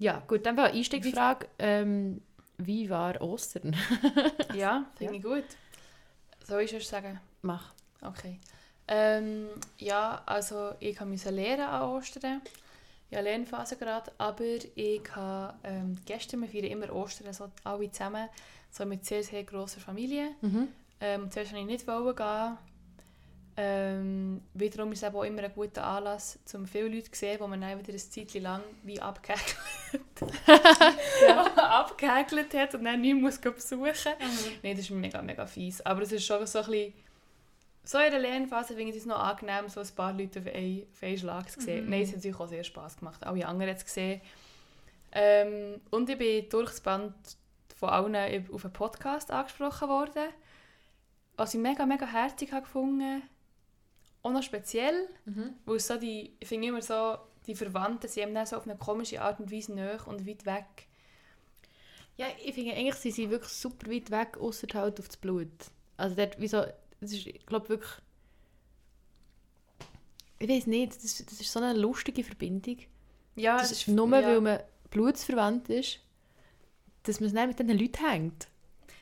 Ja, 0.00 0.22
gut, 0.26 0.46
dann 0.46 0.56
war 0.56 0.70
Einstiegsfrage. 0.72 1.46
Ähm, 1.58 2.22
wie 2.56 2.88
war 2.90 3.20
Ostern? 3.20 3.76
Ja, 4.54 4.86
finde 4.96 5.12
Ja. 5.14 5.18
ich 5.18 5.22
gut. 5.22 5.44
Soll 6.46 6.62
ich 6.62 6.72
es 6.72 6.88
sagen? 6.88 7.20
Mach. 7.42 7.74
Okay. 8.00 8.40
Ähm, 8.88 9.48
ja, 9.78 10.22
also 10.26 10.72
ich 10.80 10.98
musste 11.02 11.30
lernen 11.30 11.66
an 11.68 11.82
Ostern. 11.82 12.40
Ich 13.10 13.16
habe 13.16 13.28
Lernphase 13.28 13.76
gerade, 13.76 14.10
aber 14.18 14.44
ich 14.74 15.02
habe 15.14 15.54
ähm, 15.64 15.96
gestern, 16.06 16.40
wir 16.40 16.48
feiern 16.48 16.64
immer 16.72 16.90
Ostern, 16.94 17.32
so 17.34 17.50
alle 17.64 17.90
zusammen, 17.92 18.28
so 18.70 18.86
mit 18.86 19.04
sehr, 19.04 19.22
sehr 19.22 19.44
grosser 19.44 19.80
Familie. 19.80 20.30
Mhm. 20.40 20.68
Ähm, 21.00 21.30
zuerst 21.30 21.52
wollte 21.52 21.60
ich 21.72 21.84
nicht 21.84 21.86
gehen. 22.16 22.56
Ähm, 23.56 24.40
wiederum 24.54 24.92
ist 24.92 25.02
es 25.02 25.12
auch 25.14 25.22
immer 25.24 25.42
ein 25.42 25.52
guter 25.54 25.84
Anlass, 25.84 26.38
um 26.54 26.66
viele 26.66 26.88
Leute 26.88 27.10
zu 27.10 27.18
sehen, 27.18 27.38
wo 27.40 27.46
man 27.46 27.60
dann 27.60 27.78
wieder 27.78 27.92
ein 27.92 27.98
Zeitchen 27.98 28.42
lang 28.42 28.62
wie 28.84 29.00
abgehäkelt, 29.00 29.56
abgehäkelt 31.56 32.54
hat 32.54 32.74
und 32.74 32.84
dann 32.84 33.00
mehr 33.00 33.14
muss 33.14 33.38
besuchen 33.38 34.12
Nein, 34.62 34.76
das 34.76 34.80
ist 34.80 34.90
mega, 34.90 35.22
mega 35.22 35.46
fies. 35.46 35.80
Aber 35.82 36.02
es 36.02 36.12
ist 36.12 36.24
schon 36.24 36.46
so 36.46 36.60
ein 36.60 36.66
bisschen... 36.66 36.94
So 37.82 37.98
in 37.98 38.10
der 38.10 38.20
Lernphase 38.20 38.74
finde 38.74 38.92
ich 38.92 38.98
es 38.98 39.06
noch 39.06 39.18
angenehm, 39.18 39.68
so 39.68 39.80
ein 39.80 39.88
paar 39.96 40.12
Leute 40.12 40.40
auf 40.40 40.46
einen, 40.46 40.86
auf 40.92 41.02
einen 41.02 41.18
Schlag 41.18 41.50
zu 41.50 41.60
sehen. 41.60 41.84
Mhm. 41.84 41.90
Nein, 41.90 42.02
es 42.02 42.08
hat 42.10 42.16
natürlich 42.16 42.38
auch 42.38 42.48
sehr 42.48 42.64
Spass 42.64 42.98
gemacht. 42.98 43.24
Alle 43.26 43.46
anderen 43.46 43.70
haben 43.70 43.78
es 43.78 43.84
gesehen. 43.84 44.20
Ähm, 45.12 45.80
und 45.90 46.08
ich 46.08 46.18
bin 46.18 46.48
durch 46.50 46.70
das 46.70 46.80
Band 46.80 47.14
von 47.76 47.88
allen 47.88 48.46
auf 48.52 48.64
einen 48.64 48.72
Podcast 48.72 49.30
angesprochen 49.30 49.88
worden. 49.88 50.28
Was 51.36 51.54
ich 51.54 51.60
mega, 51.60 51.86
mega 51.86 52.06
herzig 52.06 52.52
habe 52.52 52.62
gefunden. 52.62 53.22
Auch 54.22 54.30
noch 54.30 54.42
speziell, 54.42 55.08
Mhm. 55.24 55.54
weil 55.64 55.76
es 55.76 55.86
so 55.86 55.96
die, 55.96 56.34
ich 56.38 56.46
finde 56.46 56.68
immer 56.68 56.82
so, 56.82 57.16
die 57.46 57.54
Verwandten 57.54 58.08
sind 58.08 58.28
eben 58.30 58.46
so 58.46 58.56
auf 58.56 58.64
eine 58.64 58.76
komische 58.76 59.20
Art 59.22 59.40
und 59.40 59.50
Weise 59.50 59.72
nahe 59.74 59.98
und 60.06 60.26
weit 60.26 60.44
weg. 60.46 60.86
Ja, 62.16 62.26
ich 62.44 62.54
finde 62.54 62.74
eigentlich, 62.74 62.96
sie 62.96 63.10
sind 63.10 63.30
wirklich 63.30 63.52
super 63.52 63.90
weit 63.90 64.10
weg, 64.10 64.36
außer 64.38 64.66
halt 64.74 65.00
auf 65.00 65.06
das 65.08 65.16
Blut. 65.16 65.48
Also 65.96 66.16
dort, 66.16 66.36
wieso, 66.38 66.64
das 67.00 67.12
ist, 67.12 67.26
ich 67.26 67.46
glaube 67.46 67.68
wirklich, 67.70 67.90
ich 70.38 70.48
weiß 70.48 70.66
nicht, 70.66 70.92
das, 71.02 71.24
das 71.24 71.40
ist 71.40 71.52
so 71.52 71.60
eine 71.60 71.78
lustige 71.78 72.24
Verbindung. 72.24 72.78
Ja, 73.36 73.58
Das 73.58 73.72
ist 73.72 73.88
nur, 73.88 74.06
ja. 74.18 74.26
weil 74.26 74.40
man 74.40 74.60
blutsverwandt 74.90 75.68
ist, 75.68 75.98
dass 77.04 77.20
man 77.20 77.28
es 77.28 77.32
nicht 77.32 77.46
mit 77.46 77.58
diesen 77.58 77.78
Leuten 77.78 78.06
hängt. 78.10 78.48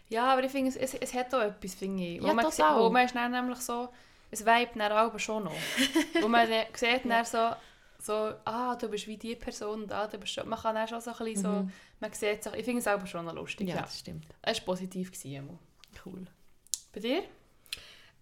Ja, 0.08 0.32
aber 0.32 0.44
ich 0.44 0.50
finde, 0.52 0.70
es, 0.70 0.76
es, 0.76 0.94
es 0.94 1.14
hat 1.14 1.34
auch 1.34 1.40
etwas, 1.42 1.74
finde 1.74 2.02
ich. 2.02 2.16
Ja, 2.16 2.22
wo 2.30 2.34
man, 2.34 2.44
total. 2.44 2.74
sieht- 2.74 2.78
wo 2.84 2.90
man 2.90 3.04
ist 3.06 3.14
nämlich 3.14 3.58
so, 3.58 3.88
es 4.30 4.44
weibt 4.44 4.76
dann 4.76 4.92
aber 4.92 5.18
schon 5.18 5.44
noch. 5.44 5.52
wo 6.20 6.28
man 6.28 6.46
sieht 6.74 7.04
dann 7.04 7.24
so, 7.24 7.50
so, 8.00 8.12
ah, 8.44 8.76
du 8.76 8.88
bist 8.88 9.06
wie 9.08 9.16
die 9.16 9.34
Person 9.36 9.82
und 9.82 9.92
ah, 9.92 10.06
du 10.06 10.18
bist 10.18 10.32
schon, 10.32 10.48
man 10.48 10.58
kann 10.58 10.74
dann 10.74 10.86
schon 10.88 11.00
so 11.00 11.10
ein 11.10 11.16
bisschen 11.18 11.42
so, 11.42 11.48
Mhm. 11.62 11.72
man 12.00 12.12
sieht 12.12 12.42
sich, 12.44 12.52
ich 12.54 12.64
finde 12.64 12.78
es 12.78 12.84
selber 12.84 13.06
schon 13.06 13.24
noch 13.24 13.34
lustig, 13.34 13.68
Ja, 13.68 13.76
ja. 13.76 13.80
das 13.82 13.98
stimmt. 13.98 14.26
Es 14.42 14.58
war 14.58 14.64
positiv. 14.66 15.10
Gewesen. 15.10 15.58
Cool. 16.04 16.26
Bei 16.92 17.00
dir? 17.00 17.22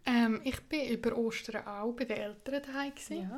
Ähm, 0.07 0.41
ich 0.45 0.61
bin 0.69 0.89
über 0.89 1.17
Ostern 1.17 1.67
auch 1.67 1.93
bei 1.93 2.05
den 2.05 2.17
Eltern 2.17 2.63
daheim. 2.63 2.95
gewesen. 2.95 3.31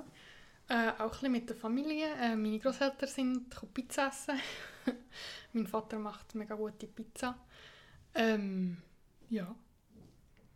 Äh, 0.70 0.90
auch 0.98 1.00
ein 1.04 1.08
bisschen 1.10 1.32
mit 1.32 1.48
der 1.48 1.56
Familie. 1.56 2.06
Äh, 2.20 2.36
meine 2.36 2.58
Großeltern 2.58 3.08
sind 3.08 3.74
Pizza 3.74 4.08
essen. 4.08 4.38
mein 5.54 5.66
Vater 5.66 5.98
macht 5.98 6.34
mega 6.34 6.54
gute 6.54 6.86
Pizza. 6.86 7.38
Ähm, 8.14 8.76
ja. 9.30 9.54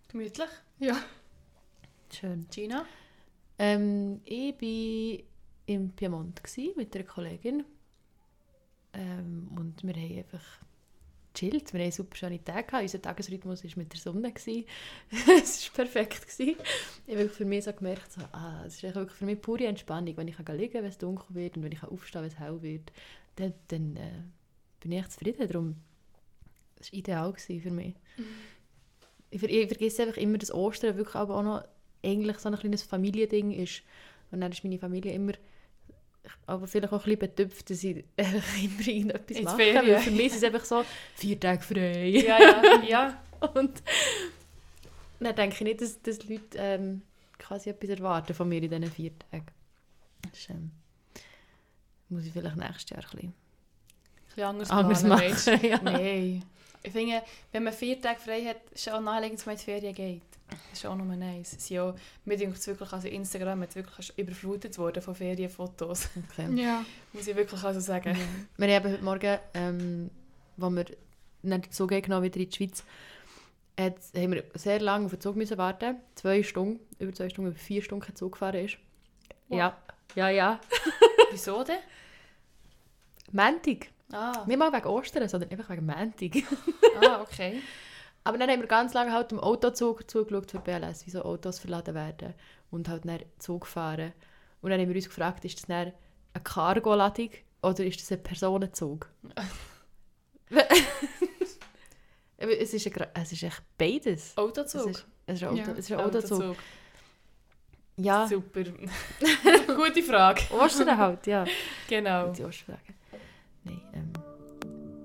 Gemütlich. 0.09 0.51
Ja. 0.81 0.97
Schön. 2.13 2.47
Gina? 2.51 2.85
Ähm, 3.59 4.21
ich 4.27 4.55
war 4.61 5.25
im 5.67 5.91
Piemont 5.91 6.41
mit 6.77 6.95
einer 6.95 7.05
Kollegin. 7.05 7.65
Ähm, 8.95 9.49
und 9.57 9.83
wir 9.85 9.95
haben 9.95 10.19
einfach 10.19 10.45
chillt. 11.35 11.73
Wir 11.73 11.81
haben 11.83 11.91
super 11.91 12.17
schöne 12.17 12.43
Tage 12.43 12.67
gehabt. 12.67 12.83
Unser 12.83 13.03
Tagesrhythmus 13.03 13.65
war 13.65 13.71
mit 13.77 13.93
der 13.93 14.01
Sonne. 14.01 14.33
es 14.35 15.69
war 15.69 15.85
perfekt. 15.85 16.27
Ich 16.39 16.57
habe 17.09 17.29
für 17.29 17.45
mich 17.45 17.65
so 17.65 17.73
gemerkt, 17.73 18.13
so, 18.13 18.21
ah, 18.33 18.65
es 18.67 18.75
ist 18.75 18.83
wirklich 18.83 19.11
für 19.13 19.25
mich 19.25 19.41
pure 19.41 19.67
Entspannung. 19.67 20.17
Wenn 20.17 20.29
ich 20.29 20.37
kann 20.37 20.57
liegen 20.57 20.73
kann, 20.73 20.83
wenn 20.83 20.91
es 20.91 20.99
dunkel 20.99 21.35
wird 21.35 21.57
und 21.57 21.63
wenn 21.63 21.73
ich 21.73 21.83
aufstehen 21.83 22.13
kann, 22.13 22.23
wenn 22.23 22.31
es 22.31 22.39
hell 22.39 22.63
wird, 22.63 22.93
dann, 23.37 23.55
dann 23.69 23.97
äh, 23.97 24.23
bin 24.81 24.93
ich 24.93 24.99
echt 24.99 25.13
zufrieden. 25.13 25.49
Darum, 25.49 25.77
das 26.77 26.93
war 26.93 26.99
ideal 26.99 27.35
für 27.35 27.71
mich. 27.71 27.95
Ich, 29.31 29.41
ver 29.41 29.49
ich 29.49 29.67
vergesse 29.69 30.03
einfach 30.03 30.19
immer, 30.19 30.37
dass 30.37 30.53
Ostern 30.53 30.97
wirklich 30.97 31.15
aber 31.17 31.37
auch 31.37 31.43
noch 31.43 31.65
eigentlich 32.05 32.39
so 32.39 32.49
ein 32.51 32.59
kleines 32.59 32.83
Familiending 32.83 33.53
ist. 33.53 33.83
Und 34.31 34.41
dann 34.41 34.53
ist 34.53 34.65
meine 34.65 34.79
Familie 34.79 35.13
immer 35.13 35.33
aber 36.47 36.67
vielleicht 36.67 36.93
auch 36.93 37.05
ein 37.05 37.05
bisschen 37.05 37.19
betüpft, 37.19 37.71
dass 37.71 37.83
ich 37.83 38.05
immer 38.17 38.87
irgendetwas 38.87 39.37
Ins 39.37 39.45
mache. 39.45 39.57
Ferien. 39.57 39.95
Weil 39.95 40.01
für 40.01 40.11
mich 40.11 40.27
ist 40.27 40.37
es 40.37 40.45
einfach 40.45 40.65
so, 40.65 40.85
vier 41.15 41.39
Tage 41.39 41.63
frei. 41.63 42.09
Ja, 42.09 42.39
ja, 42.41 42.83
ja. 42.83 43.23
Und 43.55 43.83
dann 45.19 45.35
denke 45.35 45.57
ich 45.57 45.61
nicht, 45.63 45.81
dass, 45.81 46.01
dass 46.03 46.29
Leute 46.29 46.57
ähm, 46.57 47.03
quasi 47.39 47.71
etwas 47.71 47.91
erwarten 47.91 48.35
von 48.35 48.49
mir 48.49 48.63
in 48.63 48.71
diesen 48.71 48.91
vier 48.91 49.13
Tagen. 49.19 49.47
Das 50.23 50.39
ist, 50.39 50.51
ähm, 50.51 50.71
muss 52.09 52.25
ich 52.25 52.33
vielleicht 52.33 52.57
nächstes 52.57 52.91
Jahr 52.91 53.05
ein 53.13 53.33
bisschen 54.31 54.45
anders, 54.45 54.71
anders 54.71 55.03
machen. 55.03 55.35
du? 55.61 55.67
ja. 55.67 55.81
Nein. 55.83 56.45
Ich 56.83 56.93
finde, 56.93 57.23
wenn 57.53 57.65
man 57.65 57.73
vier 57.73 58.01
Tage 58.01 58.19
frei 58.19 58.45
hat, 58.45 58.71
ist 58.73 58.87
es 58.87 58.93
auch 58.93 59.01
naheliegend, 59.01 59.39
dass 59.39 59.47
man 59.47 59.55
in 59.55 59.59
die 59.59 59.65
Ferien 59.65 59.95
geht. 59.95 60.23
Das 60.71 60.79
ist 60.79 60.87
auch 60.87 60.97
nur 60.97 61.17
nice. 61.17 61.55
Es 61.57 61.69
ja, 61.69 61.95
mir 62.25 62.37
denkt 62.37 62.59
es 62.59 62.67
wirklich, 62.67 62.93
also 62.93 63.09
Instagram 63.09 63.63
hat 63.63 63.75
wirklich 63.75 64.13
überflutet 64.17 64.79
worden 64.79 65.03
von 65.03 65.15
Ferienfotos. 65.15 66.09
Okay. 66.31 66.49
Ja. 66.55 66.85
Muss 67.13 67.27
ich 67.27 67.37
wirklich 67.37 67.63
also 67.63 67.81
sagen. 67.81 68.17
Wir 68.57 68.75
haben 68.75 68.93
heute 68.93 69.05
Morgen, 69.05 69.39
ähm, 69.55 70.11
als 70.61 70.73
wir 70.75 70.85
dann 71.43 71.63
den 71.63 71.73
Zug 71.73 71.91
genommen 71.91 72.23
wieder 72.23 72.41
in 72.41 72.49
die 72.49 72.57
Schweiz, 72.57 72.85
hat, 73.79 73.97
haben 74.15 74.33
wir 74.33 74.45
sehr 74.55 74.81
lange 74.81 75.07
auf 75.07 75.13
den 75.13 75.21
Zug 75.21 75.37
müssen 75.37 75.59
warten. 75.59 75.97
Zwei 76.15 76.43
Stunden, 76.43 76.81
über 76.99 77.13
zwei 77.13 77.29
Stunden, 77.29 77.51
über 77.51 77.59
vier 77.59 77.83
Stunden 77.83 78.05
kein 78.05 78.17
Zug 78.17 78.33
gefahren 78.33 78.65
ist. 78.65 78.77
Wow. 79.49 79.59
Ja, 79.59 79.77
ja, 80.15 80.29
ja. 80.29 80.61
Wieso 81.31 81.65
denn? 81.65 81.79
Montag. 83.33 83.89
Ah, 84.13 84.45
Nicht 84.47 84.59
mal 84.59 84.73
wegen 84.73 84.87
Ostern, 84.87 85.27
sondern 85.29 85.51
einfach 85.51 85.71
wegen 85.71 85.87
Montag. 85.87 86.31
ah 87.01 87.23
okay. 87.23 87.63
Aber 88.25 88.39
dann 88.39 88.51
haben 88.51 88.61
wir 88.61 88.69
ganz 88.69 88.95
lange 88.95 89.13
halt 89.13 89.33
im 89.33 89.41
Autozug 89.41 90.09
zugeschaut 90.09 90.51
für 90.51 90.61
BLS, 90.61 91.07
wie 91.07 91.11
so 91.11 91.23
Autos 91.23 91.59
verladen 91.59 91.95
werden 91.95 92.35
und 92.71 92.89
halt 92.89 93.05
dann 93.05 93.21
Zug 93.39 93.67
fahren. 93.67 94.13
Und 94.61 94.71
dann 94.71 94.81
haben 94.81 94.89
wir 94.89 94.97
uns 94.97 95.09
gefragt, 95.09 95.45
ist 95.45 95.59
das 95.59 95.67
dann 95.67 95.93
eine 96.35 96.45
Cargo-Ladung 96.45 97.31
oder 97.63 97.85
ist 97.85 98.01
das 98.01 98.13
ein 98.13 98.23
Personenzug? 98.23 99.09
Es, 102.45 102.75
ist 102.75 102.87
ein, 102.99 103.07
es 103.15 103.33
ist 103.33 103.43
echt 103.45 103.63
beides. 103.79 104.37
Autozug. 104.37 104.81
Es 104.81 104.97
ist, 104.97 105.07
es 105.27 105.35
ist 105.37 105.43
ein, 105.45 105.49
Auto, 105.51 105.59
Ja, 105.59 105.73
es 105.73 105.79
ist 105.79 105.93
ein 105.93 106.01
Autozug. 106.01 106.43
Autozug. 106.43 106.57
Ja, 107.97 108.27
Super. 108.27 108.65
Gute 109.77 110.03
Frage. 110.03 110.43
Ostern 110.51 110.97
halt, 110.97 111.27
ja. 111.27 111.45
Genau. 111.89 112.33
Die 112.33 112.43
Osterfrage. 112.43 112.95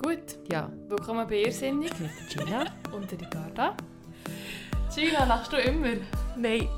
Gut. 0.07 0.39
ja. 0.49 0.71
Willkommen 0.87 1.27
bei 1.27 1.41
Irrsinnig 1.41 1.91
Mit 1.99 2.11
der 2.33 2.45
Gina. 2.45 2.65
und 2.93 3.11
der 3.11 3.19
Ricarda. 3.19 3.75
Gina, 4.95 5.25
lachst 5.25 5.51
du 5.51 5.57
immer? 5.57 5.97
Nein, 6.37 6.69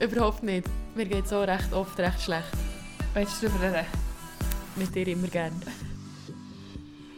überhaupt 0.00 0.42
nicht. 0.42 0.66
Mir 0.94 1.04
geht 1.04 1.28
so 1.28 1.42
recht 1.42 1.70
oft 1.74 1.98
recht 1.98 2.22
schlecht. 2.22 2.48
Willst 3.12 3.42
du 3.42 3.48
darüber 3.48 3.74
reden? 3.74 3.86
Mit 4.76 4.94
dir 4.94 5.06
immer 5.06 5.28
gern. 5.28 5.52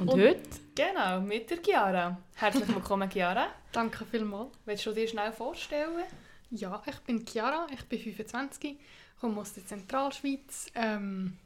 Und, 0.01 0.09
Und- 0.09 0.21
heute? 0.23 0.43
Genau, 0.75 1.21
mit 1.21 1.49
der 1.49 1.59
Chiara. 1.63 2.19
Herzlich 2.35 2.67
willkommen, 2.67 3.09
Chiara. 3.09 3.47
Danke 3.73 4.05
vielmals. 4.07 4.51
Willst 4.65 4.85
du 4.87 4.93
dir 4.93 5.07
schnell 5.07 5.31
vorstellen? 5.31 6.03
Ja, 6.51 6.83
ich 6.85 6.99
bin 7.03 7.25
Chiara, 7.25 7.69
ich 7.73 7.85
bin 7.85 8.01
25, 8.01 8.77
komme 9.21 9.41
aus 9.41 9.53
der 9.53 9.65
Zentralschweiz. 9.65 10.67
Ähm, 10.75 11.39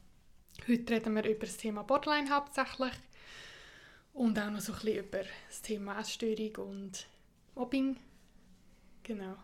heute 0.67 0.95
reden 0.95 1.15
wir 1.15 1.27
über 1.27 1.45
das 1.45 1.59
Thema 1.59 1.83
Borderline 1.83 2.31
hauptsächlich 2.31 2.93
und 4.19 4.39
auch 4.39 4.51
noch 4.51 4.61
so 4.61 4.73
ein 4.73 4.79
bisschen 4.81 5.05
über 5.05 5.21
das 5.49 5.63
Thema 5.63 6.01
Essstörung 6.01 6.69
und 6.69 7.07
Mobbing. 7.55 7.97
Genau. 9.03 9.37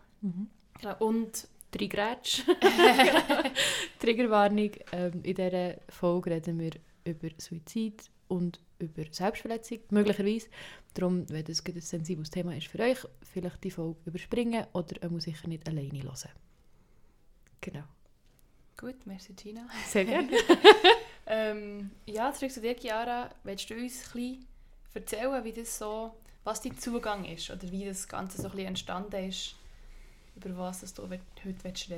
Genau. 0.79 0.97
Und 0.99 1.47
Drei 1.71 1.87
Grätsch. 1.87 2.41
Triggerwarnung. 3.99 4.71
Ähm, 4.91 5.21
in 5.23 5.35
dieser 5.35 5.75
Folge 5.89 6.31
reden 6.31 6.59
wir 6.59 6.71
über 7.03 7.29
Suizid 7.37 8.09
und 8.27 8.61
über 8.79 9.03
Selbstverletzung, 9.11 9.79
möglicherweise. 9.89 10.47
Darum, 10.93 11.29
wenn 11.29 11.43
das 11.43 11.65
ein 11.65 11.81
sensibles 11.81 12.29
Thema 12.29 12.55
ist 12.55 12.67
für 12.67 12.79
euch, 12.79 12.99
vielleicht 13.23 13.63
die 13.63 13.71
Folge 13.71 13.99
überspringen 14.05 14.65
oder 14.73 14.95
man 15.01 15.13
muss 15.13 15.23
sicher 15.23 15.47
nicht 15.47 15.67
alleine 15.67 16.01
hören. 16.01 16.31
Genau. 17.59 17.83
gut, 18.77 19.05
merci 19.05 19.33
Gina. 19.33 19.67
Sehr 19.87 20.05
gerne. 20.05 20.29
Ähm, 21.27 21.89
ja, 22.05 22.31
zurück 22.33 22.51
zu 22.51 22.61
dir, 22.61 22.75
Chiara. 22.75 23.31
Willst 23.43 23.67
du 23.67 23.73
uns 23.73 24.05
ein 24.05 24.13
bisschen 24.13 24.45
erzählen, 24.95 25.43
wie 25.43 25.53
das 25.53 25.77
so, 25.77 26.15
was 26.43 26.61
dein 26.61 26.77
Zugang 26.77 27.25
ist 27.25 27.49
oder 27.49 27.71
wie 27.71 27.85
das 27.85 28.07
Ganze 28.07 28.41
so 28.41 28.49
ein 28.49 28.59
entstanden 28.59 29.29
ist, 29.29 29.55
über 30.35 30.57
was 30.57 30.93
du 30.93 31.03
heute 31.09 31.21
willst 31.63 31.89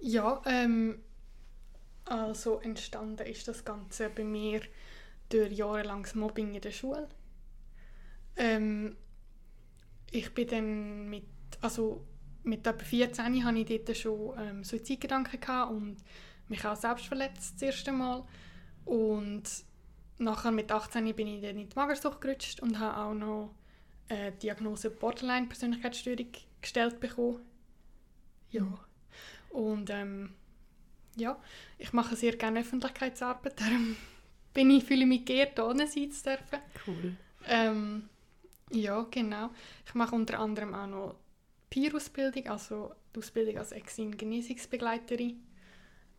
Ja, 0.00 0.42
ähm, 0.46 0.98
also 2.04 2.60
entstanden 2.60 3.26
ist 3.26 3.48
das 3.48 3.64
Ganze 3.64 4.10
bei 4.10 4.24
mir 4.24 4.60
durch 5.28 5.52
jahrelanges 5.52 6.14
Mobbing 6.14 6.54
in 6.54 6.60
der 6.60 6.70
Schule. 6.70 7.08
Ähm, 8.36 8.96
ich 10.10 10.32
bin 10.34 10.48
dann 10.48 11.10
mit, 11.10 11.24
also 11.60 12.04
mit 12.42 12.66
etwa 12.66 12.84
14 12.84 13.44
hatte 13.44 13.58
ich 13.58 13.84
dort 13.84 13.96
schon 13.96 14.38
ähm, 14.38 14.64
Suizidgedanken 14.64 15.40
und 15.70 15.96
mich 16.48 16.64
auch 16.64 16.76
selbst 16.76 17.06
verletzt 17.06 17.54
das 17.54 17.62
erste 17.62 17.92
Mal. 17.92 18.24
Und 18.84 19.44
nachher 20.18 20.50
mit 20.50 20.70
18 20.70 21.14
bin 21.14 21.26
ich 21.26 21.42
dann 21.42 21.58
in 21.58 21.68
die 21.68 21.76
Magersucht 21.76 22.20
gerutscht 22.20 22.60
und 22.60 22.78
habe 22.78 22.96
auch 22.98 23.14
noch 23.14 23.54
eine 24.08 24.32
Diagnose 24.32 24.90
Borderline-Persönlichkeitsstörung 24.90 26.28
gestellt 26.60 27.00
bekommen. 27.00 27.40
Ja. 28.50 28.62
Mhm. 28.62 28.78
Und 29.50 29.90
ähm, 29.90 30.34
ja, 31.16 31.40
ich 31.78 31.92
mache 31.92 32.16
sehr 32.16 32.36
gerne 32.36 32.60
Öffentlichkeitsarbeit, 32.60 33.60
darum 33.60 33.96
bin 34.52 34.70
ich, 34.70 34.84
fühle 34.84 35.02
ich 35.02 35.08
mich 35.08 35.24
geehrt, 35.24 35.58
ohne 35.60 35.86
sein 35.86 36.10
zu 36.10 36.22
dürfen. 36.24 36.58
Cool. 36.86 37.16
Ähm, 37.46 38.08
ja, 38.70 39.06
genau. 39.10 39.50
Ich 39.86 39.94
mache 39.94 40.14
unter 40.14 40.38
anderem 40.38 40.74
auch 40.74 40.86
noch 40.86 41.16
Peer-Ausbildung, 41.70 42.48
also 42.48 42.92
die 43.14 43.18
Ausbildung 43.18 43.58
als 43.58 43.72
Exin-Genesungsbegleiterin. 43.72 45.42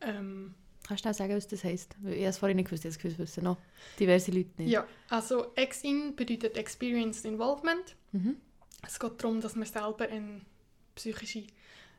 Ähm, 0.01 0.53
Kannst 0.87 1.03
du 1.05 1.09
auch 1.09 1.13
sagen, 1.13 1.35
was 1.35 1.47
das 1.47 1.63
heisst? 1.63 1.95
Ich 2.03 2.11
habe 2.19 2.25
es 2.25 2.37
vorhin 2.37 2.57
nicht 2.57 2.65
gewusst, 2.67 2.83
jetzt 2.83 2.99
gewusst 2.99 3.17
wissen 3.17 3.43
noch 3.43 3.57
diverse 3.99 4.31
Leute 4.31 4.49
nicht. 4.57 4.71
ja, 4.71 4.85
also 5.09 5.51
Exin 5.55 6.15
bedeutet 6.15 6.57
Experienced 6.57 7.25
Involvement. 7.25 7.95
Mhm. 8.11 8.37
Es 8.85 8.99
geht 8.99 9.23
darum, 9.23 9.41
dass 9.41 9.55
man 9.55 9.65
selber 9.65 10.07
eine 10.07 10.41
psychische 10.93 11.47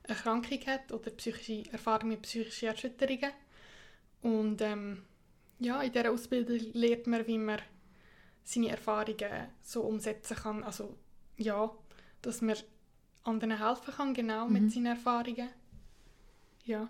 Erkrankung 0.05 0.61
hat 0.67 0.93
oder 0.93 1.11
psychische 1.11 1.65
Erfahrung 1.73 2.11
mit 2.11 2.23
psychischen 2.23 2.69
Erschütterungen. 2.69 3.33
Und 4.23 4.61
ähm, 4.63 5.03
ja, 5.59 5.83
in 5.83 5.91
dieser 5.93 6.13
Ausbildung 6.13 6.61
lernt 6.73 7.07
man, 7.09 7.27
wie 7.27 7.39
man 7.39 7.59
seine 8.45 8.69
Erfahrungen 8.71 9.49
so 9.63 9.83
umsetzen 9.83 10.37
kann. 10.37 10.63
Also 10.63 10.97
ja, 11.37 11.73
dass 12.23 12.41
man 12.41 12.57
anderen 13.25 13.59
helfen 13.59 13.95
kann, 13.95 14.15
genau 14.15 14.47
Mhm. 14.47 14.53
mit 14.53 14.73
seinen 14.73 14.87
Erfahrungen. 14.87 15.49
Ja. 16.65 16.89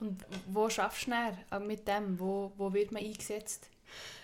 Und 0.00 0.24
wo 0.46 0.68
schaffst 0.68 1.06
du 1.06 1.10
näher 1.10 1.60
mit 1.60 1.86
dem? 1.86 2.18
Wo, 2.18 2.52
wo 2.56 2.72
wird 2.72 2.92
man 2.92 3.02
eingesetzt? 3.02 3.68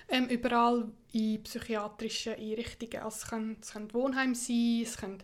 Ähm, 0.08 0.28
überall 0.28 0.88
in 1.12 1.42
psychiatrischen 1.42 2.34
Einrichtungen. 2.34 3.02
Also 3.02 3.16
es 3.16 3.28
können, 3.28 3.56
es 3.60 3.72
können 3.72 3.92
Wohnheime 3.92 4.34
sein, 4.34 4.80
es 4.82 4.96
können 4.96 5.22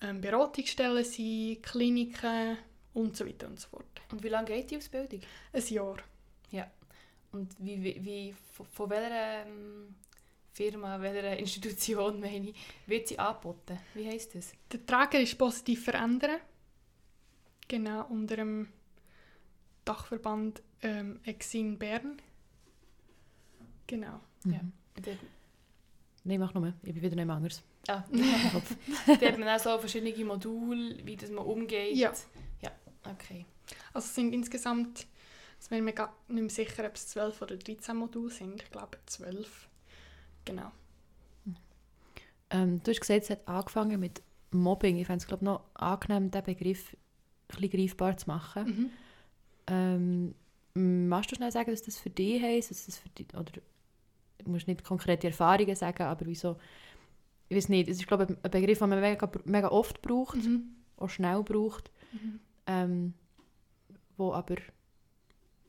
ähm, 0.00 0.20
Beratungsstellen 0.20 1.04
sein, 1.04 1.58
Kliniken 1.62 2.58
und 2.94 3.16
so 3.16 3.26
weiter 3.26 3.46
und 3.46 3.60
so 3.60 3.68
fort. 3.68 3.86
Und 4.10 4.22
wie 4.22 4.28
lange 4.28 4.46
geht 4.46 4.70
die 4.70 4.76
Ausbildung? 4.78 5.20
Ein 5.52 5.64
Jahr. 5.68 5.96
Und 7.36 7.54
wie, 7.58 7.82
wie, 7.82 8.04
wie 8.04 8.34
von, 8.52 8.66
von 8.66 8.90
welcher 8.90 9.46
ähm, 9.46 9.94
Firma, 10.52 11.00
welcher 11.00 11.36
Institution 11.38 12.18
meine 12.18 12.50
ich, 12.50 12.56
wird 12.86 13.08
sie 13.08 13.18
angeboten? 13.18 13.78
Wie 13.94 14.06
heisst 14.06 14.34
das? 14.34 14.52
Der 14.72 14.84
Träger 14.86 15.20
ist 15.20 15.36
positiv 15.36 15.84
verändern. 15.84 16.40
Genau, 17.68 18.06
unter 18.06 18.36
dem 18.36 18.68
Dachverband 19.86 20.62
ähm, 20.82 21.20
Exin 21.24 21.78
Bern. 21.78 22.20
Genau. 23.86 24.20
Ja. 24.44 24.60
Mhm. 24.62 24.72
Dort, 25.02 25.18
Nein, 26.24 26.40
mach 26.40 26.52
nur. 26.54 26.74
Ich 26.82 26.92
bin 26.92 27.02
wieder 27.02 27.16
nicht 27.16 27.30
anders. 27.30 27.62
ah, 27.88 28.04
dort 29.06 29.22
hat 29.22 29.38
man 29.38 29.48
auch 29.48 29.58
so 29.60 29.78
verschiedene 29.78 30.24
Module, 30.24 30.98
wie 31.04 31.16
das 31.16 31.30
man 31.30 31.44
umgeht. 31.44 31.96
Ja. 31.96 32.12
Ja, 32.60 32.72
okay. 33.04 33.46
Also 33.92 34.06
es 34.06 34.14
sind 34.14 34.32
insgesamt, 34.32 35.06
es 35.60 35.68
bin 35.68 35.84
mir 35.84 35.92
gar 35.92 36.14
nicht 36.28 36.40
mehr 36.40 36.50
sicher, 36.50 36.84
ob 36.84 36.96
es 36.96 37.08
12 37.08 37.42
oder 37.42 37.56
13 37.56 37.96
Module 37.96 38.30
sind. 38.30 38.62
Ich 38.62 38.70
glaube 38.70 38.98
12. 39.06 39.68
Genau. 40.44 40.72
Ähm, 42.50 42.82
du 42.82 42.90
hast 42.90 43.00
gesagt, 43.00 43.22
es 43.22 43.30
hat 43.30 43.46
angefangen 43.48 44.00
mit 44.00 44.22
Mobbing. 44.50 44.96
Ich 44.98 45.06
fände 45.06 45.22
es 45.22 45.26
glaub, 45.26 45.42
noch 45.42 45.62
angenehm, 45.74 46.30
diesen 46.30 46.44
Begriff 46.44 46.96
ein 47.48 47.60
bisschen 47.60 47.70
greifbar 47.70 48.16
zu 48.16 48.26
machen. 48.28 48.64
Mhm. 48.66 48.90
Ähm, 49.66 50.34
magst 50.74 51.30
du 51.32 51.36
schnell 51.36 51.50
sagen, 51.52 51.72
was 51.72 51.82
das 51.82 51.98
für 51.98 52.10
dich 52.10 52.40
heisst? 52.42 52.70
Was 52.70 52.86
das 52.86 52.98
für 52.98 53.08
dich, 53.10 53.26
oder 53.34 53.52
du 54.38 54.50
musst 54.50 54.68
nicht 54.68 54.84
konkrete 54.84 55.26
Erfahrungen 55.28 55.74
sagen, 55.74 56.02
aber 56.04 56.26
wieso? 56.26 56.56
Ich 57.48 57.56
weiß 57.56 57.68
nicht. 57.68 57.88
Es 57.88 57.98
ist, 57.98 58.06
glaube 58.06 58.24
ich, 58.28 58.36
ein 58.44 58.50
Begriff, 58.50 58.78
den 58.78 58.88
man 58.88 59.00
mega, 59.00 59.30
mega 59.44 59.68
oft 59.68 60.02
braucht, 60.02 60.36
Mhm. 60.36 60.74
auch 60.96 61.10
schnell 61.10 61.42
braucht, 61.42 61.90
Mhm. 62.12 62.40
ähm, 62.66 63.14
wo 64.16 64.32
aber 64.32 64.56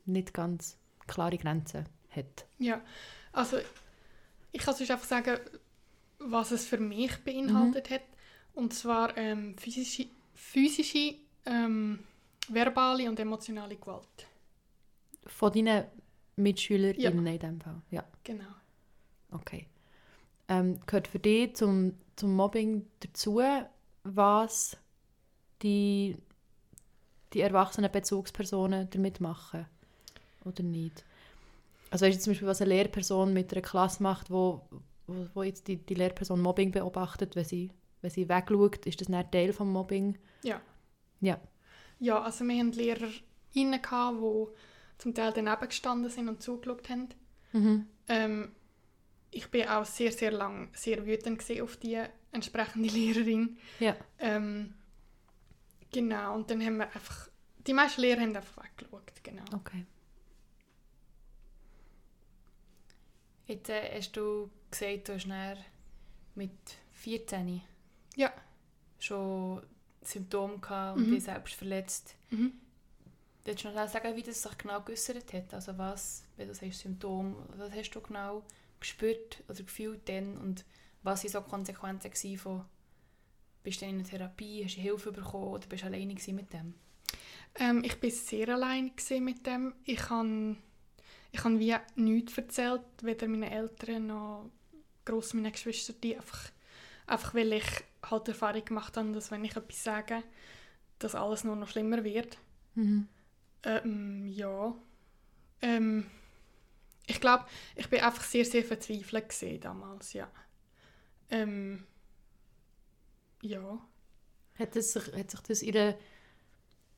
nicht 0.06 0.32
ganz 0.34 0.76
klare 1.06 1.38
Grenzen 1.38 1.84
hat. 2.10 2.46
Ja, 2.58 2.80
also 3.32 3.58
ich 4.52 4.60
kann 4.62 4.74
sonst 4.74 4.90
einfach 4.90 5.06
sagen, 5.06 5.38
was 6.18 6.50
es 6.50 6.66
für 6.66 6.78
mich 6.78 7.16
beinhaltet 7.24 7.90
hat. 7.90 8.02
Und 8.54 8.74
zwar 8.74 9.16
ähm, 9.16 9.56
physische, 9.56 10.06
physische 10.34 11.14
ähm, 11.46 12.00
verbale 12.52 13.08
und 13.08 13.18
emotionale 13.20 13.76
Gewalt. 13.76 14.26
Von 15.26 15.52
deinen 15.52 15.84
MitschülerInnen 16.36 17.26
in 17.26 17.38
diesem 17.38 17.60
Fall? 17.60 17.82
Ja, 17.90 18.04
Genau. 18.24 18.44
okay. 19.32 19.66
Ähm, 20.48 20.80
gehört 20.86 21.08
für 21.08 21.18
dich 21.18 21.54
zum, 21.56 21.94
zum 22.16 22.34
Mobbing 22.34 22.86
dazu, 23.00 23.40
was 24.04 24.76
die, 25.62 26.16
die 27.34 27.40
erwachsenen 27.40 27.90
Bezugspersonen 27.92 28.88
damit 28.90 29.20
machen? 29.20 29.66
Oder 30.44 30.62
nicht? 30.62 31.04
Also 31.90 32.06
weißt 32.06 32.18
du 32.18 32.22
zum 32.22 32.30
Beispiel, 32.32 32.48
was 32.48 32.62
eine 32.62 32.70
Lehrperson 32.74 33.32
mit 33.34 33.52
einer 33.52 33.62
Klasse 33.62 34.02
macht, 34.02 34.30
wo, 34.30 34.62
wo, 35.06 35.26
wo 35.34 35.42
jetzt 35.42 35.68
die, 35.68 35.76
die 35.76 35.94
Lehrperson 35.94 36.40
Mobbing 36.40 36.70
beobachtet, 36.70 37.36
wenn 37.36 37.44
sie, 37.44 37.70
wenn 38.00 38.10
sie 38.10 38.28
wegschaut, 38.28 38.86
ist 38.86 39.00
das 39.00 39.08
nicht 39.08 39.32
Teil 39.32 39.52
vom 39.52 39.70
Mobbing? 39.72 40.16
Ja. 40.42 40.60
Ja. 41.20 41.38
Ja, 42.00 42.22
also 42.22 42.44
wir 42.44 42.56
hatten 42.58 42.72
LehrerInnen, 42.72 43.82
gehabt, 43.82 44.18
die 44.20 45.02
zum 45.02 45.14
Teil 45.14 45.32
daneben 45.32 45.68
gestanden 45.68 46.10
sind 46.10 46.28
und 46.28 46.42
zugeschaut 46.42 46.88
haben. 46.88 47.08
Mhm. 47.52 47.86
Ähm, 48.08 48.52
ich 49.30 49.50
bin 49.50 49.68
auch 49.68 49.84
sehr, 49.84 50.12
sehr 50.12 50.32
lang 50.32 50.70
sehr 50.74 51.04
wütend 51.06 51.42
auf 51.60 51.76
die 51.76 52.02
entsprechende 52.32 52.88
Lehrerin. 52.94 53.58
Ja. 53.80 53.96
Ähm, 54.18 54.74
genau, 55.92 56.34
und 56.36 56.50
dann 56.50 56.64
haben 56.64 56.78
wir 56.78 56.86
einfach, 56.86 57.28
die 57.66 57.74
meisten 57.74 58.00
Lehrer 58.00 58.20
haben 58.20 58.36
einfach 58.36 58.64
weggeschaut, 58.64 59.12
genau. 59.22 59.44
Okay. 59.54 59.84
Jetzt 63.46 63.70
äh, 63.70 63.96
hast 63.96 64.12
du 64.12 64.50
gesagt, 64.70 65.08
du 65.08 65.14
hast 65.14 65.26
mit 66.34 66.52
14 66.92 67.62
Ja. 68.16 68.32
schon 68.98 69.62
Symptome 70.10 70.58
gehabt 70.58 70.98
und 70.98 71.08
Mhm. 71.08 71.14
dich 71.14 71.24
selbst 71.24 71.54
verletzt. 71.54 72.14
Mhm. 72.30 72.52
Willst 73.44 73.64
du 73.64 73.68
noch 73.68 73.74
schnell 73.74 73.88
sagen, 73.88 74.16
wie 74.16 74.22
das 74.22 74.42
sich 74.42 74.58
genau 74.58 74.80
geäußert 74.80 75.32
hat? 75.32 75.54
Also 75.54 75.76
was, 75.78 76.24
wenn 76.36 76.48
du 76.48 76.54
sagst 76.54 76.80
Symptom, 76.80 77.36
was 77.56 77.72
hast 77.72 77.90
du 77.90 78.00
genau 78.00 78.42
gespürt 78.80 79.42
oder 79.48 79.62
gefühlt 79.62 80.08
dann 80.08 80.36
und 80.38 80.64
was 81.02 81.24
waren 81.24 81.30
so 81.30 81.40
die 81.40 81.48
Konsequenzen 81.50 82.10
gewesen 82.10 82.38
von 82.38 82.64
bist 83.62 83.80
du 83.80 83.86
in 83.86 83.96
einer 83.96 84.04
Therapie, 84.04 84.64
hast 84.64 84.76
du 84.76 84.80
Hilfe 84.80 85.12
bekommen 85.12 85.48
oder 85.48 85.66
bist 85.66 85.82
du 85.82 85.86
alleine 85.86 86.14
mit 86.14 86.52
dem? 86.52 86.74
Ähm, 87.56 87.82
ich 87.84 88.02
war 88.02 88.10
sehr 88.10 88.48
allein 88.50 88.92
mit 89.20 89.46
dem. 89.46 89.74
Ich 89.84 90.08
habe 90.10 90.56
ich 91.32 91.44
wie 91.44 91.76
nichts 91.96 92.38
erzählt, 92.38 92.82
weder 93.02 93.28
meinen 93.28 93.42
Eltern 93.44 94.06
noch 94.06 94.50
gross 95.04 95.34
meinen 95.34 95.52
Geschwistern. 95.52 95.96
Die 96.02 96.16
einfach, 96.16 96.50
einfach 97.06 97.34
weil 97.34 97.52
ich 97.54 97.64
halt 98.10 98.26
die 98.26 98.32
Erfahrung 98.32 98.64
gemacht 98.64 98.96
habe, 98.96 99.12
dass 99.12 99.30
wenn 99.30 99.44
ich 99.44 99.56
etwas 99.56 99.84
sage, 99.84 100.22
dass 100.98 101.14
alles 101.14 101.44
nur 101.44 101.56
noch 101.56 101.68
schlimmer 101.68 102.04
wird. 102.04 102.38
Mhm. 102.74 103.08
Ähm, 103.62 104.26
ja. 104.26 104.74
Ähm, 105.62 106.06
ich 107.06 107.20
glaube, 107.20 107.46
ich 107.74 107.88
bin 107.88 108.00
einfach 108.00 108.22
sehr, 108.22 108.44
sehr 108.44 108.64
verzweifelt 108.64 109.64
damals, 109.64 110.12
ja. 110.12 110.30
Ähm, 111.30 111.86
ja. 113.42 113.78
Hat, 114.58 114.76
das 114.76 114.92
sich, 114.92 115.12
hat 115.14 115.30
sich 115.30 115.40
das 115.40 115.62
ihre, 115.62 115.98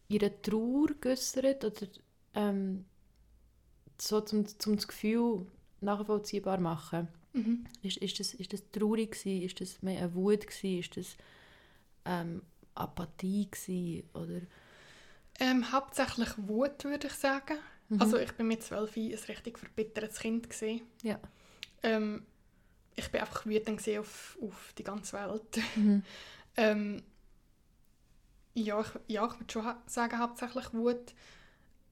ihre 0.09 0.41
Trauer 0.43 0.89
geäussert 1.01 1.65
oder 1.65 1.87
ähm, 2.35 2.87
so 3.99 4.21
zum, 4.23 4.47
zum 4.59 4.77
das 4.77 4.89
Gefühl 4.89 5.47
nachvollziehbar 5.81 6.59
machen? 6.59 7.09
Mhm. 7.33 7.65
Ist, 7.83 7.99
ist, 7.99 8.21
das, 8.21 8.35
ist 8.35 8.53
das 8.53 8.63
traurig 8.73 9.13
gewesen? 9.13 9.43
Ist 9.43 9.61
das 9.61 9.83
mehr 9.83 9.99
eine 9.99 10.15
Wut 10.15 10.47
gewesen? 10.47 10.79
Ist 10.81 10.97
das 10.97 11.17
ähm, 12.05 12.43
Apathie 12.75 13.49
gewesen? 13.51 14.09
Oder? 14.15 14.41
Ähm, 15.39 15.73
hauptsächlich 15.73 16.31
Wut, 16.37 16.85
würde 16.85 17.07
ich 17.07 17.13
sagen. 17.15 17.59
Mhm. 17.89 18.01
Also 18.01 18.19
ich 18.19 18.33
bin 18.33 18.49
mit 18.49 18.63
12 18.63 18.97
ein 18.97 19.15
richtig 19.29 19.59
verbittertes 19.59 20.19
Kind. 20.19 20.51
Gewesen. 20.51 20.83
Ja. 21.03 21.19
Ähm, 21.83 22.25
ich 22.97 23.11
bin 23.11 23.21
einfach 23.21 23.47
wütend 23.47 23.81
auf, 23.99 24.39
auf 24.43 24.73
die 24.77 24.85
ganze 24.85 25.17
Welt. 25.17 25.59
Mhm. 25.77 26.03
ähm, 26.57 27.03
ja, 28.55 28.81
ich, 28.81 28.89
ja, 29.07 29.27
ich 29.27 29.41
würde 29.41 29.53
schon 29.53 29.75
sagen, 29.87 30.19
hauptsächlich 30.19 30.75
Wut. 30.75 31.15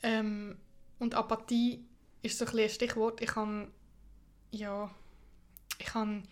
Ähm, 0.02 0.56
und 0.98 1.14
Apathie 1.14 1.84
ist 2.22 2.38
so 2.38 2.44
ein, 2.44 2.58
ein 2.58 2.68
Stichwort. 2.68 3.20
Ich 3.20 3.34
habe 3.36 3.68
ja, 4.50 4.90
ich 5.78 5.86
kann, 5.86 6.26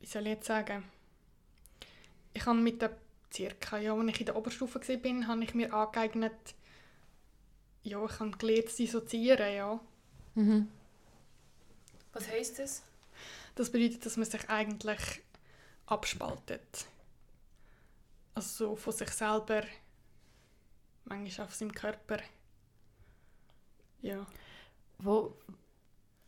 wie 0.00 0.06
soll 0.06 0.22
ich 0.22 0.28
jetzt 0.28 0.46
sagen, 0.46 0.84
ich 2.32 2.44
habe 2.46 2.58
mit 2.58 2.82
der 2.82 2.96
circa, 3.32 3.78
ja, 3.78 3.94
als 3.94 4.08
ich 4.08 4.20
in 4.20 4.26
der 4.26 4.36
Oberstufe 4.36 4.80
war, 4.80 4.96
bin, 4.96 5.26
habe 5.26 5.44
ich 5.44 5.54
mir 5.54 5.72
angeeignet, 5.72 6.54
ja, 7.82 8.04
ich 8.04 8.20
habe 8.20 8.30
gelernt 8.32 8.70
zu 8.70 8.76
dissoziieren, 8.76 9.54
ja. 9.54 9.80
Mhm. 10.34 10.68
Was 12.12 12.28
heisst 12.28 12.58
das? 12.58 12.82
Das 13.54 13.70
bedeutet, 13.70 14.04
dass 14.06 14.16
man 14.16 14.26
sich 14.26 14.48
eigentlich 14.48 15.22
abspaltet. 15.86 16.86
Also 18.34 18.68
so 18.68 18.76
von 18.76 18.92
sich 18.92 19.10
selber, 19.10 19.64
manchmal 21.04 21.46
auf 21.46 21.54
seinem 21.54 21.72
Körper. 21.72 22.18
Ja. 24.00 24.26
Wo, 24.98 25.36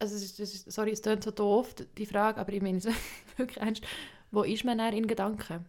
also 0.01 0.17
es 0.17 0.23
ist, 0.23 0.41
es 0.41 0.55
ist, 0.55 0.73
sorry, 0.73 0.93
es 0.93 1.03
klingt 1.03 1.23
so 1.23 1.31
doof, 1.31 1.75
die 1.97 2.07
Frage, 2.07 2.41
aber 2.41 2.53
ich 2.53 2.63
meine 2.63 2.79
es 2.79 2.87
wirklich 3.37 3.59
ernst. 3.59 3.85
Wo 4.31 4.43
ist 4.43 4.65
man 4.65 4.79
dann 4.79 4.95
in 4.95 5.07
Gedanken, 5.07 5.67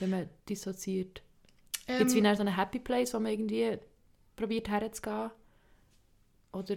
wenn 0.00 0.10
man 0.10 0.30
dissoziiert? 0.48 1.22
Ähm, 1.86 1.98
Gibt 1.98 2.10
es 2.10 2.16
wie 2.16 2.20
so 2.20 2.42
einen 2.42 2.56
Happy 2.56 2.78
Place, 2.78 3.12
wo 3.14 3.18
man 3.18 3.32
irgendwie 3.32 3.78
probiert 4.36 4.68
herzugehen? 4.68 5.30
Oder, 6.52 6.76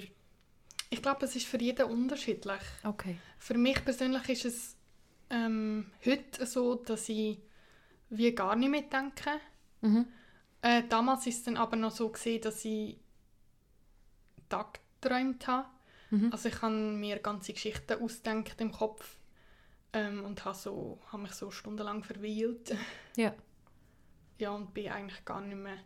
ich 0.90 1.02
glaube, 1.02 1.26
es 1.26 1.36
ist 1.36 1.46
für 1.46 1.62
jeden 1.62 1.86
unterschiedlich. 1.86 2.62
okay. 2.84 3.18
Für 3.38 3.58
mich 3.58 3.84
persönlich 3.86 4.28
ist 4.30 4.46
es 4.46 4.76
ähm, 5.30 5.92
heute 6.04 6.46
so, 6.46 6.76
dass 6.76 7.10
ich 7.10 7.40
wie 8.10 8.32
gar 8.34 8.56
nicht 8.56 8.70
mehr 8.70 8.82
denke. 8.82 9.40
Mhm. 9.82 10.08
Äh, 10.62 10.84
damals 10.90 11.28
ist 11.28 11.38
es 11.38 11.44
dann 11.44 11.58
aber 11.58 11.76
noch 11.76 11.92
so 11.92 12.10
gesehen, 12.10 12.42
dass 12.42 12.66
ich 12.66 12.98
Tag 14.50 14.80
geträumt 15.00 15.46
habe. 15.48 15.68
Mhm. 16.10 16.32
Also 16.32 16.50
ich 16.50 16.62
habe 16.62 16.74
mir 16.74 17.20
ganze 17.20 17.54
Geschichten 17.54 18.02
ausgedacht 18.02 18.60
im 18.62 18.72
Kopf 18.72 19.18
ähm, 19.94 20.24
und 20.24 20.44
habe 20.46 20.58
so, 20.58 21.00
habe 21.12 21.24
mich 21.24 21.34
so 21.34 21.52
stundenlang 21.52 22.04
verweilt. 22.04 22.76
Ja. 23.16 23.34
Ja, 24.40 24.52
und 24.52 24.76
bin 24.76 24.90
eigentlich 24.90 25.26
gar 25.26 25.42
nicht 25.42 25.58
mehr 25.58 25.80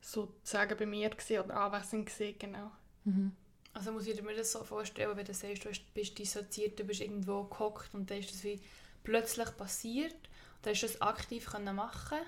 sozusagen 0.00 0.76
bei 0.78 0.86
mir 0.86 1.10
gewesen 1.10 1.40
oder 1.44 1.56
anwesend 1.56 2.06
gewesen, 2.06 2.38
genau. 2.38 2.70
Mhm. 3.04 3.32
Also 3.72 3.90
muss 3.90 4.06
ich 4.06 4.22
mir 4.22 4.36
das 4.36 4.52
so 4.52 4.62
vorstellen, 4.62 5.16
wenn 5.16 5.24
du 5.24 5.34
sagst, 5.34 5.64
du 5.64 5.70
bist 5.94 6.18
dissoziiert, 6.18 6.78
du 6.78 6.84
bist 6.84 7.00
irgendwo 7.00 7.44
gehockt 7.44 7.94
und 7.94 8.10
dann 8.10 8.18
ist 8.18 8.30
das 8.30 8.44
wie 8.44 8.60
plötzlich 9.02 9.56
passiert. 9.56 10.14
Und 10.14 10.66
dann 10.66 10.74
hast 10.74 10.82
du 10.82 10.86
das 10.86 11.00
aktiv 11.00 11.46
können 11.46 11.74
machen 11.74 12.18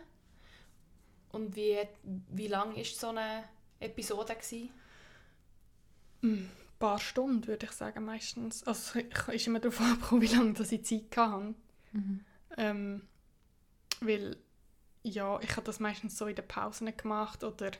Und 1.30 1.54
wie, 1.54 1.78
wie 2.02 2.48
lang 2.48 2.74
war 2.74 2.84
so 2.84 3.08
eine 3.08 3.44
Episode? 3.78 4.34
Gewesen? 4.34 4.70
Ein 6.74 6.78
paar 6.78 6.98
Stunden, 6.98 7.46
würde 7.46 7.66
ich 7.66 7.72
sagen, 7.72 8.04
meistens. 8.04 8.62
Also 8.64 8.98
es 9.28 9.34
ist 9.34 9.46
immer 9.46 9.60
darauf 9.60 9.80
angekommen, 9.80 10.22
wie 10.22 10.26
lange 10.26 10.52
dass 10.54 10.72
ich 10.72 10.84
Zeit 10.84 11.16
hatte. 11.16 11.54
Mhm. 11.92 12.24
Ähm, 12.56 13.02
weil, 14.00 14.36
ja, 15.02 15.38
ich 15.40 15.50
habe 15.52 15.62
das 15.62 15.80
meistens 15.80 16.18
so 16.18 16.26
in 16.26 16.34
den 16.36 16.46
Pausen 16.46 16.94
gemacht 16.96 17.44
oder... 17.44 17.70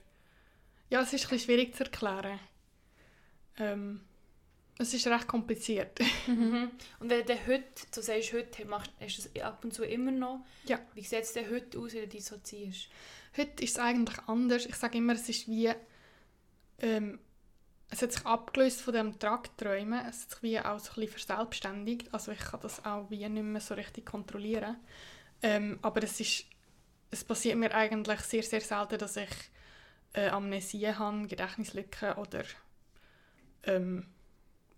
Ja, 0.90 1.00
es 1.00 1.12
ist 1.12 1.24
ein 1.24 1.30
bisschen 1.30 1.46
schwierig 1.46 1.74
zu 1.74 1.84
erklären. 1.84 2.38
Ähm, 3.58 4.00
es 4.78 4.92
ist 4.94 5.06
recht 5.06 5.26
kompliziert. 5.26 5.98
Mhm. 6.26 6.70
Und 7.00 7.10
wenn 7.10 7.26
du 7.26 7.46
heute, 7.46 7.86
du 7.94 8.00
sagst, 8.00 8.32
heute 8.32 8.64
machst, 8.64 8.90
hast 8.98 9.18
du 9.26 9.28
das 9.28 9.42
ab 9.42 9.62
und 9.62 9.74
zu 9.74 9.84
immer 9.84 10.10
noch, 10.10 10.44
Ja. 10.64 10.80
wie 10.94 11.02
sieht 11.02 11.20
es 11.20 11.34
denn 11.34 11.50
heute 11.50 11.78
aus, 11.78 11.92
wenn 11.92 12.02
du 12.02 12.08
dissoziierst? 12.08 12.88
Heute 13.36 13.62
ist 13.62 13.72
es 13.72 13.78
eigentlich 13.78 14.18
anders. 14.26 14.64
Ich 14.66 14.76
sage 14.76 14.98
immer, 14.98 15.12
es 15.14 15.28
ist 15.28 15.48
wie... 15.48 15.70
Ähm, 16.78 17.18
es 17.94 18.02
hat 18.02 18.12
sich 18.12 18.26
abgelöst 18.26 18.82
von 18.82 18.94
dem 18.94 19.18
Tragträumen. 19.18 20.00
Es 20.08 20.22
hat 20.24 20.30
sich 20.30 20.42
wie 20.42 20.58
auch 20.60 20.80
so 20.80 20.92
ein 20.92 20.94
bisschen 21.06 21.10
verselbstständigt. 21.18 22.12
Also 22.12 22.32
ich 22.32 22.40
kann 22.40 22.60
das 22.60 22.84
auch 22.84 23.08
wie 23.10 23.28
nicht 23.28 23.42
mehr 23.44 23.60
so 23.60 23.74
richtig 23.74 24.04
kontrollieren. 24.06 24.76
Ähm, 25.42 25.78
aber 25.82 26.02
es 26.02 26.20
ist... 26.20 26.46
Es 27.10 27.22
passiert 27.24 27.56
mir 27.58 27.72
eigentlich 27.74 28.20
sehr, 28.20 28.42
sehr 28.42 28.60
selten, 28.60 28.98
dass 28.98 29.16
ich 29.16 29.30
äh, 30.14 30.28
Amnesie 30.28 30.88
habe, 30.94 31.28
Gedächtnislücken 31.28 32.14
oder 32.14 32.42
ähm, 33.64 34.06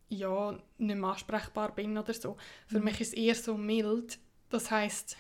ja, 0.09 0.53
nicht 0.79 0.97
mehr 0.99 1.11
ansprechbar 1.11 1.75
bin 1.75 1.99
oder 1.99 2.15
so. 2.15 2.37
Für 2.67 2.81
Mhm. 2.81 2.85
mich 2.85 3.01
ist 3.01 3.09
es 3.09 3.15
eher 3.15 3.35
so 3.35 3.57
mild. 3.57 4.19
Das 4.51 4.71
heißt 4.71 5.17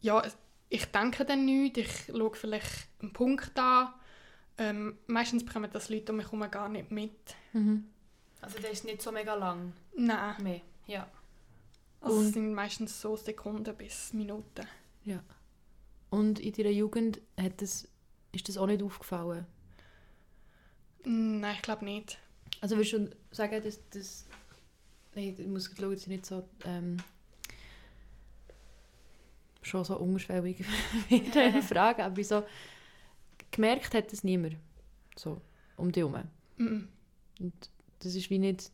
ja, 0.00 0.22
ich 0.68 0.84
denke 0.86 1.24
dann 1.24 1.44
nicht, 1.44 1.78
ich 1.78 1.90
schaue 2.06 2.34
vielleicht 2.34 2.88
einen 3.00 3.12
Punkt 3.12 3.58
an. 3.58 3.92
Ähm, 4.58 4.98
meistens 5.06 5.44
bekommen 5.44 5.70
das 5.72 5.88
Leute 5.88 6.12
um 6.12 6.16
mich 6.18 6.26
herum 6.26 6.50
gar 6.50 6.68
nicht 6.68 6.90
mit. 6.90 7.12
Mhm. 7.52 7.84
Also 8.40 8.58
das 8.58 8.70
ist 8.70 8.84
nicht 8.84 9.02
so 9.02 9.12
mega 9.12 9.34
lang 9.34 9.72
Nein, 9.96 10.42
mehr. 10.42 10.60
Ja. 10.86 11.08
also 12.00 12.18
Und- 12.18 12.26
es 12.26 12.32
sind 12.32 12.54
meistens 12.54 13.00
so 13.00 13.16
Sekunden 13.16 13.74
bis 13.76 14.12
Minuten. 14.12 14.66
Und 16.08 16.38
in 16.38 16.52
deiner 16.52 16.70
Jugend 16.70 17.20
hat 17.38 17.60
das, 17.60 17.88
ist 18.32 18.48
das 18.48 18.56
auch 18.56 18.66
nicht 18.66 18.82
aufgefallen? 18.82 19.44
Nein, 21.04 21.54
ich 21.56 21.62
glaube 21.62 21.84
nicht. 21.84 22.18
Also 22.60 22.76
willst 22.78 22.92
du 22.92 23.10
sagen, 23.32 23.62
dass 23.62 23.78
das... 23.90 24.24
Nein, 25.14 25.34
ich 25.38 25.46
muss 25.46 25.70
schauen, 25.76 25.92
dass 25.92 26.02
ich 26.02 26.06
nicht 26.08 26.24
so... 26.26 26.48
Ähm, 26.64 26.96
schon 29.62 29.84
so 29.84 29.98
unterschwellig 29.98 30.64
mit 31.10 31.34
den 31.34 31.62
Fragen, 31.62 32.02
aber 32.02 32.16
wieso... 32.16 32.44
Gemerkt 33.56 33.94
hat 33.94 34.12
das 34.12 34.22
niemand. 34.22 34.56
So, 35.16 35.40
um 35.76 35.90
dich 35.90 36.02
herum. 36.02 36.28
Mhm. 36.58 36.88
Und 37.40 37.70
das 38.00 38.14
ist 38.14 38.30
wie 38.30 38.38
nicht... 38.38 38.70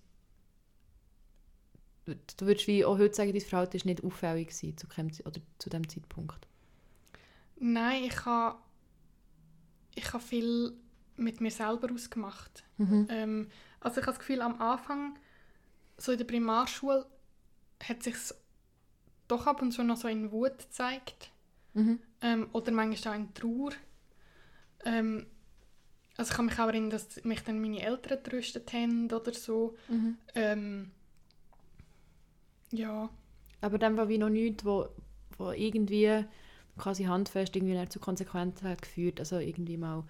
Du 2.05 2.47
würdest 2.47 2.67
wie 2.67 2.85
auch 2.85 2.99
heute 2.99 3.15
sagen, 3.15 3.33
dein 3.33 3.41
Verhalten 3.41 3.77
ist 3.77 3.87
nicht 3.87 4.03
auffällig 4.03 4.49
gewesen 4.49 4.77
zu, 4.77 4.89
keinem, 4.89 5.13
oder 5.25 5.41
zu 5.59 5.71
dem 5.71 5.89
Zeitpunkt. 5.89 6.49
Nein, 7.61 8.03
ich 8.03 8.25
habe 8.27 8.59
ich 9.95 10.13
habe 10.13 10.23
viel 10.23 10.73
mit 11.17 11.41
mir 11.41 11.53
selber 11.53 11.93
ausgemacht. 11.93 12.65
Mhm. 12.79 13.07
Ähm, 13.09 13.49
also 13.79 14.01
ich 14.01 14.07
habe 14.07 14.17
das 14.17 14.19
Gefühl, 14.19 14.41
am 14.41 14.61
Anfang, 14.61 15.17
so 15.97 16.11
in 16.11 16.19
der 16.19 16.25
Primarschule, 16.25 17.07
hat 17.85 18.03
sich 18.03 18.17
doch 19.29 19.47
ab 19.47 19.63
und 19.63 19.71
zu 19.71 19.85
noch 19.85 19.97
so 19.97 20.09
in 20.09 20.33
Wut 20.33 20.59
gezeigt. 20.59 21.31
Mhm. 21.75 22.01
Ähm, 22.21 22.49
oder 22.53 22.73
manchmal 22.73 23.15
auch 23.15 23.21
in 23.21 23.33
Trauer. 23.35 23.73
Ähm, 24.85 25.27
also 26.17 26.31
ich 26.31 26.37
kann 26.37 26.47
mich 26.47 26.59
auch 26.59 26.67
erinnern, 26.69 26.91
dass 26.91 27.25
mich 27.25 27.43
dann 27.43 27.61
meine 27.61 27.81
Eltern 27.83 28.23
tröstet 28.23 28.73
haben 28.73 29.11
oder 29.11 29.33
so. 29.33 29.77
Mhm. 29.89 30.19
Ähm, 30.35 30.91
ja, 32.71 33.11
Aber 33.61 33.79
dann 33.79 33.97
war 33.97 34.09
wie 34.09 34.19
noch 34.19 34.29
nichts, 34.29 34.65
wo, 34.65 34.89
wo 35.37 35.51
irgendwie 35.51 36.25
quasi 36.79 37.05
handfest 37.05 37.55
irgendwie 37.55 37.89
zu 37.89 38.01
Konsequenzen 38.01 38.69
hat 38.69 38.83
geführt. 38.83 39.21
Also 39.21 39.39
irgendwie 39.39 39.77
mal 39.77 40.05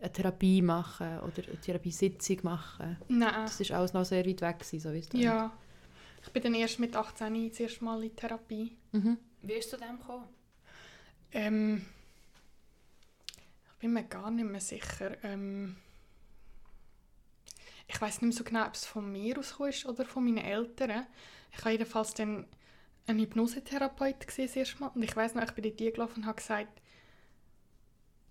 eine 0.00 0.12
Therapie 0.12 0.62
machen 0.62 1.18
oder 1.20 1.46
eine 1.46 1.60
Therapiesitzung 1.60 2.38
machen. 2.42 2.96
nein. 3.08 3.44
Das 3.44 3.60
ist 3.60 3.72
alles 3.72 3.92
noch 3.92 4.04
sehr 4.04 4.26
weit 4.26 4.40
weg 4.40 4.58
gewesen, 4.60 4.80
so 4.80 4.92
wie 4.92 4.98
es. 4.98 5.08
Ja. 5.12 5.52
Ich 6.22 6.30
bin 6.30 6.42
dann 6.42 6.54
erst 6.54 6.78
mit 6.78 6.94
18 6.96 7.48
das 7.48 7.60
erste 7.60 7.84
Mal 7.84 8.04
in 8.04 8.14
Therapie. 8.16 8.76
Mhm. 8.92 9.18
Wie 9.42 9.54
bist 9.54 9.72
du 9.72 9.76
zu 9.78 9.82
dem 9.84 9.98
gekommen? 9.98 10.28
Ähm, 11.32 11.82
bin 13.80 13.92
mir 13.92 14.04
gar 14.04 14.30
nicht 14.30 14.48
mehr 14.48 14.60
sicher. 14.60 15.16
Ähm, 15.24 15.76
ich 17.88 18.00
weiß 18.00 18.20
nicht 18.20 18.28
mehr 18.28 18.32
so 18.32 18.44
genau, 18.44 18.66
ob 18.66 18.74
es 18.74 18.86
von 18.86 19.10
mir 19.10 19.38
ausgekommen 19.38 19.70
ist 19.72 19.86
oder 19.86 20.04
von 20.04 20.24
meinen 20.24 20.38
Eltern. 20.38 21.06
Ich 21.52 21.58
habe 21.58 21.70
jedenfalls 21.70 22.14
dann 22.14 22.46
einen 23.06 23.18
Hypnosetherapeut 23.20 24.26
gesehen 24.26 24.46
das 24.46 24.56
erste 24.56 24.78
Mal. 24.78 24.92
Und 24.94 25.02
ich 25.02 25.16
weiß 25.16 25.34
noch, 25.34 25.42
ich 25.42 25.52
bin 25.52 25.64
dort 25.64 25.94
gelaufen 25.94 26.20
und 26.20 26.26
habe 26.26 26.36
gesagt, 26.36 26.80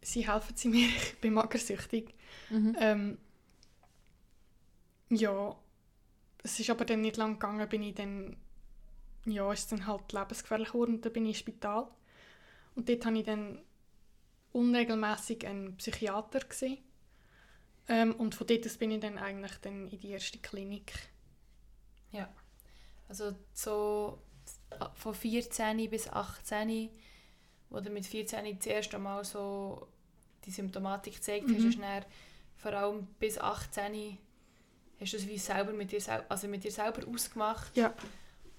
sie 0.01 0.32
helfen 0.32 0.56
sie 0.56 0.70
mir, 0.70 0.88
ich 0.88 1.18
bin 1.20 1.34
magersüchtig. 1.34 2.13
Mhm. 2.50 2.77
Ähm, 2.79 3.18
ja, 5.10 5.58
es 6.44 6.60
ist 6.60 6.70
aber 6.70 6.86
dann 6.86 7.01
nicht 7.01 7.18
lang 7.18 7.34
gegangen, 7.34 7.68
bin 7.68 7.84
ich 7.84 7.96
dann, 7.96 8.38
ja, 9.25 9.51
ist 9.51 9.72
dann 9.72 9.88
halt 9.88 10.13
lebensgefährlich 10.13 10.70
geworden 10.70 10.96
und 10.96 11.06
dann 11.06 11.12
bin 11.12 11.25
ich 11.25 11.32
ins 11.32 11.39
Spital. 11.39 11.88
Und 12.75 12.88
dort 12.88 13.06
habe 13.06 13.18
ich 13.18 13.25
dann 13.25 13.62
unregelmäßig 14.53 15.46
einen 15.48 15.77
Psychiater 15.77 16.39
gesehen. 16.39 16.79
Ähm, 17.88 18.13
und 18.15 18.36
von 18.36 18.46
dort 18.48 18.65
aus 18.65 18.77
bin 18.77 18.91
ich 18.91 19.00
dann 19.00 19.18
eigentlich 19.18 19.53
dann 19.62 19.88
in 19.88 20.00
die 20.00 20.10
erste 20.12 20.38
Klinik. 20.39 20.94
Also 23.08 23.34
so 23.53 24.22
von 24.94 25.13
14 25.15 25.89
bis 25.89 26.08
18, 26.10 26.89
wo 27.72 27.79
du 27.79 27.89
mit 27.89 28.06
14 28.06 28.56
das 28.58 28.68
erste 28.68 29.00
Mal 29.00 29.24
so 29.25 29.88
die 30.46 30.51
Symptomatik 30.51 31.15
gezeigt 31.15 31.46
hast, 31.50 31.60
Mhm. 31.60 31.70
ist 31.70 31.79
dann 31.79 32.06
vor 32.56 32.74
allem 32.74 33.08
bis 33.20 33.39
18 33.39 34.18
hast 35.00 35.13
du 35.13 35.18
es 35.18 35.27
wie 35.27 35.38
selber 35.39 35.72
mit 35.74 35.91
dir, 35.91 36.01
also 36.29 36.48
mit 36.48 36.63
dir 36.63 36.72
selber 36.72 37.08
ausgemacht 37.08 37.75
Ja. 37.75 37.94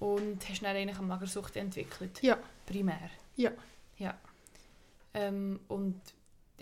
und 0.01 0.49
hast 0.49 0.63
dann 0.63 0.75
eigentlich 0.75 0.99
eine 0.99 1.07
Magersucht 1.07 1.55
entwickelt. 1.57 2.21
Ja. 2.23 2.37
Primär. 2.67 3.11
Ja. 3.37 3.53
Ja. 3.99 4.19
Ähm, 5.15 5.61
und 5.69 6.01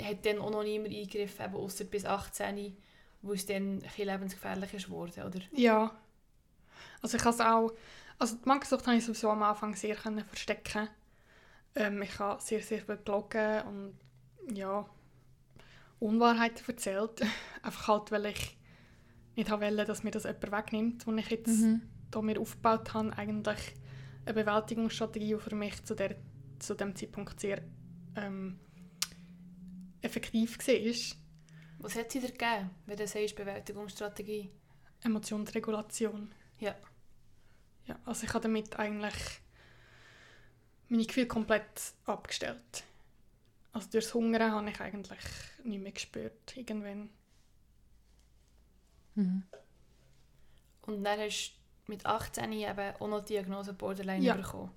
hat 0.01 0.25
dann 0.25 0.39
auch 0.39 0.51
noch 0.51 0.63
niemand 0.63 0.95
eingegriffen, 0.95 1.45
eben 1.45 1.57
ausser 1.57 1.85
bis 1.85 2.05
18. 2.05 2.77
wo 3.23 3.33
es 3.33 3.47
dann 3.47 3.83
ein 3.83 4.07
lebensgefährlich 4.07 4.73
ist 4.75 4.87
geworden, 4.87 5.23
oder? 5.25 5.41
Ja. 5.53 5.93
Also 7.03 7.17
ich 7.17 7.25
habe 7.25 7.35
es 7.35 7.41
auch... 7.41 7.73
Also 8.19 8.37
die 8.37 8.49
Magersucht 8.49 8.87
habe 8.87 8.97
ich 8.97 9.05
sowieso 9.05 9.31
am 9.31 9.43
Anfang 9.43 9.75
sehr 9.75 9.95
können 9.95 10.25
verstecken. 10.25 10.89
Ähm, 11.75 12.03
ich 12.03 12.19
habe 12.19 12.41
sehr, 12.43 12.61
sehr 12.63 12.81
viel 12.81 12.97
gelogen 12.97 13.63
und 13.63 14.57
ja, 14.57 14.89
Unwahrheiten 16.01 16.65
erzählt. 16.67 17.21
Einfach 17.63 17.89
halt, 17.89 18.11
weil 18.13 18.27
ich 18.27 18.57
nicht 19.37 19.51
wollte, 19.51 19.85
dass 19.85 20.03
mir 20.03 20.11
das 20.11 20.25
jemand 20.25 20.51
wegnimmt, 20.53 21.07
was 21.07 21.17
ich 21.17 21.31
jetzt 21.31 21.61
Mhm. 21.61 21.83
da 22.11 22.23
mir 22.23 22.41
aufgebaut 22.41 22.93
habe. 22.95 23.17
Eigentlich 23.17 23.75
eine 24.25 24.35
Bewältigungsstrategie, 24.35 25.35
die 25.35 25.41
für 25.41 25.55
mich 25.55 25.85
zu, 25.85 25.95
der, 25.95 26.17
zu 26.59 26.75
dem 26.75 26.97
Zeitpunkt 26.97 27.39
sehr 27.39 27.63
ähm, 28.23 28.59
effektiv 30.03 30.59
war. 30.59 31.17
Was 31.81 31.95
hat 31.97 32.11
sie 32.11 32.21
dir 32.21 32.29
gegeben, 32.33 32.71
wenn 32.87 32.97
du 32.97 33.07
sagst, 33.07 33.37
Bewältigungsstrategie? 33.37 34.51
Emotionsregulation. 35.03 36.33
Ja. 36.59 36.75
Ja, 37.87 37.99
also 38.05 38.25
ich 38.27 38.35
habe 38.35 38.43
damit 38.43 38.77
eigentlich 38.79 39.15
meine 40.89 41.07
Gefühle 41.07 41.27
komplett 41.27 41.95
abgestellt. 42.05 42.85
Also 43.73 43.89
durchs 43.91 44.13
Hungern 44.15 44.53
habe 44.53 44.71
ich 44.71 44.81
eigentlich 44.81 45.19
nicht 45.65 45.83
mehr 45.83 45.93
gespürt, 45.93 46.57
irgendwann. 46.57 47.11
Mhm. 49.15 49.45
Und 50.83 51.05
dann 51.05 51.21
hast 51.21 51.53
du 51.87 51.93
mit 51.93 52.05
18 52.07 52.53
eben 52.53 52.95
auch 52.97 53.09
noch 53.09 53.21
die 53.25 53.35
Diagnose 53.35 53.73
Borderline 53.73 54.25
Ja. 54.25 54.35
bekommen. 54.35 54.73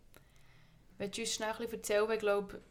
Willst 0.97 1.17
du 1.17 1.21
uns 1.21 1.33
schnell 1.33 1.51
ein 1.51 1.57
bisschen 1.57 1.73
erzählen? 1.77 2.11
Ich 2.11 2.19
glaube, 2.19 2.61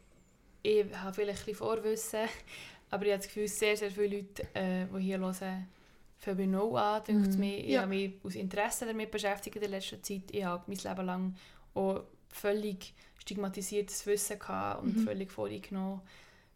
ich 0.63 0.85
habe 0.95 1.13
vielleicht 1.13 1.39
ein 1.41 1.45
bisschen 1.45 1.55
Vorwissen, 1.55 2.19
aber 2.89 3.05
ich 3.05 3.11
habe 3.11 3.17
das 3.19 3.27
Gefühl, 3.27 3.47
sehr, 3.47 3.77
sehr 3.77 3.91
viele 3.91 4.17
Leute, 4.17 4.43
äh, 4.53 4.85
die 4.85 4.99
hier 5.03 5.19
hören, 5.19 5.33
fangen 5.33 6.37
bei 6.37 6.45
Null 6.45 6.77
an, 6.77 7.03
denkt 7.03 7.37
Mhm. 7.37 7.43
Ich 7.43 7.65
Ja. 7.69 7.81
habe 7.81 7.89
mich 7.89 8.13
aus 8.23 8.35
Interesse 8.35 8.85
damit 8.85 9.09
beschäftigt 9.11 9.55
in 9.55 9.61
der 9.61 9.69
letzten 9.71 10.03
Zeit. 10.03 10.23
Ich 10.31 10.43
habe 10.43 10.63
mein 10.67 10.77
Leben 10.77 11.05
lang 11.05 11.35
auch 11.73 12.03
völlig 12.29 12.93
stigmatisiertes 13.19 14.05
Wissen 14.05 14.39
gehabt 14.39 14.83
und 14.83 14.97
Mhm. 14.97 15.03
völlig 15.03 15.31
voreingenommen. 15.31 16.01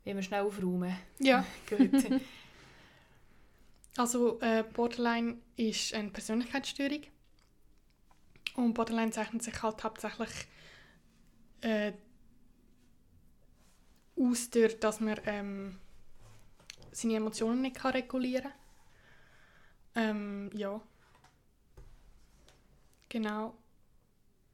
Wie 0.04 0.14
wir 0.16 0.22
schnell 0.22 0.42
aufräumen. 0.42 0.96
Ja, 1.20 1.44
Gut. 1.70 1.92
also 3.98 4.40
äh, 4.42 4.64
Borderline 4.74 5.38
ist 5.58 5.94
eine 5.94 6.10
Persönlichkeitsstörung. 6.10 7.02
Und 8.56 8.74
Borderline 8.74 9.12
zeichnet 9.12 9.44
sich 9.44 9.62
halt 9.64 9.84
hauptsächlich 9.84 10.30
äh, 11.62 11.94
aus, 14.18 14.50
durch, 14.50 14.80
dass 14.80 15.00
man 15.00 15.20
ähm, 15.26 15.80
seine 16.92 17.16
Emotionen 17.16 17.62
nicht 17.62 17.76
kann 17.78 17.92
regulieren 17.92 18.52
kann. 19.94 20.04
Ähm, 20.04 20.50
ja. 20.54 20.82
Genau. 23.10 23.54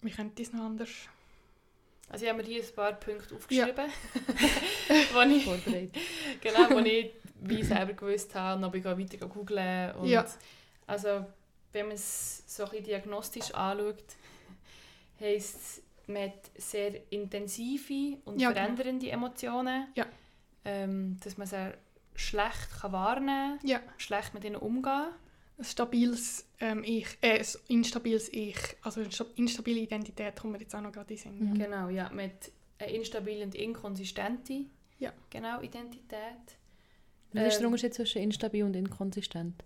Wie 0.01 0.12
könnte 0.12 0.44
das 0.44 0.53
noch 0.53 0.65
anders? 0.65 0.89
Also 2.10 2.25
ich 2.25 2.32
habe 2.32 2.41
mir 2.41 2.48
hier 2.48 2.63
ein 2.63 2.75
paar 2.75 2.94
Punkte 2.94 3.30
Ja. 3.34 3.38
aufgeschrieben, 3.68 3.86
wo 5.13 5.22
ich 5.22 5.46
Vorbereitet. 5.46 5.98
genau, 6.41 6.70
wo 6.72 6.80
ich 6.80 7.13
wie 7.44 7.63
selber 7.63 7.94
gewusst 7.94 8.36
habe 8.36 8.58
und 8.58 8.63
ob 8.65 8.75
ich 8.75 8.84
weiter 8.84 9.27
googeln 9.27 9.96
und 9.96 10.08
Ja. 10.10 10.25
also 10.88 11.25
wenn 11.72 11.88
man 11.88 11.96
es 11.96 12.44
so 12.53 12.63
ein 12.65 12.70
bisschen 12.70 12.86
diagnostisch 12.86 13.51
anschaut, 13.53 14.03
heisst 15.22 15.56
es, 15.56 15.82
man 16.13 16.24
hat 16.30 16.51
sehr 16.58 17.12
intensive 17.12 18.18
und 18.25 18.39
Ja, 18.41 18.50
genau. 18.51 18.62
verändernde 18.62 19.10
Emotionen, 19.12 19.88
Ja. 19.96 20.06
ähm, 20.65 21.18
dass 21.24 21.38
man 21.38 21.48
sie 21.48 21.74
schlecht 22.15 22.70
kann 22.80 22.91
wahrnehmen 22.91 23.60
kann, 23.60 23.68
Ja. 23.68 23.80
schlecht 23.98 24.34
mit 24.34 24.44
ihnen 24.44 24.56
umgehen. 24.58 25.10
Ein 25.58 25.63
stabiles 25.65 26.48
ähm, 26.60 26.84
Ich, 26.84 27.08
äh, 27.22 27.39
ein 27.39 27.46
instabiles 27.68 28.30
Ich, 28.34 28.58
also 28.82 29.01
eine 29.01 29.12
sta- 29.12 29.25
instabile 29.36 29.79
Identität 29.79 30.36
kommt 30.40 30.53
mir 30.53 30.59
jetzt 30.59 30.74
auch 30.75 30.81
noch 30.81 30.92
gerade 30.92 31.14
in 31.14 31.20
Sinn. 31.20 31.40
Mhm. 31.51 31.57
Genau, 31.57 31.90
ja, 31.90 32.09
mit 32.09 32.51
einer 32.79 32.90
instabile 32.90 33.44
und 33.44 33.53
inkonsistente 33.55 34.66
Ja. 35.00 35.14
genau, 35.29 35.62
Identität. 35.62 36.57
Was 37.33 37.44
ist 37.48 37.57
der 37.59 37.62
Ähm, 37.62 37.74
Unterschied 37.74 37.94
zwischen 37.94 38.22
instabil 38.24 38.64
und 38.64 38.75
inkonsistent? 38.75 39.64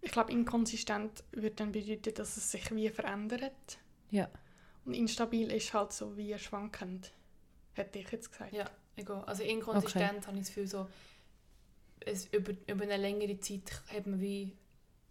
Ich 0.00 0.10
glaube, 0.10 0.32
inkonsistent 0.32 1.24
würde 1.32 1.56
dann 1.56 1.72
bedeuten, 1.72 2.12
dass 2.14 2.36
es 2.36 2.50
sich 2.50 2.70
wie 2.74 2.88
verändert. 2.90 3.78
Ja. 4.14 4.28
Und 4.84 4.94
instabil 4.94 5.50
ist 5.50 5.72
halt 5.74 5.92
so 5.92 6.16
wie 6.16 6.36
schwankend, 6.38 7.12
hätte 7.72 7.98
ich 7.98 8.10
jetzt 8.10 8.30
gesagt. 8.30 8.52
Ja, 8.52 8.68
egal. 8.96 9.24
Also 9.24 9.42
inkonsistent 9.42 10.26
habe 10.26 10.36
ich 10.36 10.42
das 10.44 10.48
Gefühl, 10.48 10.66
so, 10.66 10.86
es, 12.00 12.26
über, 12.26 12.52
über 12.66 12.84
eine 12.84 12.96
längere 12.98 13.38
Zeit 13.40 13.82
hat 13.92 14.06
man 14.06 14.20
wie 14.20 14.52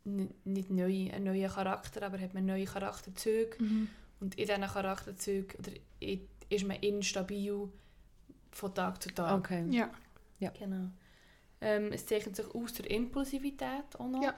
nicht 0.06 0.70
neu, 0.70 1.10
einen 1.12 1.24
neuen 1.26 1.50
Charakter, 1.50 2.04
aber 2.04 2.20
hat 2.20 2.34
man 2.34 2.46
neue 2.46 2.66
Charakterzüge. 2.66 3.56
Mhm. 3.64 3.90
Und 4.20 4.36
in 4.36 4.46
diesen 4.48 4.62
Charakterzügen 4.64 5.56
oder 5.60 5.72
i- 6.02 6.28
ist 6.50 6.66
man 6.66 6.78
instabil 6.78 7.70
von 8.52 8.74
Tag 8.76 9.02
zu 9.02 9.10
Tag. 9.10 9.40
Okay. 9.40 9.66
Ja. 9.72 9.90
Genau. 10.52 10.90
Ähm, 11.62 11.92
es 11.94 12.06
zeichnet 12.06 12.36
sich 12.36 12.46
aus 12.54 12.74
der 12.74 12.92
Impulsivität 12.92 13.96
auch 13.98 14.08
noch. 14.08 14.22
Ja. 14.22 14.36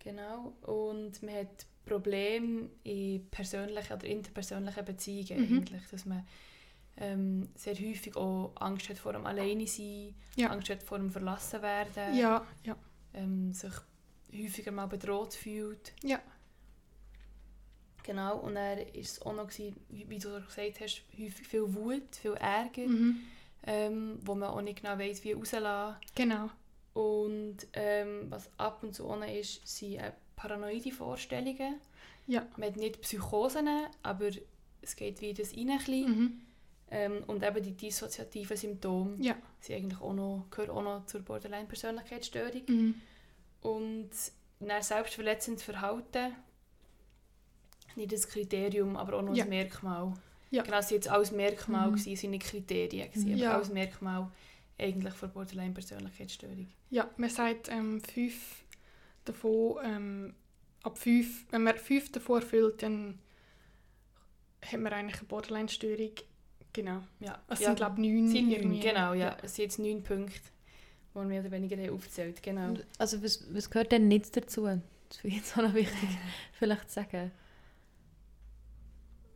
Genau. 0.00 0.52
Und 0.62 1.22
man 1.22 1.34
hat 1.36 1.66
Probleme 1.84 2.68
in 2.84 3.28
persönlichen 3.30 3.92
oder 3.94 4.06
interpersönlichen 4.06 4.84
Beziehungen 4.84 5.50
Mhm. 5.50 5.56
eigentlich, 5.58 5.82
dass 5.90 6.04
man 6.06 6.26
ähm, 6.98 7.48
sehr 7.54 7.74
häufig 7.74 8.14
auch 8.16 8.52
Angst 8.56 8.88
hat 8.90 8.98
vor 8.98 9.12
dem 9.14 9.24
Alleine 9.26 9.66
sein, 9.66 10.14
Ja. 10.36 10.50
Angst 10.50 10.68
hat 10.70 10.82
vor 10.82 10.98
dem 10.98 11.10
verlassen 11.10 11.62
werden, 11.62 12.14
Ja, 12.16 12.46
ja. 12.64 12.76
ähm, 13.14 13.52
sich 13.54 13.72
häufiger 14.32 14.72
mal 14.72 14.86
bedroht 14.86 15.34
fühlt. 15.34 15.92
Ja. 16.02 16.20
Genau. 18.04 18.38
Und 18.38 18.56
dann 18.56 18.78
war 18.78 18.86
es 18.94 19.22
auch 19.22 19.32
noch, 19.34 19.48
gewesen, 19.48 19.76
wie, 19.88 20.18
du 20.18 20.40
gesagt 20.40 20.80
hast, 20.80 21.02
häufig 21.18 21.46
viel 21.46 21.74
Wut, 21.74 22.16
viel 22.16 22.32
Ärger, 22.34 22.86
Mhm. 22.88 23.20
ähm, 23.64 24.18
wo 24.22 24.34
man 24.34 24.50
auch 24.50 24.60
nicht 24.60 24.82
genau 24.82 24.98
weiß, 24.98 25.22
wie 25.24 25.32
rauslassen. 25.32 25.96
Genau. 26.14 26.50
Und 26.94 27.58
ähm, 27.74 28.26
was 28.28 28.50
ab 28.58 28.82
und 28.82 28.94
zu 28.94 29.04
noch 29.04 29.26
ist, 29.26 29.66
sind 29.66 30.00
paranoide 30.36 30.90
Vorstellungen. 30.92 31.76
Ja. 32.26 32.46
Man 32.56 32.68
hat 32.70 32.76
nicht 32.76 33.00
Psychosen, 33.02 33.68
aber 34.02 34.30
es 34.80 34.96
geht 34.96 35.20
wie 35.20 35.34
das 35.34 35.52
rein. 35.56 35.70
ein 35.70 35.78
bisschen. 35.78 36.06
Mhm. 36.20 36.40
Ähm, 36.90 37.24
und 37.26 37.42
eben 37.42 37.62
die 37.62 37.72
dissoziativen 37.72 38.56
Symptome 38.56 39.16
Ja. 39.18 39.34
sind 39.60 39.76
eigentlich 39.76 40.00
auch 40.00 40.12
noch, 40.12 40.46
gehören 40.50 40.70
auch 40.76 40.82
noch 40.82 41.06
zur 41.06 41.22
Borderline-Persönlichkeitsstörung. 41.22 42.62
Mhm. 42.68 42.94
Und 43.62 44.10
dann 44.60 44.82
selbstverletzendes 44.82 45.62
Verhalten, 45.64 46.34
nicht 47.96 48.12
das 48.12 48.28
Kriterium, 48.28 48.96
aber 48.96 49.18
auch 49.18 49.22
noch 49.22 49.34
Ja. 49.34 49.44
ein 49.44 49.50
Merkmal. 49.50 50.14
Ja. 50.50 50.62
Genau, 50.62 50.78
es 50.78 50.86
waren 50.86 50.94
jetzt 50.96 51.08
alles 51.08 51.32
Merkmale, 51.32 51.90
Mhm. 51.92 51.96
es 51.96 52.04
sind 52.04 52.30
nicht 52.30 52.44
Kriterien, 52.44 53.08
gewesen, 53.10 53.36
Ja. 53.36 53.48
aber 53.50 53.56
alles 53.58 53.70
Merkmal 53.72 54.30
eigentlich 54.78 55.14
für 55.14 55.28
Borderline-Persönlichkeitsstörung. 55.28 56.68
Ja, 56.90 57.08
man 57.16 57.30
sagt 57.30 57.68
ähm, 57.70 58.00
fünf 58.02 58.61
davon, 59.24 59.76
ähm, 59.84 60.34
ab 60.82 60.98
fünf, 60.98 61.46
wenn 61.50 61.62
man 61.62 61.76
fünf 61.76 62.10
davon 62.12 62.40
erfüllt, 62.42 62.82
dann 62.82 63.18
hat 64.64 64.80
man 64.80 64.92
eigentlich 64.92 65.18
eine 65.18 65.28
Borderline-Störung. 65.28 66.12
Genau. 66.72 67.02
Ja. 67.20 67.42
Es 67.48 67.60
ja. 67.60 67.66
sind, 67.66 67.76
glaube 67.76 68.00
ich, 68.00 68.08
neun. 68.08 68.26
Es 68.26 68.32
sind 68.32 68.48
neun, 68.48 68.80
genau, 68.80 69.12
ja. 69.14 69.36
Es 69.42 69.54
sind 69.56 69.64
jetzt 69.64 69.78
neun 69.78 70.02
Punkte, 70.02 70.40
die 71.10 71.14
wir 71.18 71.24
mehr 71.24 71.40
oder 71.40 71.50
weniger 71.50 71.76
haben 71.76 71.90
aufgezählt 71.90 72.42
genau. 72.42 72.74
Also 72.98 73.22
was, 73.22 73.46
was 73.54 73.68
gehört 73.70 73.92
denn 73.92 74.08
nicht 74.08 74.34
dazu? 74.36 74.64
Das 75.08 75.18
finde 75.18 75.36
ich 75.36 75.42
jetzt 75.42 75.58
auch 75.58 75.62
noch 75.62 75.74
wichtig, 75.74 76.08
vielleicht 76.54 76.88
zu 76.88 76.94
sagen. 76.94 77.30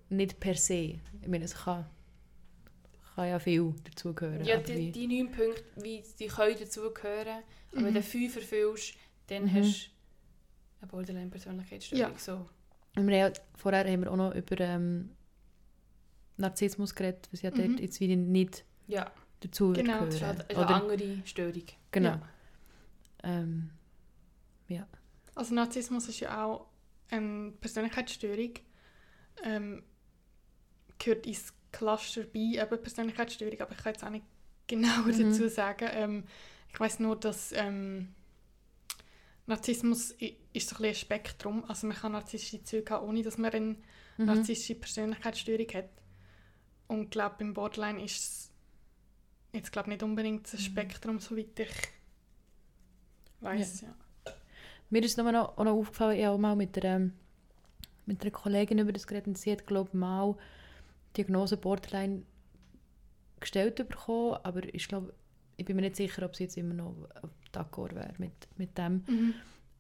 Nicht 0.08 0.38
per 0.40 0.54
se. 0.54 1.00
Ich 1.20 1.28
meine, 1.28 1.44
es 1.44 1.54
kann, 1.54 1.84
kann 3.14 3.28
ja 3.28 3.38
viel 3.38 3.74
dazugehören. 3.84 4.44
Ja, 4.44 4.56
die, 4.58 4.92
die 4.92 5.06
neun 5.08 5.30
Punkte, 5.32 5.64
wie, 5.76 6.02
die 6.18 6.28
können 6.28 6.56
dazugehören. 6.58 7.42
Aber 7.72 7.82
wenn 7.84 7.90
Mhm. 7.90 7.94
du 7.94 8.02
fünf 8.02 8.36
erfüllst, 8.36 8.94
dann 9.28 9.44
Mhm. 9.44 9.54
hast 9.54 9.86
du 9.86 9.90
eine 10.82 10.90
Borderline-Persönlichkeitsstörung. 10.90 12.12
Ja. 12.12 12.18
So. 12.18 12.46
Und 12.96 13.06
wir 13.08 13.24
haben, 13.24 13.32
ja- 13.34 13.40
vorher 13.56 13.84
haben 13.90 14.02
wir 14.02 14.10
auch 14.12 14.16
noch 14.16 14.34
über 14.34 14.58
ähm, 14.60 15.10
Narzissmus 16.36 16.94
geredet, 16.94 17.28
was 17.32 17.42
ja 17.42 17.50
Mhm. 17.50 17.56
dort 17.56 17.80
jetzt 17.80 18.00
wieder 18.00 18.16
nicht 18.16 18.64
Ja, 18.86 19.10
dazu 19.40 19.72
Genau, 19.72 19.92
gehören. 20.04 20.06
das 20.06 20.14
ist 20.16 20.22
halt 20.22 20.50
eine 20.50 20.58
Oder, 20.60 20.74
andere 20.82 21.26
Störung. 21.26 21.62
genau. 21.90 22.08
Ja. 22.10 22.28
Ähm, 23.24 23.70
Also 25.34 25.54
Narzissmus 25.54 26.08
ist 26.08 26.20
ja 26.20 26.44
auch 26.46 26.66
eine 27.10 27.52
Persönlichkeitsstörung. 27.60 28.54
Ähm, 29.44 29.82
gehört 30.98 31.26
ins 31.26 31.52
Cluster 31.72 32.22
bei, 32.22 32.38
eben 32.38 32.82
Persönlichkeitsstörung, 32.82 33.60
aber 33.60 33.72
ich 33.72 33.76
kann 33.76 33.92
jetzt 33.92 34.02
auch 34.02 34.08
nicht 34.08 34.24
genauer 34.66 35.12
Mhm. 35.12 35.30
dazu 35.30 35.48
sagen. 35.50 35.88
Ähm, 35.92 36.24
ich 36.72 36.80
weiß 36.80 37.00
nur, 37.00 37.16
dass 37.16 37.52
ähm, 37.52 38.14
Narzissmus 39.46 40.14
ist 40.52 40.68
so 40.68 40.76
ein, 40.76 40.84
ein 40.86 40.94
Spektrum. 40.94 41.64
Also 41.68 41.86
man 41.86 41.96
kann 41.96 42.12
narzisstische 42.12 42.62
Züge 42.64 42.94
haben, 42.94 43.06
ohne 43.08 43.22
dass 43.22 43.38
man 43.38 43.52
eine 43.52 43.76
mhm. 44.18 44.24
narzisstische 44.24 44.74
Persönlichkeitsstörung 44.74 45.68
hat. 45.74 45.90
Und 46.88 47.04
ich 47.04 47.10
glaube, 47.10 47.36
beim 47.38 47.54
Borderline 47.54 48.04
ist 48.04 48.18
es 48.18 48.52
jetzt 49.52 49.72
glaub, 49.72 49.86
nicht 49.86 50.02
unbedingt 50.02 50.46
ein 50.46 50.56
Mhm. 50.56 50.62
Spektrum, 50.62 51.18
soweit 51.18 51.58
ich 51.58 51.72
weiss. 53.40 53.82
Ja. 53.82 53.94
Mir 54.90 55.02
ist 55.02 55.18
noch, 55.18 55.30
noch, 55.30 55.56
noch 55.56 55.72
aufgefallen, 55.72 56.18
ich 56.18 56.24
habe 56.24 56.34
auch 56.34 56.38
mal 56.38 56.56
mit 56.56 56.82
einer, 56.84 57.10
mit 58.04 58.22
einer 58.22 58.30
Kollegin 58.30 58.78
über 58.78 58.92
das 58.92 59.06
geredet 59.06 59.26
und 59.26 59.38
sie 59.38 59.50
hat, 59.50 59.66
glaube 59.66 59.90
ich, 59.90 59.94
mal 59.94 60.36
die 61.10 61.22
Diagnose 61.22 61.56
Borderline 61.56 62.22
gestellt 63.40 63.76
bekommen, 63.76 64.38
aber 64.42 64.62
ich 64.72 64.86
glaube, 64.86 65.12
ich 65.56 65.64
bin 65.64 65.76
mir 65.76 65.82
nicht 65.82 65.96
sicher, 65.96 66.24
ob 66.24 66.36
sie 66.36 66.44
jetzt 66.44 66.56
immer 66.56 66.74
noch 66.74 66.94
d'accord 67.52 67.94
wäre 67.94 68.14
mit, 68.18 68.32
mit 68.56 68.76
dem. 68.76 69.04
Mhm. 69.08 69.34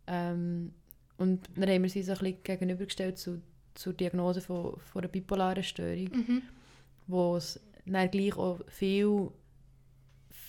Ähm, 0.06 0.72
und 1.18 1.48
dann 1.54 1.68
haben 1.68 1.82
wir 1.82 1.90
sie 1.90 2.02
so 2.02 2.12
ein 2.12 2.18
bisschen 2.18 2.42
gegenübergestellt 2.42 3.18
zu, 3.18 3.42
zur 3.74 3.92
Diagnose 3.92 4.40
von, 4.40 4.78
von 4.80 5.02
einer 5.02 5.08
bipolaren 5.12 5.62
Störung, 5.62 6.10
Mhm. 6.12 6.42
wo 7.06 7.36
es 7.36 7.60
dann 7.84 8.10
gleich 8.10 8.36
auch 8.36 8.60
viel, 8.68 9.30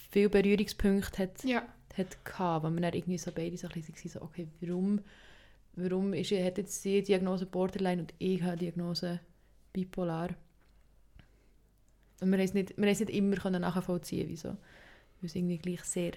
viel 0.09 0.29
Berührungspunkte 0.29 1.23
hat, 1.23 1.43
Ja. 1.43 1.63
hat 1.97 2.23
gehabt, 2.25 2.65
wo 2.65 2.69
man 2.69 2.81
dann 2.83 2.93
irgendwie 2.93 3.17
so 3.17 3.31
beide 3.31 3.57
so 3.57 3.67
ein 3.67 3.73
bisschen 3.81 4.09
so, 4.11 4.21
okay, 4.21 4.47
warum, 4.61 5.01
warum 5.75 6.13
ist, 6.13 6.31
hat 6.31 6.57
jetzt 6.57 6.81
sie 6.81 7.01
Diagnose 7.03 7.45
Borderline 7.45 8.01
und 8.01 8.13
ich 8.19 8.41
habe 8.41 8.57
Diagnose 8.57 9.19
bipolar? 9.73 10.29
Und 12.19 12.29
wir 12.31 12.37
haben 12.37 12.45
es 12.45 12.53
nicht, 12.53 12.75
wir 12.77 12.85
haben 12.85 12.91
es 12.93 12.99
nicht 12.99 13.11
immer 13.11 13.35
können 13.35 13.61
nachvollziehen 13.61 14.27
wieso. 14.27 14.57
Weil 15.21 15.27
es 15.29 15.35
irgendwie 15.35 15.57
gleich 15.57 15.83
sehr, 15.83 16.11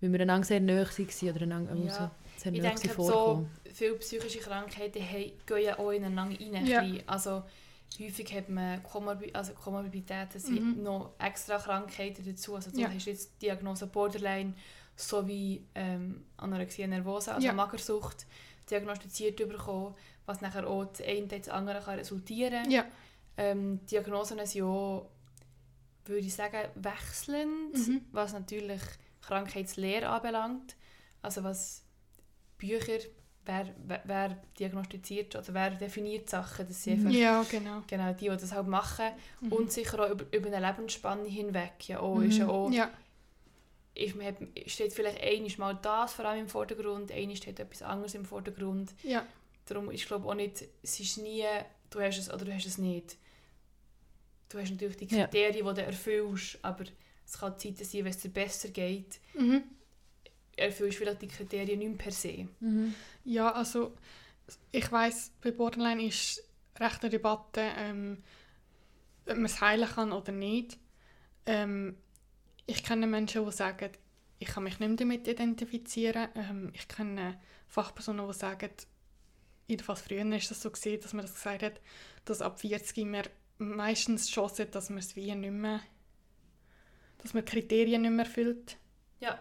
weil 0.00 0.12
wir 0.12 0.20
einander 0.20 0.44
sehr 0.46 0.60
nahe 0.60 0.86
waren 0.86 1.30
oder 1.34 1.42
einander 1.42 1.74
Ja. 1.74 1.82
also, 1.92 2.10
sehr 2.36 2.52
Ich 2.52 2.62
nahe 2.62 2.74
denke, 2.74 2.94
so 3.02 3.46
viele 3.72 3.94
psychische 3.96 4.38
Krankheiten 4.40 5.02
haben- 5.02 5.32
gehen 5.46 5.62
ja 5.64 5.78
auch 5.78 5.90
ineinander 5.90 6.38
rein. 6.40 6.54
ein 6.54 6.66
Ja. 6.66 7.02
Also 7.06 7.42
häufig 8.00 8.32
hat 8.34 8.48
man 8.48 8.82
Komorbi 8.82 9.30
also 9.32 9.52
Komorbiditäten, 9.54 10.40
sind 10.40 10.78
Mhm. 10.78 10.82
noch 10.82 11.12
extra 11.18 11.58
Krankheiten 11.58 12.24
dazu. 12.24 12.54
Also 12.56 12.70
du 12.70 12.80
Ja. 12.80 12.88
hast 12.90 13.06
jetzt 13.06 13.32
die 13.40 13.46
Diagnose 13.46 13.86
Borderline 13.86 14.54
sowie 14.96 15.64
ähm, 15.74 16.24
Anorexia 16.36 16.86
nervosa, 16.86 17.34
also 17.34 17.46
Ja. 17.46 17.52
Magersucht, 17.54 18.26
diagnostiziert 18.70 19.36
bekommen, 19.36 19.94
was 20.26 20.40
nachher 20.40 20.66
auch 20.68 20.84
das 20.84 21.00
eine 21.06 21.26
das 21.26 21.48
andere 21.48 21.80
kann 21.80 21.98
resultieren 21.98 22.70
Ja. 22.70 22.84
ähm, 23.36 23.80
Diagnosen 23.90 24.38
sind 24.38 24.54
ja, 24.54 25.02
würde 26.04 26.26
ich 26.26 26.34
sagen, 26.34 26.68
wechselnd, 26.74 27.74
Mhm. 27.88 28.00
was 28.12 28.32
natürlich 28.32 28.80
Krankheitslehre 29.22 30.08
anbelangt. 30.08 30.76
Also 31.22 31.44
was 31.44 31.84
Bücher, 32.58 32.98
wer, 33.44 33.74
wer, 33.86 34.02
wer 34.04 34.42
diagnostiziert 34.58 35.34
oder 35.36 35.54
wer 35.54 35.70
definiert 35.70 36.28
Sachen, 36.28 36.66
das 36.66 36.82
sind 36.82 37.00
Mhm. 37.00 37.06
einfach 37.08 37.18
Ja, 37.20 37.42
genau. 37.50 37.82
genau 37.86 38.12
die, 38.12 38.28
die 38.28 38.28
das 38.28 38.52
halt 38.52 38.66
machen. 38.66 39.06
Mhm. 39.40 39.52
Und 39.52 39.72
sicher 39.72 40.00
auch 40.04 40.10
über, 40.10 40.24
über 40.36 40.48
eine 40.54 40.66
Lebensspanne 40.66 41.28
hinweg. 41.28 41.88
Ja, 41.88 42.00
auch, 42.00 42.16
Mhm. 42.16 42.28
ist 42.28 42.38
ja 42.38 42.48
auch, 42.48 42.70
ja. 42.70 42.90
ist, 43.94 44.16
man 44.16 44.26
hat, 44.26 44.36
steht 44.66 44.92
vielleicht 44.92 45.20
einiges 45.22 45.58
mal 45.58 45.74
das 45.80 46.14
vor 46.14 46.24
allem 46.24 46.40
im 46.42 46.48
Vordergrund, 46.48 47.12
einiges 47.12 47.38
steht 47.38 47.60
etwas 47.60 47.82
anderes 47.82 48.14
im 48.14 48.24
Vordergrund. 48.24 48.92
Ja. 49.02 49.24
Darum 49.66 49.90
ist 49.90 50.06
glaube 50.06 50.26
auch 50.28 50.34
nicht, 50.34 50.64
es 50.82 50.98
ist 50.98 51.18
nie, 51.18 51.44
du 51.90 52.00
hast 52.00 52.18
es 52.18 52.28
oder 52.32 52.44
du 52.46 52.54
hast 52.54 52.66
es 52.66 52.78
nicht. 52.78 53.16
Du 54.52 54.58
hast 54.60 54.70
natürlich 54.70 54.96
die 54.98 55.06
Ja. 55.14 55.24
Kriterien, 55.26 55.66
die 55.66 55.74
du 55.74 55.82
erfüllst, 55.82 56.58
aber 56.62 56.84
es 57.24 57.38
kann 57.38 57.58
Zeiten 57.58 57.84
sein, 57.84 58.04
wenn 58.04 58.10
es 58.10 58.18
dir 58.18 58.28
besser 58.30 58.68
geht, 58.68 59.18
Mhm. 59.34 59.62
erfüllst 60.56 60.98
du 60.98 61.04
vielleicht 61.04 61.22
die 61.22 61.28
Kriterien 61.28 61.78
nicht 61.78 61.88
mehr 61.88 61.98
per 61.98 62.12
se. 62.12 62.48
Mhm. 62.60 62.94
Ja, 63.24 63.50
also 63.52 63.94
ich 64.70 64.90
weiß, 64.92 65.32
bei 65.40 65.50
Borderline 65.52 66.04
ist 66.06 66.42
recht 66.78 67.00
eine 67.02 67.10
Debatte, 67.10 67.62
ähm, 67.78 68.22
ob 69.26 69.36
man 69.36 69.44
es 69.46 69.60
heilen 69.60 69.88
kann 69.88 70.12
oder 70.12 70.32
nicht. 70.32 70.78
Ähm, 71.46 71.96
ich 72.66 72.82
kenne 72.84 73.06
Menschen, 73.06 73.44
die 73.44 73.52
sagen, 73.52 73.90
ich 74.38 74.48
kann 74.48 74.64
mich 74.64 74.78
nicht 74.78 74.88
mehr 74.88 74.96
damit 74.96 75.28
identifizieren. 75.28 76.28
Ähm, 76.34 76.70
ich 76.74 76.86
kenne 76.88 77.40
Fachpersonen, 77.68 78.26
die 78.26 78.34
sagen, 78.34 78.70
jedenfalls 79.68 80.02
früher 80.02 80.26
ist 80.36 80.50
das 80.50 80.60
so 80.60 80.70
gesehen, 80.70 81.00
dass 81.00 81.12
man 81.12 81.24
das 81.24 81.34
gesagt 81.34 81.62
hat, 81.62 81.80
dass 82.24 82.42
ab 82.42 82.60
40 82.60 83.06
man 83.06 83.22
meistens 83.62 84.28
Chance 84.28 84.62
hat, 84.62 84.74
dass 84.74 84.90
man 84.90 84.98
es 84.98 85.16
wie 85.16 85.34
nicht 85.34 85.50
mehr, 85.52 85.80
dass 87.18 87.34
man 87.34 87.44
die 87.44 87.50
Kriterien 87.50 88.02
nicht 88.02 88.10
mehr 88.10 88.24
erfüllt. 88.24 88.76
Ja, 89.20 89.38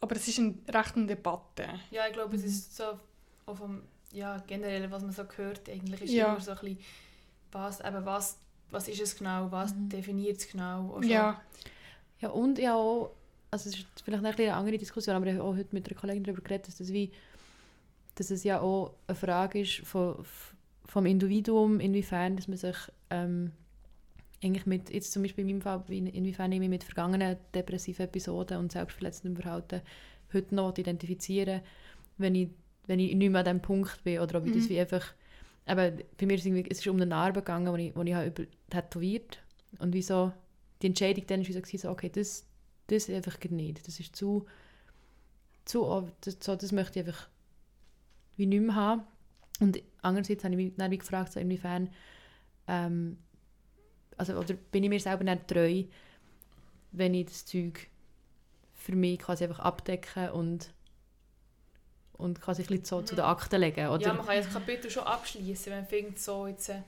Aber 0.00 0.16
es 0.16 0.26
ist 0.28 0.38
ein, 0.38 0.64
recht 0.68 0.96
eine 0.96 1.06
Debatte. 1.06 1.68
ja 1.90 2.06
ich 2.06 2.12
glaube, 2.12 2.34
es 2.36 2.42
Mhm. 2.42 2.48
ist 2.48 2.76
so 2.76 2.98
auch 3.46 3.54
vom, 3.54 3.82
ja, 4.12 4.38
generell, 4.46 4.90
was 4.90 5.02
man 5.02 5.12
so 5.12 5.24
hört, 5.36 5.68
eigentlich 5.68 6.02
ist 6.02 6.12
Ja. 6.12 6.30
immer 6.30 6.40
so 6.40 6.52
ein 6.52 6.58
bisschen, 6.58 6.78
was, 7.52 7.80
eben 7.80 8.04
was, 8.04 8.38
was 8.70 8.88
ist 8.88 9.00
es 9.00 9.16
genau, 9.16 9.50
was 9.52 9.74
Mhm. 9.74 9.88
definiert 9.90 10.38
es 10.38 10.48
genau. 10.48 10.94
schon. 11.00 11.10
Ja, 11.10 11.40
Ja, 12.20 12.28
und 12.30 12.58
ja 12.58 12.74
auch, 12.74 13.14
also 13.50 13.68
es 13.70 13.76
ist 13.78 13.86
vielleicht 14.04 14.24
ein 14.24 14.30
bisschen 14.30 14.50
eine 14.50 14.56
andere 14.56 14.78
Diskussion, 14.78 15.16
aber 15.16 15.26
ich 15.26 15.34
habe 15.34 15.44
auch 15.44 15.56
heute 15.56 15.68
mit 15.72 15.86
einer 15.90 15.98
Kollegin 15.98 16.22
darüber 16.24 16.42
geredet, 16.42 16.68
dass, 16.68 16.76
das 16.78 16.92
wie, 16.92 17.10
dass 18.16 18.30
es 18.30 18.44
ja 18.44 18.60
auch 18.60 18.94
eine 19.06 19.14
Frage 19.16 19.60
ist 19.60 19.78
von, 19.86 20.24
vom 20.86 21.06
Individuum, 21.06 21.80
inwiefern 21.80 22.36
dass 22.36 22.46
man 22.48 22.56
sich 22.58 22.76
ähm, 23.10 23.52
eigentlich 24.42 24.66
mit, 24.66 24.90
jetzt 24.90 25.12
zum 25.12 25.22
Beispiel 25.22 25.42
in 25.42 25.48
meinem 25.48 25.62
Fall, 25.62 25.82
in- 25.88 26.06
inwiefern 26.06 26.52
ich 26.52 26.60
mich 26.60 26.68
mit 26.68 26.84
vergangenen 26.84 27.36
depressiven 27.54 28.04
Episoden 28.06 28.58
und 28.58 28.72
selbstverletzendem 28.72 29.40
Verhalten 29.42 29.82
heute 30.32 30.54
noch 30.54 30.76
identifizieren 30.76 31.60
wenn 32.18 32.34
ich, 32.34 32.50
wenn 32.86 33.00
ich 33.00 33.14
nicht 33.14 33.30
mehr 33.30 33.40
an 33.40 33.44
diesem 33.46 33.62
Punkt 33.62 34.04
bin 34.04 34.20
oder 34.20 34.38
ob 34.38 34.46
ich 34.46 34.52
das 34.52 34.64
Mhm. 34.64 34.68
wie 34.68 34.80
einfach, 34.80 35.14
eben, 35.66 36.02
bei 36.18 36.26
mir 36.26 36.34
ist 36.34 36.46
es, 36.46 36.66
es 36.70 36.78
ist 36.80 36.86
um 36.86 36.96
eine 36.96 37.06
Narbe 37.06 37.40
gegangen, 37.40 37.74
die 37.76 37.88
ich, 37.88 37.96
wo 37.96 38.02
ich 38.02 38.12
habe 38.14 38.26
über, 38.26 38.42
tätowiert 38.68 39.38
und 39.78 39.94
wie 39.94 40.02
so, 40.02 40.30
die 40.82 40.88
Entscheidung 40.88 41.26
dann 41.26 41.46
war 41.48 41.62
so, 41.78 41.90
okay, 41.90 42.10
das, 42.12 42.44
das 42.88 43.08
einfach 43.08 43.40
geht 43.40 43.52
nicht, 43.52 43.86
das 43.86 43.98
ist 44.00 44.14
zu, 44.14 44.44
zu 45.64 46.08
das, 46.20 46.36
so, 46.40 46.56
das 46.56 46.72
möchte 46.72 47.00
ich 47.00 47.06
einfach 47.06 47.28
wie 48.36 48.46
nicht 48.46 48.62
mehr 48.62 48.74
haben. 48.74 49.02
Und 49.60 49.82
andererseits 50.02 50.44
habe 50.44 50.54
ich 50.54 50.58
mich 50.58 50.72
dann 50.76 50.90
gefragt, 50.90 51.32
so 51.32 51.40
inwiefern, 51.40 51.90
ähm, 52.66 53.18
also, 54.20 54.34
oder 54.38 54.54
bin 54.54 54.84
ich 54.84 54.90
mir 54.90 55.00
selber 55.00 55.24
nicht 55.24 55.48
treu, 55.48 55.84
wenn 56.92 57.14
ich 57.14 57.26
das 57.26 57.46
Zeug 57.46 57.88
für 58.74 58.94
mich 58.94 59.18
quasi 59.18 59.44
einfach 59.44 59.60
abdecken 59.60 60.30
und 60.30 60.72
und 62.12 62.40
quasi 62.40 62.62
ein 62.62 62.66
bisschen 62.66 62.84
so 62.84 63.02
zu 63.02 63.14
den 63.14 63.24
Akten 63.24 63.58
legen, 63.60 63.88
oder? 63.88 64.06
Ja, 64.08 64.12
man 64.12 64.26
kann 64.26 64.36
ja 64.36 64.42
das 64.42 64.52
Kapitel 64.52 64.90
schon 64.90 65.04
abschließen, 65.04 65.72
wenn 65.72 65.78
man 65.80 65.88
findet, 65.88 66.18
so 66.18 66.46
jetzt, 66.46 66.68
äh, 66.68 66.82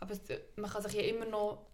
aber 0.00 0.12
es- 0.12 0.20
man 0.56 0.70
kann 0.70 0.82
sich 0.82 0.92
ja 0.92 1.02
immer 1.02 1.24
noch 1.24 1.64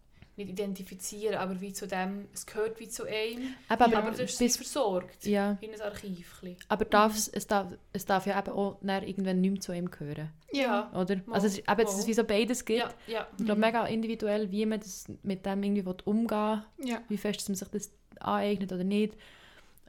nicht 0.41 0.51
identifizieren, 0.51 1.37
aber 1.37 1.61
wie 1.61 1.73
zu 1.73 1.87
dem, 1.87 2.27
es 2.35 2.45
gehört 2.47 2.81
wie 2.81 2.89
zu 2.89 3.05
einem, 3.05 3.55
aber, 3.69 3.89
Ja, 3.89 3.99
aber 3.99 4.11
du 4.11 4.23
hast 4.23 4.39
bis, 4.39 4.53
es 4.53 4.57
versorgt, 4.57 5.25
ja, 5.27 5.57
in 5.61 5.73
ein 5.73 5.81
Archiv. 5.81 6.43
aber 6.69 6.85
darf, 6.85 7.17
es, 7.17 7.29
es, 7.29 7.47
darf, 7.47 7.69
es 7.93 8.05
darf 8.07 8.27
ja 8.27 8.39
eben 8.39 8.51
auch 8.53 8.79
irgendwann 8.83 9.41
nicht 9.41 9.51
mehr 9.53 9.61
zu 9.61 9.73
ihm 9.73 9.91
gehören, 9.91 10.31
ja. 10.53 10.91
oder? 10.95 11.17
Mal, 11.27 11.35
also 11.35 11.47
es 11.47 11.59
ist, 11.59 11.69
eben, 11.71 11.81
dass 11.83 11.99
es 11.99 12.07
wie 12.07 12.15
so 12.15 12.25
beides 12.25 12.65
gibt. 12.65 12.81
Ja, 12.81 12.91
ja. 13.07 13.27
Ich 13.39 13.45
glaube, 13.45 13.61
Mhm. 13.61 13.67
mega 13.67 13.87
individuell, 13.87 14.51
wie 14.51 14.67
man 14.67 14.81
das 14.81 15.05
mit 15.23 15.45
dem 15.47 15.63
irgendwie 15.63 15.85
will 15.87 15.97
umgehen 16.05 16.65
ja. 16.79 17.01
wie 17.09 17.17
fest 17.19 17.49
man 17.49 17.57
sich 17.57 17.69
das 17.69 17.91
aneignet 18.21 18.73
oder 18.73 18.85
nicht. 18.85 19.15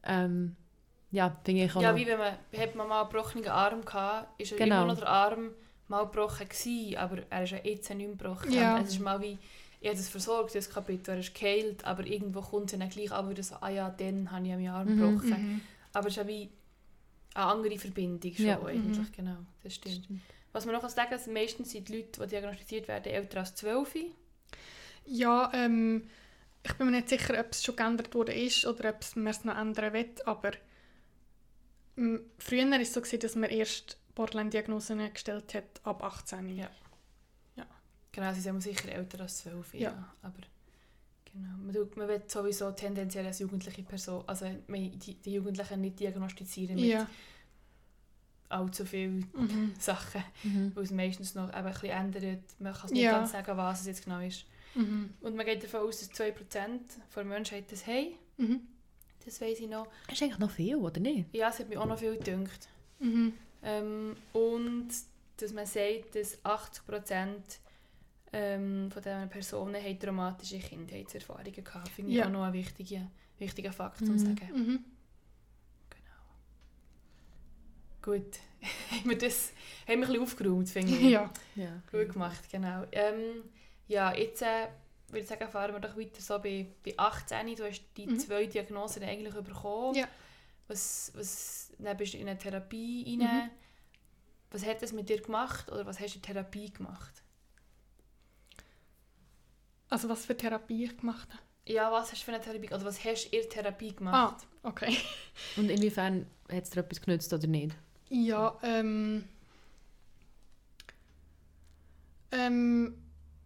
Ähm, 0.03 0.55
ja, 1.11 1.35
finde 1.43 1.65
ich 1.65 1.75
auch 1.75 1.81
Ja, 1.81 1.91
noch- 1.91 1.99
wie 1.99 2.07
wenn 2.07 2.17
man, 2.17 2.33
hat 2.57 2.75
man 2.75 2.87
mal 2.87 3.01
einen 3.01 3.09
gebrochenen 3.09 3.47
Arm 3.49 3.83
gehabt, 3.83 4.39
ist 4.41 4.51
er 4.53 4.57
Genau. 4.57 4.83
immer 4.83 4.93
noch 4.93 4.99
der 4.99 5.09
Arm 5.09 5.51
mal 5.87 6.05
gebrochen 6.05 6.47
gewesen, 6.47 6.95
aber 6.97 7.17
er 7.29 7.43
ist 7.43 7.51
ja 7.51 7.57
jetzt 7.63 7.89
nicht 7.89 7.97
mehr 7.97 8.07
gebrochen. 8.15 8.53
Ja. 8.53 8.79
Es 8.79 8.91
ist 8.91 8.99
mal 9.01 9.19
wie, 9.21 9.37
ich 9.81 9.87
habe 9.87 9.97
das 9.97 10.07
versorgt, 10.09 10.55
das 10.55 10.69
Kapitel, 10.69 11.11
er 11.11 11.19
ist 11.19 11.33
geheilt, 11.35 11.83
aber 11.85 12.05
irgendwo 12.05 12.41
kommt 12.41 12.71
es 12.71 12.79
dann 12.79 12.87
gleich 12.89 13.11
aber 13.11 13.31
wieder 13.31 13.43
so, 13.43 13.55
ah 13.61 13.69
ja, 13.69 13.89
dann 13.89 14.31
habe 14.31 14.45
ich 14.45 14.51
meinen 14.53 14.67
Arm 14.69 14.87
Mhm. 14.87 14.97
gebrochen. 14.97 15.29
Mhm. 15.53 15.61
Aber 15.93 16.07
es 16.07 16.13
ist 16.13 16.17
ja 16.17 16.27
wie 16.27 16.49
eine 17.33 17.45
andere 17.45 17.77
Verbindung 17.79 18.33
schon 18.35 18.45
Ja. 18.45 18.61
eigentlich, 18.63 18.97
Mhm. 19.09 19.11
genau, 19.15 19.37
das 19.63 19.75
stimmt. 19.75 20.07
Was 20.53 20.65
man 20.65 20.75
noch 20.75 20.87
sagen 20.89 21.09
kann, 21.09 21.19
ist, 21.19 21.27
meistens 21.27 21.71
sind 21.71 21.87
die 21.89 21.97
Leute, 21.97 22.21
die 22.21 22.27
diagnostiziert 22.27 22.87
werden, 22.87 23.11
älter 23.11 23.39
als 23.39 23.55
12. 23.55 23.95
Ja, 25.05 25.49
ähm, 25.53 26.07
ich 26.63 26.73
bin 26.73 26.87
mir 26.87 26.97
nicht 26.97 27.09
sicher, 27.09 27.39
ob 27.39 27.51
es 27.51 27.63
schon 27.63 27.75
geändert 27.75 28.13
worden 28.13 28.35
ist 28.35 28.65
oder 28.65 28.89
ob 28.89 29.01
es- 29.01 29.15
man 29.15 29.27
es 29.27 29.43
noch 29.45 29.57
ändern 29.57 29.93
will, 29.93 30.11
aber 30.25 30.51
früher 32.37 32.69
war 32.69 32.79
es 32.79 32.93
so, 32.93 32.99
dass 33.01 33.35
man 33.35 33.49
erst 33.49 33.97
Borderline-Diagnosen 34.15 35.13
gestellt 35.13 35.53
hat 35.53 35.63
ab 35.83 36.03
18. 36.03 36.57
Ja. 36.57 36.69
Genau, 38.11 38.33
sie 38.33 38.41
sind 38.41 38.61
sicher 38.61 38.89
älter 38.91 39.21
als 39.21 39.37
12, 39.39 39.73
ja. 39.75 39.79
Ja. 39.91 40.13
Aber 40.21 40.39
genau, 41.31 41.55
man, 41.57 41.73
tut, 41.73 41.95
man 41.97 42.07
will 42.07 42.21
sowieso 42.27 42.71
tendenziell 42.71 43.25
als 43.25 43.39
jugendliche 43.39 43.83
Person, 43.83 44.23
also 44.27 44.45
man- 44.67 44.99
die, 44.99 45.15
die 45.15 45.33
Jugendlichen 45.33 45.81
nicht 45.81 45.99
diagnostizieren 45.99 46.75
mit 46.75 46.85
Ja. 46.85 47.07
allzu 48.49 48.85
vielen 48.85 49.29
Mhm. 49.33 49.73
Sachen, 49.79 50.23
Mhm. 50.43 50.71
weil 50.75 50.83
es 50.83 50.91
meistens 50.91 51.35
noch 51.35 51.47
eben 51.49 51.55
ein 51.55 51.71
bisschen 51.71 51.89
ändert. 51.89 52.43
Man 52.59 52.73
kann 52.73 52.85
es 52.85 52.91
nicht 52.91 53.03
Ja. 53.03 53.11
ganz 53.13 53.31
sagen, 53.31 53.55
was 53.57 53.81
es 53.81 53.87
jetzt 53.87 54.03
genau 54.03 54.19
ist. 54.19 54.45
Mhm. 54.75 55.13
Und 55.21 55.35
man 55.35 55.45
geht 55.45 55.63
davon 55.63 55.81
aus, 55.81 55.99
dass 55.99 56.09
2% 56.11 56.99
der 57.15 57.23
Menschheit 57.23 57.71
das 57.71 57.87
haben. 57.87 58.13
Mhm. 58.37 58.61
Das 59.23 59.39
weiß 59.39 59.59
ich 59.59 59.69
noch. 59.69 59.87
Das 60.07 60.15
ist 60.15 60.23
eigentlich 60.23 60.39
noch 60.39 60.51
viel, 60.51 60.75
oder 60.75 60.99
nicht? 60.99 61.33
Ja, 61.33 61.49
es 61.49 61.59
hat 61.59 61.69
mich 61.69 61.77
auch 61.77 61.85
noch 61.85 61.99
viel 61.99 62.17
gedünkt. 62.17 62.67
Mhm. 62.99 63.33
Ähm, 63.63 64.15
und 64.33 64.89
dass 65.37 65.53
man 65.53 65.65
sagt, 65.65 66.15
dass 66.15 66.43
80% 66.43 67.59
ähm, 68.33 68.89
von 68.91 69.01
diesen 69.01 69.29
Personen 69.29 69.75
haben 69.83 69.99
traumatische 69.99 70.59
Kindheitserfahrungen 70.59 71.63
gehabt. 71.63 71.89
Finde 71.89 72.11
ich 72.11 72.17
Ja. 72.17 72.27
auch 72.27 72.29
noch 72.31 72.43
ein 72.43 72.53
wichtiger, 72.53 73.09
wichtiger 73.39 73.71
Fakt, 73.73 74.01
um 74.01 74.09
Mhm. 74.09 74.17
zu 74.17 74.25
sagen. 74.25 74.49
Mhm. 74.53 74.85
Genau. 75.89 76.21
Gut. 78.01 78.39
haben 78.91 79.09
wir 79.09 79.17
das 79.17 79.51
haben 79.87 79.99
wir 79.99 80.07
ein 80.07 80.13
bisschen 80.13 80.21
aufgeräumt, 80.23 80.69
finde 80.69 80.93
ich. 80.93 81.01
Ja. 81.11 81.31
Ja. 81.55 81.81
Gut 81.91 82.13
gemacht, 82.13 82.49
genau. 82.51 82.83
Ähm, 82.91 83.43
ja, 83.87 84.15
jetzt 84.15 84.41
äh, 84.41 84.67
würde 85.09 85.19
ich 85.21 85.27
sagen, 85.27 85.49
fahren 85.49 85.73
wir 85.73 85.79
doch 85.79 85.97
weiter 85.97 86.21
so 86.21 86.39
bei, 86.39 86.67
bei 86.85 86.93
18. 86.97 87.55
Du 87.55 87.65
hast 87.67 87.81
die 87.97 88.07
Mhm. 88.07 88.19
zwei 88.19 88.45
Diagnosen 88.45 89.03
eigentlich 89.03 89.33
bekommen. 89.33 89.95
Ja. 89.95 90.07
Was, 90.67 91.11
was, 91.15 91.71
dann 91.79 91.97
bist 91.97 92.13
du 92.13 92.17
in 92.17 92.29
eine 92.29 92.37
Therapie 92.39 93.17
rein. 93.19 93.45
Mhm. 93.47 93.49
Was 94.51 94.65
hat 94.65 94.81
das 94.81 94.93
mit 94.93 95.09
dir 95.09 95.21
gemacht 95.21 95.69
oder 95.71 95.85
was 95.85 95.99
hast 95.99 96.13
du 96.13 96.17
in 96.19 96.21
der 96.21 96.33
Therapie 96.33 96.71
gemacht? 96.71 97.20
Also 99.91 100.07
was 100.07 100.25
für 100.25 100.35
Therapie 100.35 100.85
ich 100.85 100.97
gemacht 100.97 101.27
habe. 101.29 101.43
Ja, 101.67 101.91
was 101.91 102.11
hast 102.11 102.21
du 102.21 102.25
für 102.25 102.33
eine 102.33 102.41
Therapie, 102.41 102.67
oder 102.67 102.85
was 102.85 103.03
hast 103.03 103.25
du 103.25 103.37
in 103.37 103.49
Therapie 103.49 103.93
gemacht? 103.93 104.45
Ah, 104.63 104.67
okay. 104.67 104.97
Und 105.57 105.69
inwiefern 105.69 106.25
hat 106.49 106.63
es 106.63 106.69
dir 106.69 106.79
etwas 106.79 107.01
genützt 107.01 107.31
oder 107.33 107.45
nicht? 107.45 107.75
Ja, 108.09 108.57
ähm, 108.63 109.25
ähm, 112.31 112.97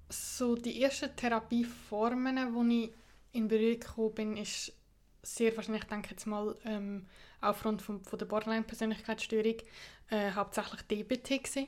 so 0.08 0.56
die 0.56 0.84
ersten 0.84 1.16
Therapieformen, 1.16 2.54
wo 2.54 2.64
ich 2.64 2.92
in 3.32 3.48
Berührung 3.48 3.80
gekommen 3.80 4.14
bin, 4.14 4.38
ist 4.38 4.72
sehr 5.24 5.56
wahrscheinlich, 5.58 5.84
ich 5.84 5.90
denke 5.90 6.12
jetzt 6.12 6.28
mal, 6.28 6.56
ähm, 6.64 7.08
aufgrund 7.42 7.82
von, 7.82 8.04
von 8.04 8.20
der 8.20 8.28
Borderline-Persönlichkeitsstörung, 8.28 9.58
äh, 10.12 10.32
hauptsächlich 10.32 10.82
DBT 10.84 11.44
gewesen. 11.44 11.68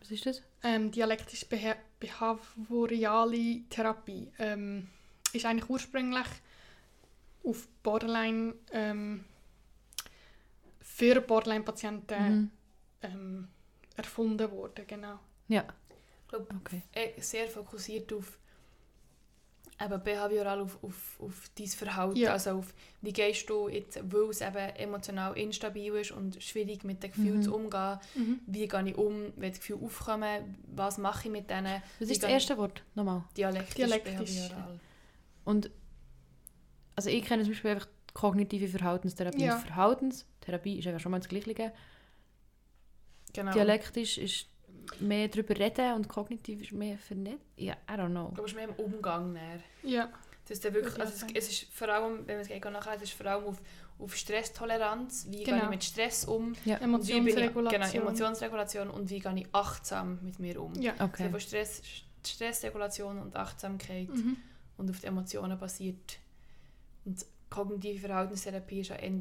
Was 0.00 0.10
ist 0.10 0.26
das? 0.26 0.42
Ähm, 0.62 0.90
dialektisch 0.90 1.46
beha 1.46 1.76
behaviorale 2.00 3.62
Therapie 3.70 4.30
ähm, 4.38 4.88
ist 5.32 5.46
eigentlich 5.46 5.68
ursprünglich 5.70 6.26
auf 7.44 7.66
Borderline 7.82 8.54
ähm, 8.72 9.24
für 10.80 11.20
Borderline-Patienten 11.20 12.28
Mhm. 12.34 12.50
ähm, 13.02 13.48
erfunden 13.96 14.50
worden, 14.50 14.86
genau. 14.86 15.18
Ja, 15.48 15.64
Ich 16.22 16.28
glaube, 16.28 16.46
okay. 16.56 16.82
äh, 16.92 17.20
sehr 17.20 17.48
fokussiert 17.48 18.12
auf 18.12 18.38
eben 19.78 20.02
behavioral 20.02 20.60
auf, 20.60 20.82
auf, 20.82 21.20
auf 21.20 21.50
dein 21.58 21.66
Verhalten, 21.66 22.16
Ja. 22.16 22.32
also 22.32 22.52
auf 22.52 22.72
wie 23.02 23.12
gehst 23.12 23.48
du 23.50 23.68
jetzt, 23.68 23.98
weil 24.10 24.30
es 24.30 24.40
eben 24.40 24.56
emotional 24.76 25.36
instabil 25.36 25.94
ist 25.96 26.12
und 26.12 26.42
schwierig 26.42 26.82
mit 26.82 27.02
den 27.02 27.10
Gefühlen 27.10 27.36
Mhm. 27.38 27.42
zu 27.42 27.54
umgehen, 27.54 27.98
wie 28.46 28.66
gehe 28.66 28.88
ich 28.88 28.96
um, 28.96 29.32
wenn 29.36 29.52
die 29.52 29.58
Gefühle 29.58 29.80
aufkommen, 29.84 30.56
was 30.74 30.96
mache 30.98 31.26
ich 31.28 31.32
mit 31.32 31.50
denen, 31.50 31.82
Was 31.98 32.08
ist 32.08 32.22
das 32.22 32.30
erste 32.30 32.56
Wort? 32.56 32.82
Nochmal. 32.94 33.24
dialektisch, 33.36 33.74
Dialektisch. 33.74 34.14
behavioral. 34.48 34.80
Und 35.44 35.70
also 36.94 37.10
ich 37.10 37.22
kenne 37.24 37.42
zum 37.42 37.52
Beispiel 37.52 37.72
einfach 37.72 37.86
die 38.08 38.14
kognitive 38.14 38.68
Verhaltenstherapie. 38.68 39.44
Ja. 39.44 39.58
Verhaltenstherapie 39.58 40.78
ist 40.78 40.86
einfach 40.86 41.00
schon 41.00 41.12
mal 41.12 41.18
das 41.18 41.28
Gleiche. 41.28 41.72
Genau. 43.34 43.52
Dialektisch 43.52 44.16
ist 44.16 44.46
mehr 45.00 45.28
darüber 45.28 45.56
reden 45.58 45.94
und 45.94 46.08
kognitiv 46.08 46.62
ist 46.62 46.72
mehr 46.72 46.98
vernetzt. 46.98 47.44
Ja, 47.56 47.74
I 47.88 47.92
don't 47.94 48.10
know. 48.10 48.28
Ich 48.28 48.34
glaube, 48.34 48.42
es 48.46 48.52
ist 48.52 48.56
mehr 48.56 48.68
im 48.68 48.74
Umgang 48.74 49.32
näher. 49.32 49.60
Ja, 49.82 50.10
Das 50.44 50.52
ist 50.58 50.64
dann 50.64 50.74
wirklich, 50.74 50.98
also 51.00 51.12
es, 51.12 51.32
es 51.34 51.48
ist 51.62 51.72
vor 51.72 51.88
allem, 51.88 52.18
wenn 52.26 52.36
man 52.36 52.42
es 52.42 52.48
gleich 52.48 52.62
nachher, 52.64 52.94
es 52.96 53.02
ist 53.02 53.12
vor 53.12 53.26
allem 53.26 53.44
auf, 53.44 53.60
auf 53.98 54.14
Stresstoleranz, 54.16 55.26
wie 55.30 55.38
gehe 55.38 55.44
Genau. 55.46 55.64
ich 55.64 55.70
mit 55.70 55.84
Stress 55.84 56.24
um, 56.24 56.54
Ja. 56.64 56.76
wie 56.80 56.84
bin 56.86 57.00
ich, 57.02 57.10
Emotionsregulation. 57.10 57.80
genau, 57.82 58.02
Emotionsregulation 58.08 58.90
und 58.90 59.10
wie 59.10 59.18
gehe 59.18 59.34
ich 59.38 59.46
achtsam 59.52 60.18
mit 60.22 60.38
mir 60.38 60.60
um. 60.62 60.72
Ja. 60.74 60.92
Also 60.92 61.04
Okay. 61.04 61.30
von 61.30 61.40
Stress, 61.40 61.82
Stressregulation 62.26 63.18
und 63.18 63.34
Achtsamkeit 63.36 64.08
Mhm. 64.08 64.36
und 64.76 64.90
auf 64.90 65.00
die 65.00 65.06
Emotionen 65.06 65.58
basiert. 65.58 66.18
Und 67.04 67.24
kognitive 67.50 68.00
Verhaltenstherapie 68.06 68.80
ist 68.80 68.92
auch 68.92 68.98
eher, 69.02 69.12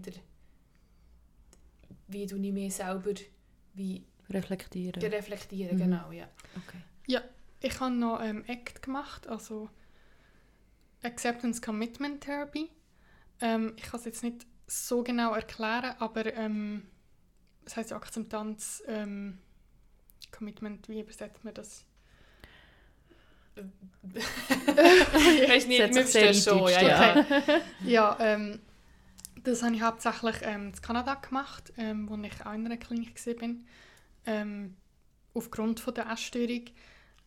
wie 2.08 2.26
du 2.26 2.38
nicht 2.38 2.54
mehr 2.54 2.70
selber 2.72 3.14
wie 3.74 4.04
Reflektieren. 4.30 5.02
reflektieren, 5.02 5.76
Mhm. 5.78 5.82
genau, 5.82 6.12
ja. 6.12 6.28
Okay. 6.68 6.78
Ich 7.62 7.80
habe 7.80 7.96
noch 7.96 8.22
ähm, 8.22 8.44
ACT 8.48 8.82
gemacht, 8.84 9.28
also 9.28 9.70
Acceptance 11.02 11.62
Commitment 11.62 12.22
Therapy. 12.22 12.70
Ähm, 13.42 13.74
ich 13.78 13.84
kann 13.84 14.00
es 14.00 14.06
jetzt 14.06 14.22
nicht 14.24 14.46
so 14.68 15.02
genau 15.04 15.34
erklären, 15.34 15.96
aber 16.00 16.32
ähm, 16.36 16.84
das 17.64 17.78
heißt 17.78 17.94
Akzeptanz, 17.94 18.84
ähm, 18.88 19.40
Commitment, 20.32 20.88
wie 20.90 21.00
übersetzt 21.02 21.44
man 21.44 21.54
das? 21.56 21.86
Weißt 24.04 25.68
nicht, 25.68 25.94
sich 25.94 26.06
sehr 26.08 26.34
schon, 26.34 26.68
ja, 26.70 26.82
ja. 26.82 27.26
Ja, 27.84 28.18
ähm, 28.20 28.60
das 29.44 29.64
habe 29.64 29.76
ich 29.76 29.82
hauptsächlich 29.82 30.36
ähm, 30.42 30.68
in 30.68 30.82
Kanada 30.82 31.16
gemacht, 31.16 31.72
ähm, 31.78 32.10
wo 32.10 32.16
ich 32.18 32.46
auch 32.46 32.54
in 32.54 32.66
einer 32.66 32.78
Klinik 32.78 33.16
gesehen 33.16 33.38
bin. 33.38 33.68
Ähm, 34.26 34.76
aufgrund 35.34 35.80
von 35.80 35.94
der 35.94 36.10
Essstörung. 36.10 36.66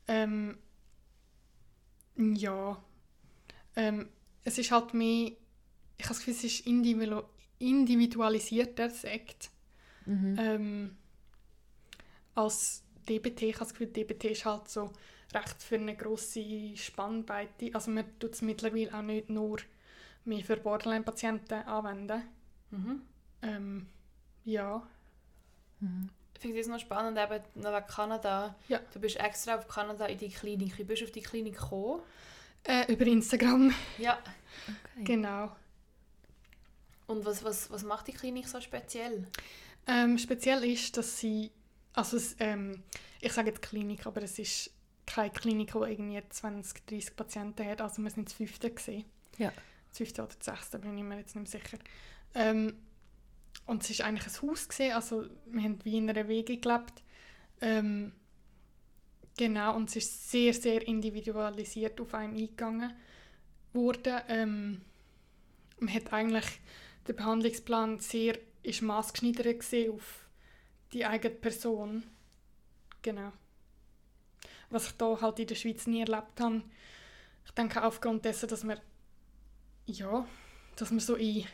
Ähm, 0.08 0.58
ja, 2.16 2.82
ähm, 3.76 4.08
es 4.44 4.58
ist 4.58 4.70
halt 4.70 4.94
mehr, 4.94 5.32
ich 5.98 6.04
habe 6.04 6.08
das 6.08 6.18
Gefühl, 6.18 6.34
es 6.34 6.44
ist 6.44 6.66
individu 6.66 7.22
individualisierter, 7.60 8.88
Act, 9.02 9.50
Mhm. 10.06 10.36
ähm, 10.38 10.96
als 12.34 12.84
DBT. 13.08 13.42
Ich 13.42 13.54
habe 13.56 13.64
das 13.64 13.72
Gefühl, 13.72 13.88
DBT 13.88 14.24
ist 14.30 14.44
halt 14.44 14.68
so 14.68 14.92
recht 15.34 15.62
für 15.62 15.74
eine 15.74 15.96
grosse 15.96 16.76
Spannweite. 16.76 17.70
Also 17.74 17.90
man 17.90 18.04
tut 18.18 18.34
es 18.34 18.42
mittlerweile 18.42 18.94
auch 18.96 19.02
nicht 19.02 19.28
nur 19.28 19.58
mehr 20.24 20.44
für 20.44 20.56
Borderline-Patienten 20.56 21.62
anwenden. 21.66 22.22
Mhm. 22.70 23.02
Ähm, 23.42 23.86
ja. 24.44 24.86
Mhm. 25.80 26.10
Ich 26.38 26.42
finde 26.42 26.60
es 26.60 26.68
noch 26.68 26.78
spannend, 26.78 27.18
eben 27.18 27.42
noch 27.56 27.72
wegen 27.74 27.86
Kanada. 27.88 28.54
Ja. 28.68 28.80
Du 28.92 29.00
bist 29.00 29.16
extra 29.16 29.56
auf 29.56 29.66
Kanada 29.66 30.06
in 30.06 30.18
die 30.18 30.28
Klinik. 30.28 30.78
Wie 30.78 30.84
bist 30.84 31.02
du 31.02 31.06
auf 31.06 31.10
die 31.10 31.20
Klinik 31.20 31.54
gekommen? 31.58 32.00
Äh, 32.62 32.92
über 32.92 33.06
Instagram, 33.06 33.74
Ja. 33.98 34.18
Okay. 34.94 35.04
genau. 35.04 35.50
Und 37.08 37.24
was, 37.24 37.42
was, 37.42 37.70
was 37.70 37.82
macht 37.82 38.06
die 38.06 38.12
Klinik 38.12 38.46
so 38.46 38.60
speziell? 38.60 39.26
Ähm, 39.88 40.16
speziell 40.18 40.62
ist, 40.64 40.96
dass 40.96 41.18
sie, 41.18 41.50
also 41.94 42.16
es, 42.16 42.36
ähm, 42.38 42.82
ich 43.20 43.32
sage 43.32 43.48
jetzt 43.48 43.62
Klinik, 43.62 44.06
aber 44.06 44.22
es 44.22 44.38
ist 44.38 44.70
keine 45.06 45.30
Klinik, 45.30 45.72
die 45.72 45.78
irgendwie 45.90 46.22
20, 46.28 46.86
30 46.86 47.16
Patienten 47.16 47.66
hat. 47.66 47.80
Also 47.80 48.02
wir 48.02 48.10
sind 48.10 48.28
das 48.28 48.34
fünfte 48.34 48.70
gesehen. 48.70 49.04
Ja. 49.38 49.52
Das 49.88 49.98
fünfte 49.98 50.22
oder 50.22 50.34
das 50.38 50.44
sechste, 50.44 50.78
bin 50.78 50.96
ich 50.98 51.02
mir 51.02 51.18
jetzt 51.18 51.34
nicht 51.34 51.52
mehr 51.52 51.60
sicher. 51.62 51.78
Ähm, 52.34 52.76
und 53.66 53.82
es 53.82 53.90
ist 53.90 54.00
eigentlich 54.00 54.26
ein 54.26 54.48
Haus 54.48 54.68
gesehen, 54.68 54.92
also 54.94 55.26
wir 55.46 55.62
haben 55.62 55.78
wie 55.84 55.98
in 55.98 56.08
einer 56.08 56.26
Wege 56.28 56.56
gelebt. 56.56 57.02
Ähm, 57.60 58.12
genau, 59.36 59.76
und 59.76 59.90
es 59.90 59.96
ist 59.96 60.30
sehr, 60.30 60.54
sehr 60.54 60.86
individualisiert 60.86 62.00
auf 62.00 62.14
einem 62.14 62.34
eingegangen 62.34 62.94
worden. 63.72 64.20
Ähm, 64.28 64.80
man 65.80 65.94
hat 65.94 66.12
eigentlich 66.12 66.46
der 67.06 67.12
Behandlungsplan 67.12 68.00
sehr 68.00 68.38
ist 68.62 68.82
maßgeschneidert 68.82 69.60
gesehen 69.60 69.92
auf 69.92 70.26
die 70.92 71.04
eigene 71.04 71.34
Person. 71.34 72.02
Genau. 73.02 73.32
Was 74.70 74.88
ich 74.88 74.96
da 74.96 75.20
halt 75.20 75.38
in 75.38 75.46
der 75.46 75.54
Schweiz 75.54 75.86
nie 75.86 76.00
erlebt 76.00 76.40
habe. 76.40 76.62
Ich 77.44 77.52
denke 77.52 77.82
aufgrund 77.82 78.24
dessen, 78.24 78.48
dass 78.48 78.64
man 78.64 78.80
ja, 79.86 80.26
dass 80.76 80.90
man 80.90 81.00
so 81.00 81.14
in 81.14 81.46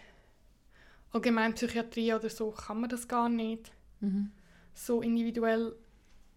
Allgemeinpsychiatrie 1.14 2.12
oder 2.14 2.28
so 2.28 2.50
kann 2.50 2.80
man 2.80 2.90
das 2.90 3.08
gar 3.08 3.28
nicht 3.28 3.72
Mhm. 4.00 4.32
so 4.74 5.00
individuell 5.00 5.74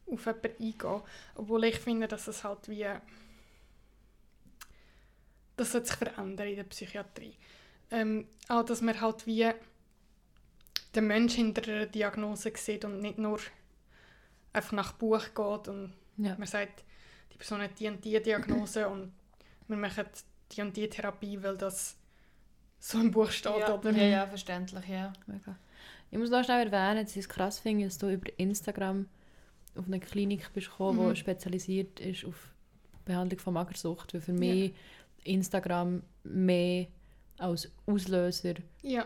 auf 0.05 0.25
jemanden 0.25 0.63
eingehen. 0.63 1.01
Obwohl 1.35 1.63
ich 1.65 1.79
finde, 1.79 2.07
dass 2.07 2.27
es 2.27 2.43
halt 2.43 2.69
wie 2.69 2.85
das 5.57 5.71
sollte 5.71 5.87
sich 5.87 5.97
verändern 5.97 6.47
in 6.47 6.55
der 6.55 6.63
Psychiatrie. 6.63 7.35
Ähm, 7.89 8.27
auch, 8.47 8.63
dass 8.63 8.81
man 8.81 8.99
halt 9.01 9.25
wie 9.25 9.49
den 10.95 11.07
Mensch 11.07 11.33
hinter 11.33 11.63
einer 11.71 11.85
Diagnose 11.87 12.51
sieht 12.55 12.85
und 12.85 13.01
nicht 13.01 13.17
nur 13.17 13.39
einfach 14.53 14.71
nach 14.73 14.93
Buch 14.93 15.23
geht 15.35 15.67
und 15.67 15.93
Ja. 16.17 16.35
man 16.37 16.47
sagt, 16.47 16.83
die 17.33 17.37
Person 17.37 17.61
hat 17.61 17.79
die 17.79 17.87
und 17.87 18.03
die 18.05 18.21
Diagnose 18.21 18.87
und 18.87 19.11
wir 19.67 19.77
machen 19.77 20.05
die 20.51 20.61
und 20.61 20.75
die 20.77 20.89
Therapie, 20.89 21.41
weil 21.43 21.57
das 21.57 21.97
so 22.79 22.99
im 22.99 23.11
Buch 23.11 23.31
steht. 23.31 23.57
ja, 23.59 23.73
oder? 23.75 23.91
ja, 23.91 24.03
ja, 24.03 24.27
verständlich, 24.27 24.87
ja. 24.87 25.13
Mega. 25.25 25.55
Ich 26.11 26.17
muss 26.17 26.29
noch 26.29 26.43
schnell 26.43 26.65
erwähnen, 26.71 27.03
dass 27.05 27.15
ich 27.15 27.21
es 27.23 27.29
krass 27.29 27.59
finde, 27.59 27.85
dass 27.85 27.97
du 27.97 28.09
über 28.11 28.27
Instagram 28.39 29.07
auf 29.75 29.85
eine 29.87 29.99
Klinik 29.99 30.51
bist 30.53 30.69
gekommen, 30.69 31.05
Mhm. 31.07 31.13
die 31.13 31.19
spezialisiert 31.19 31.99
ist 31.99 32.23
auf 32.25 32.53
Behandlung 33.05 33.39
von 33.39 33.53
Magersucht. 33.53 34.13
Weil 34.13 34.21
für 34.21 34.33
mich 34.33 34.73
Instagram 35.23 36.01
mehr 36.23 36.87
als 37.37 37.69
Auslöser 37.85 38.53
Ja, 38.81 39.05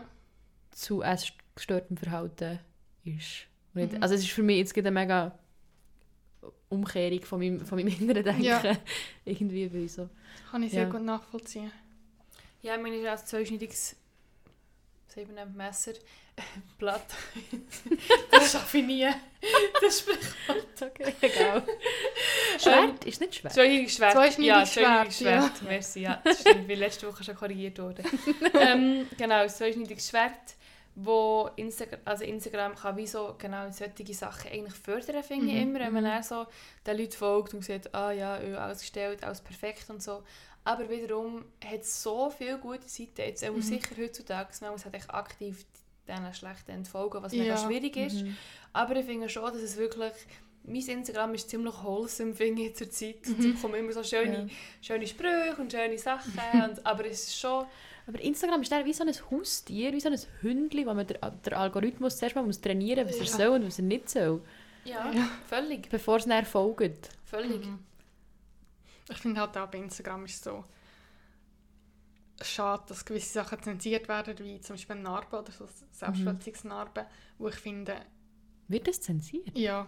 zu 0.70 1.02
essgestörtem 1.02 1.96
Verhalten 1.96 2.58
ist. 3.04 3.46
Nicht- 3.74 3.92
Mhm. 3.94 4.02
Also 4.02 4.14
es 4.14 4.22
ist 4.22 4.30
für 4.30 4.42
mich 4.42 4.58
jetzt 4.58 4.76
eine 4.78 4.90
mega 4.90 5.36
Umkehrung 6.68 7.20
von 7.22 7.38
meinem, 7.40 7.60
von 7.66 7.78
meinem 7.78 7.88
inneren 8.00 8.24
Denken. 8.24 8.42
Ja. 8.44 8.62
Irgendwie 9.24 9.88
so. 9.88 10.08
kann 10.50 10.62
ich 10.62 10.70
sehr 10.72 10.84
Ja. 10.84 10.88
gut 10.88 11.02
nachvollziehen. 11.02 11.70
Ja, 12.62 12.78
meine 12.78 12.96
ist 12.96 13.06
als 13.06 13.26
zweischneidiges 13.26 13.96
Messer, 15.54 15.92
Blatt. 16.78 17.04
das 18.30 18.52
schaffe 18.52 18.78
ich 18.78 18.84
nie. 18.86 19.06
Das 19.80 19.98
Sprichwort. 19.98 20.66
Okay, 20.80 21.14
egal. 21.20 21.62
Schwert? 22.58 23.04
Ist 23.04 23.20
nicht 23.20 23.34
Schwert? 23.34 23.52
Zweischneidiges 23.52 23.94
Schwert. 23.94 24.12
Zweischneidiges 24.12 24.46
ja, 24.46 24.66
Schwert, 24.66 25.12
Schwert. 25.12 25.62
Merci, 25.62 26.00
ja. 26.00 26.20
Das 26.24 26.40
stimmt, 26.40 26.68
weil 26.68 26.78
letzte 26.78 27.08
Woche 27.08 27.24
schon 27.24 27.34
korrigiert 27.34 27.78
wurde. 27.78 28.02
ähm, 28.54 29.06
genau, 29.18 29.46
zweischneidiges 29.46 30.08
Schwert, 30.08 30.54
wo 30.94 31.50
Instagram, 31.56 32.00
also 32.06 32.24
Instagram 32.24 32.74
kann 32.74 32.96
wie 32.96 33.06
so 33.06 33.34
genau 33.38 33.70
solche 33.70 34.14
Sachen 34.14 34.50
eigentlich 34.50 34.74
fördern, 34.74 35.22
finde 35.22 35.46
ich 35.46 35.52
Mhm, 35.54 35.62
immer, 35.62 35.80
wenn 35.80 35.92
man 35.92 36.04
dann 36.04 36.22
so 36.22 36.46
den 36.86 36.96
Leuten 36.96 37.12
folgt 37.12 37.52
und 37.54 37.64
sieht, 37.64 37.92
ah 37.94 38.12
ja, 38.12 38.40
öh, 38.40 38.56
alles 38.56 38.80
gestellt, 38.80 39.24
alles 39.24 39.40
perfekt 39.42 39.90
und 39.90 40.02
so. 40.02 40.22
Aber 40.64 40.88
wiederum 40.88 41.44
hat 41.64 41.80
es 41.80 42.02
so 42.02 42.30
viele 42.30 42.58
gute 42.58 42.88
Seiten, 42.88 43.20
jetzt 43.22 43.44
auch 43.44 43.52
Mhm. 43.52 43.62
sicher 43.62 43.96
heutzutage, 43.98 44.50
man 44.60 44.72
muss 44.72 44.86
echt 44.86 45.10
aktiv 45.12 45.66
diesen 46.08 46.34
schlechten 46.34 46.70
entfolgen, 46.72 47.22
was 47.22 47.32
mega 47.32 47.44
Ja. 47.44 47.56
schwierig 47.56 47.96
ist. 47.96 48.22
Mhm. 48.22 48.36
Aber 48.72 48.96
ich 48.96 49.06
finde 49.06 49.28
schon, 49.28 49.44
dass 49.44 49.62
es 49.62 49.76
wirklich... 49.76 50.12
Mein 50.64 50.76
Instagram 50.76 51.34
ist 51.34 51.50
ziemlich 51.50 51.74
wholesome, 51.82 52.34
finde 52.34 52.62
ich, 52.62 52.76
zur 52.76 52.88
Zeit. 52.88 53.26
Mhm. 53.26 53.54
Es 53.56 53.60
kommen 53.60 53.74
immer 53.74 53.92
so 53.92 54.04
schöne, 54.04 54.42
Ja. 54.42 54.46
schöne 54.80 55.06
Sprüche 55.08 55.56
und 55.58 55.72
schöne 55.72 55.98
Sachen. 55.98 56.32
und, 56.54 56.86
aber 56.86 57.04
es 57.06 57.24
ist 57.26 57.38
schon... 57.40 57.66
Aber 58.06 58.20
Instagram 58.20 58.62
ist 58.62 58.70
dann 58.70 58.84
wie 58.84 58.92
so 58.92 59.04
ein 59.04 59.12
Haustier, 59.30 59.92
wie 59.92 60.00
so 60.00 60.08
ein 60.08 60.18
Hündchen, 60.40 60.86
wo 60.86 60.94
man 60.94 61.06
den, 61.06 61.18
den 61.44 61.52
Algorithmus 61.54 62.16
zuerst 62.18 62.34
mal 62.36 62.42
muss 62.44 62.60
trainieren 62.60 63.06
muss, 63.06 63.20
was 63.20 63.32
er 63.34 63.38
Ja. 63.40 63.46
soll 63.46 63.60
und 63.60 63.66
was 63.66 63.78
er 63.78 63.84
nicht 63.84 64.08
soll, 64.10 64.40
Ja, 64.84 65.10
Ja. 65.12 65.28
völlig. 65.48 65.88
bevor 65.88 66.16
es 66.18 66.24
dann 66.26 66.44
folgt. 66.44 67.10
Völlig. 67.24 67.64
Mhm. 67.64 67.78
Ich 69.10 69.18
finde 69.18 69.40
halt 69.40 69.56
auch 69.56 69.68
bei 69.68 69.78
Instagram 69.78 70.24
ist 70.24 70.44
so 70.44 70.64
schade, 72.40 72.82
dass 72.88 73.04
gewisse 73.04 73.32
Sachen 73.34 73.62
zensiert 73.62 74.08
werden, 74.08 74.36
wie 74.38 74.60
zum 74.60 74.74
Beispiel 74.74 74.96
Narben 74.96 75.38
oder 75.38 75.52
so 75.52 75.68
Selbstverletzungsnarben, 75.92 77.04
wo 77.38 77.48
ich 77.48 77.54
finde, 77.56 78.00
Wird 78.68 78.88
das 78.88 79.00
zensiert? 79.00 79.56
ja? 79.56 79.86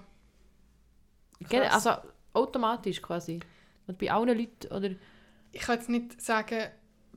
Krass. 1.48 1.86
Also 1.86 2.08
automatisch 2.32 3.02
quasi. 3.02 3.40
Und 3.86 3.98
bei 3.98 4.10
allen 4.10 4.38
Leuten, 4.38 4.72
oder... 4.72 4.90
ich 5.52 5.60
kann 5.62 5.76
jetzt 5.78 5.88
nicht 5.88 6.20
sagen 6.20 6.68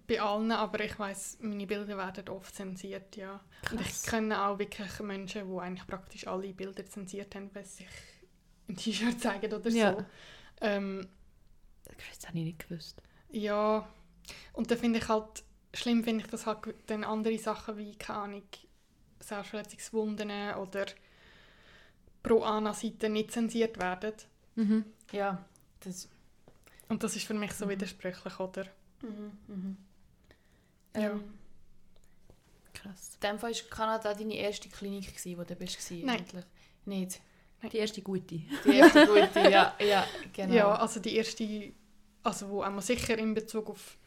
bei 0.07 0.21
allen, 0.21 0.51
aber 0.51 0.79
ich 0.83 0.97
weiß, 0.97 1.39
meine 1.41 1.67
Bilder 1.67 1.97
werden 1.97 2.29
oft 2.29 2.55
zensiert, 2.55 3.15
ja. 3.17 3.41
Und 3.71 3.81
ich 3.81 3.87
Krass. 3.87 4.03
kenne 4.03 4.41
auch 4.41 4.57
wirklich 4.57 4.99
Menschen, 5.01 5.49
die 5.53 5.59
eigentlich 5.59 5.87
praktisch 5.87 6.25
alle 6.27 6.53
Bilder 6.53 6.85
zensiert 6.85 7.35
haben, 7.35 7.53
weil 7.53 7.65
sie 7.65 7.83
sich 7.83 7.87
ein 8.69 8.75
T-Shirt 8.75 9.19
zeigen 9.21 9.53
oder 9.53 9.69
Ja. 9.69 9.93
so. 9.93 10.05
Ähm, 10.61 11.07
Das 12.27 12.33
habe 12.33 12.39
ich 12.39 12.45
nicht 12.45 12.67
gewusst. 12.67 13.01
Ja, 13.31 13.87
und 14.53 14.69
dann 14.69 14.77
finde 14.77 14.99
ich 14.99 15.07
halt, 15.07 15.43
schlimm 15.73 16.03
finde 16.03 16.25
ich, 16.25 16.29
dass 16.29 16.45
halt 16.45 16.59
dann 16.87 17.03
andere 17.05 17.37
Sachen 17.37 17.77
wie, 17.77 17.95
keine 17.95 18.19
Ahnung, 18.19 18.43
Selbstverletzungswunden 19.21 20.29
oder 20.55 20.85
Pro-Ana-Seiten 22.23 23.13
nicht 23.13 23.31
zensiert 23.31 23.79
werden. 23.79 24.13
Mhm. 24.55 24.85
Ja, 25.11 25.45
das... 25.81 26.09
Und 26.89 27.03
das 27.03 27.15
ist 27.15 27.25
für 27.25 27.33
mich 27.33 27.51
so 27.53 27.65
Mhm. 27.65 27.69
widersprüchlich, 27.71 28.39
oder? 28.39 28.65
Mhm, 29.01 29.31
mhm. 29.47 29.77
Ja. 30.95 31.11
Ähm, 31.11 31.23
Krass. 32.73 33.15
in 33.15 33.19
dem 33.29 33.39
Fall 33.39 33.51
war 33.53 33.69
Kanada 33.69 34.13
deine 34.13 34.35
erste 34.35 34.69
Klinik, 34.69 35.07
gewesen, 35.15 35.37
wo 35.37 35.43
du 35.43 35.55
bist. 35.55 35.77
gewesen, 35.77 36.05
Nein. 36.05 36.19
eigentlich. 36.19 36.45
Nicht? 36.85 37.21
Die 37.71 37.77
erste 37.77 38.01
gute. 38.01 38.35
Die 38.65 38.69
erste 38.77 39.05
gute, 39.07 39.49
ja, 39.49 39.75
ja, 39.79 40.05
genau. 40.33 40.53
Ja, 40.53 40.75
also 40.75 40.99
die 40.99 41.15
erste, 41.15 41.73
also 42.27 42.49
wo 42.49 42.61
einmal 42.61 42.81
sicher 42.81 43.17
in 43.17 43.33
Bezug 43.33 43.69
auf 43.69 43.97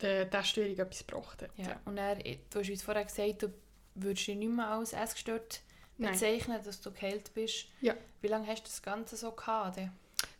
die 0.00 0.26
Teststörung 0.30 0.76
etwas 0.76 1.06
gebracht 1.06 1.42
hat. 1.42 1.50
Ja, 1.56 1.80
und 1.84 1.96
er, 1.96 2.16
du 2.16 2.58
hast 2.58 2.70
uns 2.70 2.82
vorher 2.82 3.04
gesagt, 3.04 3.42
du 3.42 3.52
würdest 3.94 4.26
dich 4.26 4.36
nicht 4.36 4.50
mehr 4.50 4.68
als 4.68 4.92
essgestört 4.92 5.60
Nein, 5.96 6.12
bezeichnen, 6.12 6.60
dass 6.64 6.80
du 6.80 6.92
geheilt 6.92 7.32
bist. 7.34 7.66
Ja. 7.80 7.94
Wie 8.20 8.28
lange 8.28 8.46
hast 8.46 8.62
du 8.62 8.66
das 8.66 8.82
Ganze 8.82 9.16
so 9.16 9.32
gehabt? 9.32 9.80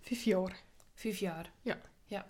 Fünf 0.02 0.26
Jahre. 0.26 0.54
Fünf 0.94 1.20
Jahre? 1.20 1.48
Ja. 1.64 1.76
ja. 2.08 2.24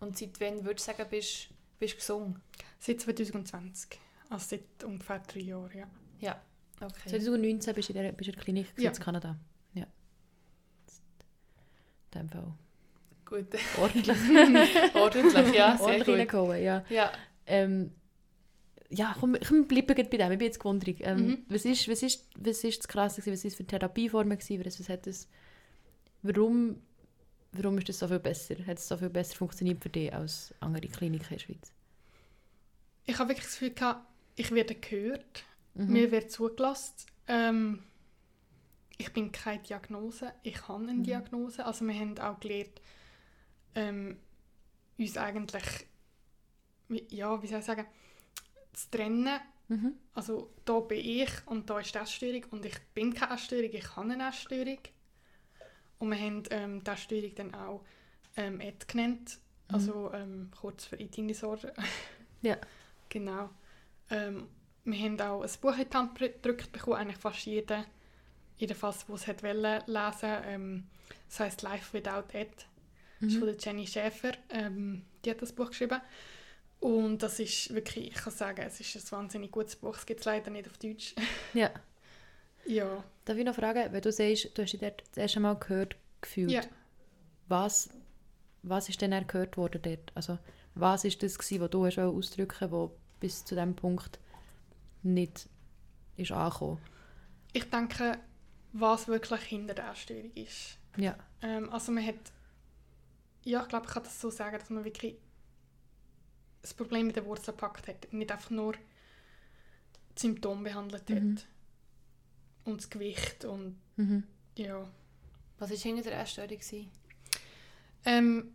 Und 0.00 0.18
seit 0.18 0.40
wann 0.40 0.64
würdest 0.64 0.88
du 0.88 0.92
sagen, 0.92 1.08
bist 1.10 1.48
bist 1.78 1.94
du 1.94 1.98
gesund? 1.98 2.40
Seit 2.78 3.00
2020. 3.00 3.98
Also 4.30 4.46
seit 4.56 4.84
ungefähr 4.84 5.20
drei 5.20 5.40
Jahren, 5.40 5.86
ja. 6.20 6.42
Okay. 6.80 7.08
2019 7.08 7.74
bist 7.74 7.88
du 7.88 7.92
in 7.94 8.02
der, 8.02 8.12
bist 8.12 8.28
du 8.28 8.32
in 8.32 8.36
der 8.36 8.44
Klinik 8.44 8.66
Ja. 8.76 8.90
in 8.90 8.98
Kanada. 8.98 9.36
Ja. 9.74 9.86
In 12.14 12.20
dem 12.20 12.28
Fall. 12.28 12.52
Gut. 13.28 13.46
Ordentlich, 13.78 14.16
Ordentlich, 14.94 15.54
ja, 15.54 15.76
sehr 15.76 15.86
ordentlich 15.86 16.06
gut. 16.06 16.18
reingehauen, 16.18 16.62
ja. 16.62 16.84
Ja, 16.88 17.12
Ähm, 17.46 17.92
ja, 18.90 19.14
komm, 19.20 19.36
komm 19.46 19.66
bleiben 19.68 19.86
bei 19.86 20.02
dem. 20.02 20.32
Ich 20.32 20.38
bin 20.38 20.46
jetzt 20.46 20.58
gewundert. 20.60 20.96
Ähm, 21.00 21.26
Mhm. 21.26 21.38
was, 21.48 21.64
ist, 21.66 21.88
was, 21.88 22.02
ist, 22.02 22.26
was 22.38 22.64
ist 22.64 22.78
das 22.78 22.88
Krasse? 22.88 23.20
gewesen? 23.20 23.34
Was 23.34 23.44
ist 23.44 23.56
für 23.56 23.66
Therapieformen? 23.66 24.38
gewesen? 24.38 24.64
Was, 24.64 24.80
was 24.80 24.88
hat 24.88 25.06
das, 25.06 25.28
warum, 26.22 26.80
warum 27.52 27.76
ist 27.76 27.88
das 27.90 27.98
so 27.98 28.08
viel 28.08 28.18
besser? 28.18 28.54
Hat 28.66 28.78
es 28.78 28.88
so 28.88 28.96
viel 28.96 29.10
besser 29.10 29.36
funktioniert 29.36 29.82
für 29.82 29.90
dich 29.90 30.12
als 30.14 30.54
andere 30.60 30.88
Kliniken 30.88 31.24
in 31.28 31.36
der 31.36 31.38
Schweiz? 31.38 31.72
Ich 33.04 33.18
habe 33.18 33.28
wirklich 33.30 33.44
das 33.46 33.54
Gefühl 33.58 33.74
gehabt, 33.74 34.06
ich 34.36 34.50
werde 34.52 34.74
gehört. 34.74 35.44
Mhm. 35.74 35.92
Mir 35.92 36.10
wird 36.10 36.30
zugelassen. 36.30 36.94
Ähm, 37.26 37.82
ich 38.96 39.12
bin 39.12 39.30
keine 39.32 39.62
Diagnose, 39.62 40.32
ich 40.42 40.66
habe 40.66 40.82
eine 40.84 40.94
Mhm. 40.94 41.02
Diagnose. 41.04 41.64
Also 41.66 41.84
wir 41.86 41.94
haben 41.94 42.18
auch 42.18 42.40
gelernt, 42.40 42.80
ähm, 43.74 44.18
uns 44.98 45.16
eigentlich, 45.16 45.86
ja, 47.10 47.42
wie 47.42 47.46
soll 47.46 47.60
ich 47.60 47.64
sagen, 47.64 47.86
zu 48.72 48.90
trennen. 48.90 49.40
Mhm. 49.68 49.94
Also 50.14 50.50
da 50.64 50.80
bin 50.80 50.98
ich 51.04 51.30
und 51.46 51.68
da 51.68 51.78
ist 51.78 51.94
die 51.94 51.98
Essstörung 51.98 52.44
und 52.50 52.64
ich 52.64 52.78
bin 52.94 53.12
keine 53.12 53.34
Essstörung, 53.34 53.70
ich 53.72 53.96
habe 53.96 54.12
eine 54.12 54.28
Essstörung. 54.28 54.78
Und 55.98 56.10
wir 56.10 56.18
haben 56.18 56.42
ähm, 56.50 56.84
die 56.84 56.90
Essstörung 56.90 57.34
dann 57.34 57.54
auch 57.54 57.84
ähm, 58.36 58.60
ED 58.60 58.88
genannt, 58.88 59.38
Mhm. 59.68 59.74
also 59.74 60.12
ähm, 60.14 60.50
kurz 60.60 60.84
für 60.86 60.96
Eating 60.96 61.28
Disorder. 61.28 61.72
Ja. 62.40 62.56
Genau. 63.08 63.50
Ähm, 64.10 64.46
wir 64.84 64.98
haben 65.00 65.20
auch 65.20 65.42
ein 65.42 65.50
Buch 65.60 65.76
in 65.76 65.90
die 65.90 65.96
Hand 65.96 66.18
gedrückt 66.18 66.70
bekommen, 66.70 66.96
eigentlich 66.96 67.18
fast 67.18 67.44
jeder, 67.46 67.84
jedenfalls, 68.58 69.04
der 69.06 69.14
es 69.16 69.26
hat 69.26 69.42
wollen, 69.42 69.82
lesen 69.86 70.36
ähm, 70.44 70.86
Das 71.28 71.40
heisst 71.40 71.62
«Life 71.62 71.92
Without 71.92 72.32
Ed». 72.32 72.66
Das 73.20 73.28
ist 73.30 73.34
Mhm. 73.34 73.38
von 73.40 73.48
der 73.48 73.56
Jenny 73.58 73.86
Schäfer. 73.86 74.32
Ähm, 74.50 75.02
die 75.24 75.30
hat 75.30 75.42
das 75.42 75.52
Buch 75.52 75.68
geschrieben. 75.68 76.00
Und 76.80 77.22
das 77.22 77.40
ist 77.40 77.74
wirklich, 77.74 78.08
ich 78.08 78.14
kann 78.14 78.32
sagen, 78.32 78.62
es 78.64 78.78
ist 78.80 78.94
ein 78.96 79.18
wahnsinnig 79.18 79.50
gutes 79.50 79.74
Buch. 79.76 79.96
Es 79.96 80.06
gibt 80.06 80.20
es 80.20 80.26
leider 80.26 80.50
nicht 80.50 80.68
auf 80.68 80.78
Deutsch. 80.78 81.14
Ja. 81.54 81.70
ja. 82.66 83.02
Darf 83.24 83.36
ich 83.36 83.44
noch 83.44 83.54
fragen, 83.54 83.92
wenn 83.92 84.00
du 84.02 84.12
sagst, 84.12 84.56
du 84.56 84.62
hast 84.62 84.72
dich 84.72 84.80
dort 84.80 85.02
das 85.10 85.16
erste 85.18 85.40
Mal 85.40 85.54
gehört 85.56 85.96
gefühlt, 86.20 86.50
Ja. 86.52 86.60
was, 87.48 87.90
was 88.62 88.88
ist 88.88 89.00
denn 89.00 89.26
gehört 89.26 89.56
worden 89.56 89.82
dort? 89.82 90.12
Also, 90.14 90.38
was 90.74 91.04
ist 91.04 91.20
das 91.22 91.36
gewesen, 91.38 91.60
was 91.62 91.70
du 91.70 91.86
hast 91.86 91.98
ausdrücken 91.98 92.70
wo 92.70 92.96
bis 93.18 93.44
zu 93.44 93.56
dem 93.56 93.74
Punkt 93.74 94.20
nicht 95.02 95.48
ist 96.16 96.30
angekommen? 96.30 96.78
Ich 97.52 97.68
denke, 97.68 98.18
was 98.72 99.08
wirklich 99.08 99.40
hinter 99.42 99.74
der 99.74 99.90
Essstörung 99.90 100.30
ist. 100.34 100.78
Ja. 100.96 101.16
Ähm, 101.42 101.70
also 101.70 101.90
man 101.90 102.06
hat, 102.06 102.14
ja, 103.48 103.62
ich 103.62 103.68
glaube, 103.68 103.86
ich 103.86 103.92
kann 103.92 104.02
das 104.02 104.20
so 104.20 104.28
sagen, 104.28 104.58
dass 104.58 104.68
man 104.68 104.84
wirklich 104.84 105.16
das 106.60 106.74
Problem 106.74 107.06
mit 107.06 107.16
der 107.16 107.24
Wurzel 107.24 107.52
gepackt 107.52 107.88
hat. 107.88 108.12
Nicht 108.12 108.30
einfach 108.30 108.50
nur 108.50 108.74
die 108.74 110.20
Symptome 110.20 110.64
behandelt 110.64 111.08
hat. 111.08 111.22
Mhm. 111.22 111.38
Und 112.64 112.82
das 112.82 112.90
Gewicht 112.90 113.46
und 113.46 113.80
Mhm. 113.96 114.24
ja. 114.56 114.86
was 115.58 115.70
war 115.70 115.76
hinter 115.78 116.10
der 116.10 116.20
Essstörung? 116.20 116.50
gewesen? 116.50 116.90
Ähm, 118.04 118.54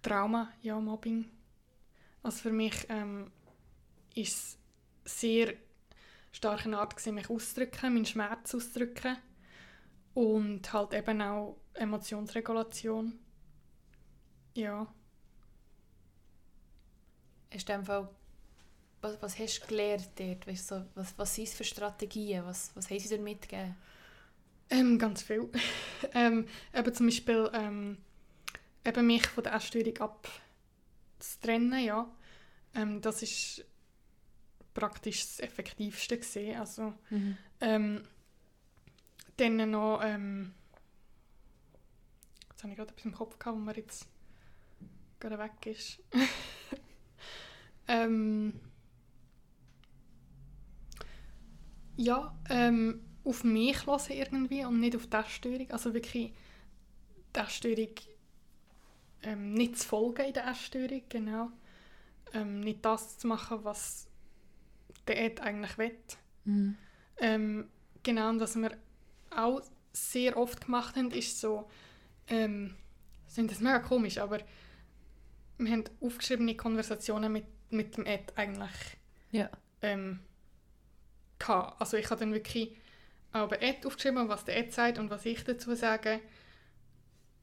Trauma, 0.00 0.50
ja, 0.62 0.80
Mobbing. 0.80 1.30
Also 2.22 2.38
für 2.38 2.52
mich 2.52 2.86
ähm, 2.88 3.30
ist 4.14 4.58
es 5.04 5.18
sehr 5.20 5.52
stark 6.32 6.64
eine 6.64 6.78
Art, 6.78 6.96
gewesen, 6.96 7.14
mich 7.16 7.28
auszudrücken, 7.28 7.92
meinen 7.92 8.06
Schmerz 8.06 8.54
auszudrücken. 8.54 9.18
Und 10.14 10.72
halt 10.72 10.94
eben 10.94 11.20
auch 11.20 11.58
Emotionsregulation. 11.74 13.18
Ja. 14.56 14.86
Hast 17.52 17.68
du 17.68 17.72
in 17.72 17.80
dem 17.80 17.84
Fall, 17.84 18.08
was, 19.02 19.22
was 19.22 19.38
hast 19.38 19.60
du 19.60 19.66
gelernt 19.66 20.08
dort? 20.16 20.46
Weißt 20.46 20.70
du, 20.70 20.88
was, 20.94 21.16
was 21.18 21.34
sind 21.34 21.48
es 21.48 21.54
für 21.54 21.64
Strategien? 21.64 22.44
Was, 22.44 22.74
was 22.74 22.90
haben 22.90 22.98
sie 22.98 23.08
dir 23.08 23.18
mitgegeben? 23.18 23.76
Ähm, 24.70 24.98
ganz 24.98 25.22
viel. 25.22 25.50
ähm, 26.14 26.48
eben 26.74 26.94
zum 26.94 27.06
Beispiel 27.06 27.50
ähm, 27.52 27.98
eben 28.84 29.06
mich 29.06 29.26
von 29.26 29.44
der 29.44 29.54
Essstörung 29.54 29.94
abzutrennen, 31.18 31.84
ja. 31.84 32.10
Ähm, 32.74 33.00
das 33.00 33.22
ist 33.22 33.64
praktisch 34.74 35.20
das 35.20 35.40
Effektivste 35.40 36.18
gesehen. 36.18 36.58
Also 36.58 36.94
Mhm. 37.10 37.36
ähm, 37.60 38.08
dann 39.36 39.70
noch 39.70 40.00
ähm, 40.02 40.54
jetzt 42.50 42.62
habe 42.62 42.72
ich 42.72 42.76
gerade 42.78 42.90
etwas 42.90 43.04
im 43.04 43.12
Kopf 43.12 43.38
gehabt, 43.38 43.56
wo 43.56 43.60
mir 43.60 43.76
jetzt 43.76 44.06
gerade 45.20 45.38
weg 45.38 45.66
ist. 45.66 46.02
ähm, 47.88 48.60
ja, 51.96 52.36
ähm, 52.48 53.00
auf 53.24 53.44
mich 53.44 53.86
hören 53.86 54.10
irgendwie 54.10 54.64
und 54.64 54.80
nicht 54.80 54.96
auf 54.96 55.06
die 55.06 55.16
Essstörung. 55.16 55.70
Also 55.70 55.94
wirklich 55.94 56.32
die 57.34 57.38
Essstörung 57.38 57.94
ähm, 59.22 59.54
nicht 59.54 59.78
zu 59.78 59.88
folgen 59.88 60.26
in 60.26 60.32
der 60.32 60.46
Essstörung, 60.46 61.02
genau. 61.08 61.50
Ähm, 62.32 62.60
nicht 62.60 62.84
das 62.84 63.18
zu 63.18 63.26
machen, 63.26 63.58
was 63.62 64.08
der 65.06 65.24
Ed 65.24 65.40
eigentlich 65.40 65.78
will. 65.78 65.96
Mhm. 66.44 66.76
Ähm, 67.18 67.68
genau, 68.02 68.28
und 68.28 68.40
was 68.40 68.56
wir 68.56 68.76
auch 69.30 69.62
sehr 69.92 70.36
oft 70.36 70.66
gemacht 70.66 70.96
haben, 70.96 71.10
ist 71.10 71.40
so, 71.40 71.68
ähm, 72.28 72.74
das 73.34 73.60
mega 73.60 73.78
komisch, 73.80 74.18
aber 74.18 74.38
wir 75.58 75.72
haben 75.72 75.84
aufgeschriebene 76.00 76.56
Konversationen 76.56 77.32
mit, 77.32 77.44
mit 77.70 77.96
dem 77.96 78.06
Ed 78.06 78.32
eigentlich 78.36 78.70
Ja. 79.32 79.50
ähm, 79.82 80.20
gehabt. 81.38 81.80
Also 81.80 81.96
ich 81.96 82.08
habe 82.10 82.20
dann 82.20 82.32
wirklich 82.32 82.76
auch 83.32 83.48
bei 83.48 83.56
Ed 83.58 83.84
aufgeschrieben, 83.86 84.28
was 84.28 84.44
der 84.44 84.56
Ed 84.58 84.72
sagt 84.72 84.98
und 84.98 85.10
was 85.10 85.24
ich 85.26 85.44
dazu 85.44 85.74
sage. 85.74 86.20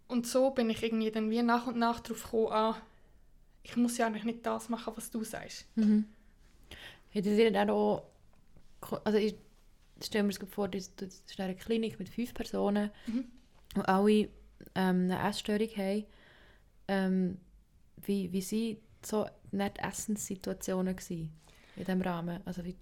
Und 0.08 0.28
so 0.28 0.52
bin 0.52 0.70
ich 0.70 0.84
irgendwie 0.84 1.12
dann 1.12 1.30
wie 1.30 1.42
nach 1.42 1.68
und 1.68 1.78
nach 1.78 2.00
darauf 2.00 2.24
gekommen, 2.24 2.52
ah, 2.52 2.82
ich 3.64 3.76
muss 3.78 3.98
ja 3.98 4.08
eigentlich 4.08 4.26
nicht 4.26 4.46
das 4.46 4.70
machen, 4.70 4.94
was 4.96 5.10
du 5.12 5.24
sagst. 5.24 5.66
Mhm. 5.76 6.06
Hättet 7.10 7.38
ihr 7.38 7.52
dann 7.52 7.70
auch, 7.70 8.04
also 9.04 9.18
ich 9.18 9.36
stelle 10.04 10.24
mir 10.26 10.34
das 10.34 10.50
vor, 10.50 10.68
das 10.68 10.94
das 10.96 11.24
ist 11.26 11.40
eine 11.40 11.56
Klinik 11.56 11.98
mit 12.00 12.10
fünf 12.10 12.34
Personen, 12.34 12.92
Mhm. 13.08 13.26
die 13.76 13.80
alle 13.82 14.12
ähm, 14.76 15.12
eine 15.12 15.30
Essstörung 15.30 15.68
haben. 15.78 16.06
Ähm, 16.88 17.38
wie, 18.06 18.32
wie 18.32 18.42
sind 18.42 18.80
so 19.06 19.26
nicht 19.52 19.78
Essenssituationen 19.80 20.96
gewesen 20.96 21.32
in 21.76 21.86
diesem 21.86 22.02
Rahmen? 22.02 22.42
Also 22.46 22.64
wie, 22.64 22.76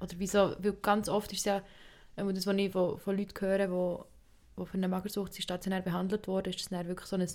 oder 0.00 0.12
wieso, 0.18 0.54
weil 0.58 0.72
ganz 0.74 1.08
oft 1.08 1.32
ist 1.32 1.40
es 1.40 1.44
ja, 1.44 1.62
ähm, 2.16 2.34
das, 2.34 2.46
was 2.46 2.56
ich 2.56 2.72
von, 2.72 2.98
von 2.98 3.16
Leuten 3.16 3.40
höre, 3.40 3.66
die 3.66 4.04
die 4.56 4.66
für 4.66 4.74
eine 4.74 4.86
Magersucht 4.86 5.34
stationär 5.42 5.80
behandelt 5.80 6.28
wurden, 6.28 6.50
ist 6.50 6.60
das 6.60 6.68
dann 6.68 6.86
wirklich 6.86 7.08
so 7.08 7.16
ein, 7.16 7.28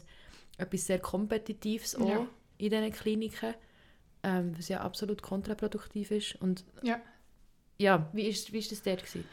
etwas 0.57 0.86
sehr 0.86 0.99
Kompetitives 0.99 1.95
auch 1.95 2.07
Ja. 2.07 2.28
in 2.57 2.70
diesen 2.70 2.91
Kliniken, 2.91 3.55
ähm, 4.24 4.57
was 4.57 4.70
ja 4.70 4.80
absolut 4.82 5.22
kontraproduktiv 5.22 6.11
ist. 6.11 6.36
Und 6.41 6.63
Ja. 6.82 7.01
ja, 7.78 8.09
wie 8.13 8.28
ist, 8.28 8.53
wie 8.53 8.59
ist 8.59 8.72
das 8.72 8.82
dort 8.84 9.03
gewesen? 9.03 9.28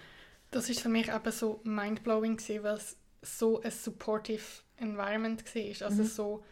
Das 0.51 0.69
ist 0.69 0.81
für 0.81 0.89
mich 0.89 1.09
eben 1.09 1.33
so 1.33 1.61
mindblowing 1.63 2.39
gewesen, 2.39 2.63
weil 2.65 2.77
es 2.77 2.97
so 3.23 3.61
ein 3.61 3.71
supportive 3.71 4.43
Environment 4.79 5.45
war. 5.55 5.87
Also 5.87 6.03
Mhm. 6.03 6.07
so 6.07 6.45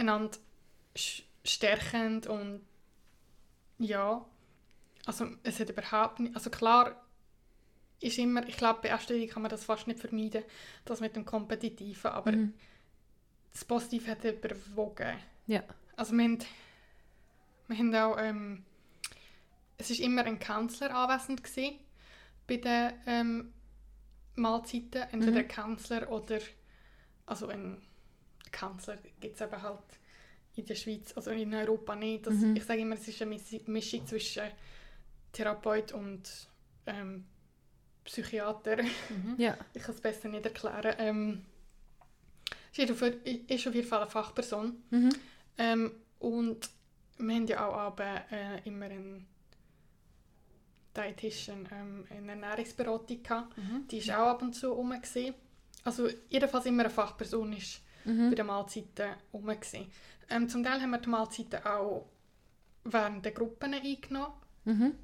einander 0.00 0.36
stärkend 1.44 2.26
und 2.26 2.60
ja, 3.78 4.24
also 5.06 5.26
es 5.42 5.58
hat 5.60 5.70
überhaupt 5.70 6.20
nicht, 6.20 6.34
also 6.34 6.50
klar 6.50 7.02
ist 8.00 8.18
immer, 8.18 8.46
ich 8.48 8.56
glaube 8.56 8.80
bei 8.82 8.88
Erststudie 8.88 9.26
kann 9.26 9.42
man 9.42 9.50
das 9.50 9.64
fast 9.64 9.86
nicht 9.86 10.00
vermeiden, 10.00 10.44
das 10.84 11.00
mit 11.00 11.16
dem 11.16 11.24
Kompetitiven, 11.24 12.10
aber 12.10 12.32
Mhm. 12.32 12.54
das 13.52 13.64
Positive 13.64 14.10
hat 14.10 14.24
überwogen. 14.24 15.18
Ja. 15.46 15.62
Also 15.96 16.14
wir 16.14 16.24
haben, 16.24 16.38
wir 17.68 17.76
haben 17.78 17.94
auch, 17.94 18.16
ähm, 18.18 18.64
es 19.78 19.90
ist 19.90 20.00
immer 20.00 20.24
ein 20.24 20.38
Kanzler 20.38 20.94
anwesend 20.94 21.42
gewesen 21.42 21.78
bei 22.46 22.56
den 22.56 22.92
ähm, 23.06 23.52
Mahlzeiten, 24.36 25.02
entweder 25.12 25.32
Mhm. 25.32 25.36
ein 25.38 25.48
Kanzler 25.48 26.10
oder, 26.10 26.38
also 27.26 27.48
ein 27.48 27.82
Kanzler 28.50 28.98
gibt 29.20 29.34
es 29.36 29.40
eben 29.40 29.62
halt 29.62 29.78
in 30.56 30.66
der 30.66 30.74
Schweiz, 30.74 31.12
also 31.16 31.30
in 31.30 31.54
Europa 31.54 31.94
nicht. 31.94 32.26
Das, 32.26 32.34
Mhm. 32.34 32.56
Ich 32.56 32.64
sage 32.64 32.80
immer, 32.80 32.94
es 32.96 33.06
ist 33.08 33.22
eine 33.22 33.34
Mis- 33.36 33.68
Mischung 33.68 34.06
zwischen 34.06 34.42
Therapeut 35.32 35.92
und 35.92 36.22
ähm, 36.86 37.24
Psychiater. 38.04 38.82
Mhm. 38.82 39.34
Ja. 39.38 39.56
Ich 39.74 39.82
kann 39.82 39.94
es 39.94 40.00
besser 40.00 40.28
nicht 40.28 40.44
erklären. 40.44 40.94
Ähm, 40.98 41.44
es 42.72 42.78
ist 42.78 42.90
auf- 42.90 43.02
ist 43.02 43.68
auf 43.68 43.74
jeden 43.74 43.86
Fall 43.88 44.02
eine 44.02 44.10
Fachperson. 44.10 44.82
Mhm. 44.90 45.10
Ähm, 45.58 45.92
und 46.18 46.68
wir 47.18 47.34
haben 47.34 47.46
ja 47.46 47.66
auch 47.68 47.74
aber, 47.76 48.24
äh, 48.30 48.60
immer 48.66 48.86
einen 48.86 49.26
Dietitian, 50.96 51.68
ähm, 51.72 52.04
eine 52.10 52.32
Ernährungsberatung 52.32 53.22
gehabt. 53.22 53.56
Mhm. 53.56 53.86
Die 53.88 53.98
ist 53.98 54.10
auch 54.10 54.26
ab 54.28 54.42
und 54.42 54.54
zu 54.54 54.72
rum. 54.72 54.90
gewesen. 54.90 55.34
Also 55.84 56.08
jedenfalls 56.28 56.66
immer 56.66 56.82
eine 56.84 56.90
Fachperson 56.90 57.52
ist 57.52 57.80
bei 58.04 58.10
Mhm. 58.12 58.34
den 58.34 58.46
Mahlzeiten 58.46 59.10
rum. 59.32 59.46
gewesen. 59.46 59.90
Ähm, 60.28 60.48
zum 60.48 60.62
Teil 60.62 60.80
haben 60.80 60.90
wir 60.90 60.98
die 60.98 61.08
Mahlzeiten 61.08 61.64
auch 61.64 62.06
während 62.84 63.24
der 63.24 63.32
Gruppen 63.32 63.74
eingenommen. 63.74 64.32
Mhm. 64.64 64.94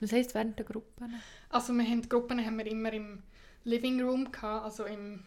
Was 0.00 0.12
heisst 0.12 0.34
während 0.34 0.58
der 0.58 0.66
Gruppen? 0.66 1.14
Also 1.48 1.72
wir 1.72 1.84
haben, 1.84 2.02
die 2.02 2.08
Gruppen 2.08 2.44
haben 2.44 2.58
wir 2.58 2.66
immer 2.66 2.92
im 2.92 3.22
Living 3.64 4.00
Room, 4.02 4.30
gehabt, 4.32 4.64
also 4.64 4.84
im 4.84 5.24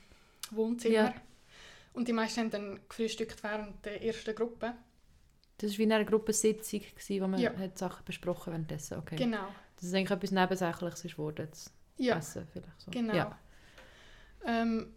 Wohnzimmer. 0.51 0.93
Ja. 0.95 1.13
Und 1.93 2.07
die 2.07 2.13
meisten 2.13 2.39
haben 2.41 2.49
dann 2.51 2.79
gefrühstückt 2.89 3.43
während 3.43 3.85
der 3.85 4.03
ersten 4.03 4.33
Gruppe. 4.33 4.73
Das 5.59 5.71
war 5.71 5.77
wie 5.77 5.93
eine 5.93 6.05
Gruppensitzung, 6.05 6.79
gewesen, 6.81 7.21
wo 7.23 7.27
man 7.27 7.39
Ja. 7.39 7.55
hat 7.55 7.77
Sachen 7.77 8.03
besprochen 8.05 8.51
währenddessen. 8.51 8.97
Okay. 8.97 9.15
Genau. 9.15 9.47
Das 9.75 9.85
ist 9.85 9.93
eigentlich 9.93 10.11
etwas 10.11 10.31
Nebensächliches 10.31 11.03
geworden, 11.03 11.47
das 11.49 11.71
Ja. 11.97 12.17
Essen 12.17 12.47
vielleicht 12.51 12.81
so. 12.81 12.89
Genau. 12.89 13.13
Ja. 13.13 13.37
Ähm, 14.45 14.93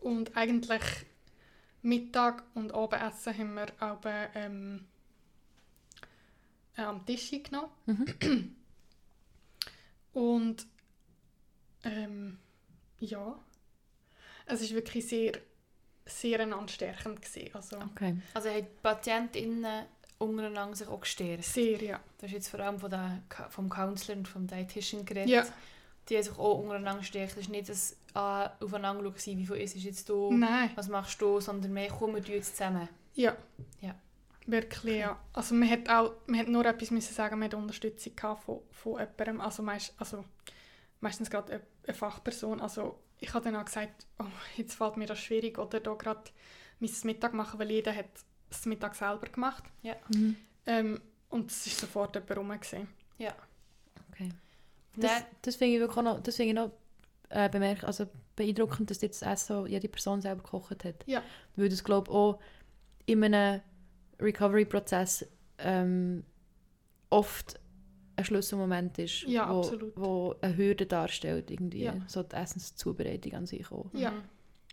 und 0.00 0.36
eigentlich 0.36 0.82
Mittag 1.82 2.44
und 2.54 2.74
Abendessen 2.74 3.36
haben 3.36 3.54
wir 3.54 3.66
auch 3.80 4.00
ähm, 4.34 4.86
äh, 6.76 6.82
am 6.82 7.04
Tisch 7.04 7.30
genommen. 7.30 7.70
Mhm. 7.86 8.56
Und 10.12 10.66
ähm, 11.84 12.38
ja, 12.98 13.38
es 14.46 14.62
ist 14.62 14.74
wirklich 14.74 15.06
sehr, 15.06 15.32
sehr 16.04 16.40
einander 16.40 16.72
stärkend 16.72 17.22
gewesen. 17.22 17.54
Also 17.54 17.76
Okay. 17.76 18.16
Also 18.34 18.48
haben 18.48 18.66
die 18.66 18.82
PatientInnen 18.82 19.86
untereinander 20.18 20.74
sich 20.74 20.88
auch 20.88 21.00
gestärkt. 21.00 21.44
sehr, 21.44 21.80
ja. 21.82 22.00
Das 22.18 22.30
ist 22.30 22.34
jetzt 22.34 22.48
vor 22.48 22.60
allem 22.60 22.80
von 22.80 22.90
der, 22.90 23.22
vom 23.50 23.68
Counselor 23.68 24.18
und 24.18 24.26
vom 24.26 24.46
Dietitian 24.46 25.04
geredet. 25.04 25.28
Ja. 25.28 25.46
Die 26.08 26.16
haben 26.16 26.22
sich 26.22 26.38
auch 26.38 26.58
untereinander 26.58 27.00
gestärkt. 27.00 27.36
Es 27.36 27.48
war 27.48 27.56
nicht 27.56 27.70
ein 27.70 27.78
ah, 28.14 28.50
aufeinander 28.60 29.02
schauen, 29.04 29.38
wie 29.38 29.46
viel 29.46 29.56
ist 29.56 29.76
jetzt 29.76 30.08
du, 30.08 30.32
Nein, 30.32 30.70
was 30.74 30.88
machst 30.88 31.20
du, 31.20 31.40
sondern 31.40 31.72
mehr, 31.72 31.88
komm, 31.88 32.14
wir 32.14 32.22
jetzt 32.22 32.56
zusammen. 32.56 32.88
ja. 33.14 33.36
Ja. 33.80 33.94
Wirklich, 34.46 35.00
ja. 35.00 35.20
Also 35.34 35.54
man 35.54 35.68
hat 35.68 35.90
auch, 35.90 36.12
man 36.26 36.40
hat 36.40 36.48
nur 36.48 36.64
etwas 36.64 36.90
müssen 36.90 37.12
sagen, 37.12 37.38
man 37.38 37.48
hat 37.48 37.54
Unterstützung 37.54 38.16
gehabt 38.16 38.44
von, 38.44 38.60
von 38.70 38.92
jemandem, 38.98 39.42
also, 39.42 39.62
meist, 39.62 39.94
also 39.98 40.24
meistens 41.00 41.28
gerade 41.28 41.60
eine, 41.84 41.94
Fachperson. 41.94 42.58
Also 42.58 42.98
ich 43.20 43.34
habe 43.34 43.44
dann 43.44 43.56
auch 43.56 43.66
gesagt, 43.66 44.06
oh, 44.18 44.24
jetzt 44.56 44.74
fällt 44.74 44.96
mir 44.96 45.06
das 45.06 45.18
schwierig 45.18 45.58
oder 45.58 45.80
da 45.80 45.92
gerade 45.92 46.30
mein 46.80 46.90
Mittag 47.04 47.34
machen, 47.34 47.60
weil 47.60 47.70
jeder 47.70 47.94
hat 47.94 48.06
das 48.48 48.64
Mittag 48.64 48.94
selber 48.94 49.26
gemacht. 49.26 49.64
Mhm. 50.08 50.36
Ähm, 50.64 51.00
und 51.28 51.50
es 51.50 51.66
ist 51.66 51.78
sofort 51.78 52.14
jemand 52.14 52.36
rum. 52.38 52.48
gewesen. 52.48 52.88
okay. 54.10 54.30
Das, 54.96 55.10
das 55.42 55.56
finde 55.56 55.74
ich 55.74 55.80
wirklich 55.80 56.04
noch, 56.04 56.20
das 56.20 56.36
finde 56.36 56.48
ich 56.50 56.54
noch 56.56 56.72
äh, 57.30 57.48
bemerk 57.48 57.84
also 57.84 58.06
beeindruckend, 58.36 58.90
dass 58.90 59.00
jetzt 59.00 59.22
das 59.22 59.32
Essen 59.44 59.66
jede 59.66 59.88
Person 59.88 60.20
selber 60.20 60.42
gekocht 60.42 60.84
hat. 60.84 61.04
Ja. 61.06 61.22
Weil 61.56 61.68
das 61.68 61.84
glaube 61.84 62.10
ich 62.10 62.16
auch 62.16 62.38
in 63.06 63.22
einem 63.24 63.60
Recovery-Prozess 64.20 65.26
ähm, 65.58 66.24
oft 67.10 67.58
ein 68.16 68.24
Schlüsselmoment 68.24 68.98
ist, 68.98 69.22
Ja, 69.22 69.48
wo, 69.52 69.58
absolut. 69.60 69.92
wo 69.96 70.34
eine 70.40 70.56
Hürde 70.56 70.86
darstellt, 70.86 71.50
irgendwie, 71.50 71.84
Ja. 71.84 71.94
so 72.06 72.22
die 72.22 72.34
Essenszubereitung 72.34 73.32
an 73.34 73.46
sich 73.46 73.70
auch. 73.70 73.86
Ja. 73.94 74.12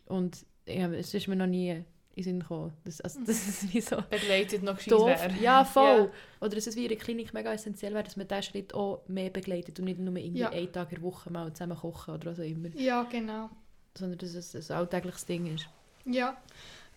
Und 0.08 0.46
ja, 0.68 0.92
es 0.92 1.14
ist 1.14 1.28
mir 1.28 1.36
noch 1.36 1.46
nie 1.48 1.84
in 2.16 2.24
Sinn 2.24 2.40
gekommen. 2.40 2.74
Das, 2.86 3.02
also, 3.02 3.20
das 3.26 3.48
ist 3.48 3.74
wie 3.74 3.82
so 3.82 3.98
begleitet 4.10 4.64
noch 4.64 4.82
doof. 4.82 5.08
wäre. 5.08 5.34
Ja, 5.42 5.64
voll. 5.66 6.12
Oder 6.42 6.56
dass 6.56 6.68
es 6.68 6.76
wie 6.76 6.84
in 6.84 6.90
der 6.90 6.98
Klinik 6.98 7.34
mega 7.34 7.52
essentiell 7.54 7.94
wäre, 7.94 8.04
dass 8.04 8.16
man 8.18 8.28
diesen 8.28 8.44
Schritt 8.44 8.74
auch 8.74 9.04
mehr 9.08 9.30
begleitet 9.30 9.78
und 9.80 9.86
nicht 9.86 10.00
nur 10.00 10.16
irgendwie 10.16 10.40
Ja. 10.40 10.50
einen 10.50 10.72
Tag 10.72 10.92
in 10.92 10.96
der 10.96 11.04
Woche 11.04 11.30
mal 11.32 11.52
zusammen 11.54 11.78
kochen 11.78 12.14
oder 12.16 12.32
was 12.32 12.40
auch 12.40 12.44
immer. 12.44 12.70
Ja, 12.76 13.04
genau. 13.04 13.50
Sondern 13.98 14.18
dass 14.18 14.34
es 14.34 14.72
ein 14.72 14.78
alltägliches 14.78 15.26
Ding 15.26 15.54
ist. 15.54 15.68
Ja. 16.06 16.38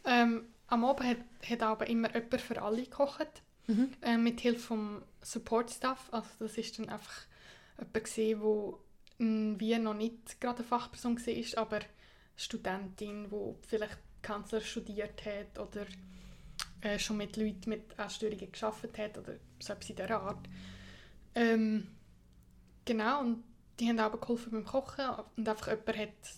Ähm, 0.05 0.45
am 0.69 0.85
Abend 0.85 1.09
hat, 1.09 1.17
hat 1.51 1.63
aber 1.63 1.87
immer 1.89 2.13
jemand 2.15 2.41
für 2.41 2.61
alle 2.63 2.83
gekocht. 2.83 3.43
Mhm. 3.67 3.91
äh, 4.01 4.17
mit 4.17 4.41
Hilfe 4.41 4.61
vom 4.61 5.03
Support 5.21 5.71
Staff. 5.71 6.09
Also 6.11 6.29
das 6.39 6.57
ist 6.57 6.79
dann 6.79 6.89
einfach 6.89 7.13
jemand 7.77 8.05
gesehen, 8.05 8.41
wo 8.41 8.79
wie 9.19 9.77
noch 9.79 9.95
nicht 9.95 10.41
gerade 10.41 10.59
eine 10.59 10.67
Fachperson 10.67 11.19
war, 11.19 11.63
aber 11.63 11.81
Studentin, 12.37 13.31
wo 13.31 13.57
vielleicht 13.67 13.99
Kanzler 14.29 14.61
studiert 14.61 15.25
hat 15.25 15.59
oder 15.59 15.87
äh, 16.81 16.99
schon 16.99 17.17
mit 17.17 17.37
Leuten 17.37 17.71
mit 17.71 17.99
Essstörungen 17.99 18.53
geschafft 18.53 18.99
hat 18.99 19.19
oder 19.19 19.35
so 19.59 19.73
etwas 19.73 19.91
in 19.91 19.97
dieser 19.97 20.21
Art. 20.21 20.49
Ähm, 21.35 21.89
genau 22.85 23.21
und 23.21 23.45
die 23.79 23.89
haben 23.89 23.99
auch 24.01 24.21
geholfen 24.21 24.51
beim 24.51 24.65
Kochen 24.65 25.05
und 25.37 25.49
einfach 25.49 25.69
jemand 25.69 25.97
hat 25.97 26.35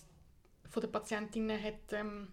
von 0.69 0.81
den 0.81 0.91
Patientinnen 0.91 1.61
hat 1.61 1.93
ähm, 1.93 2.29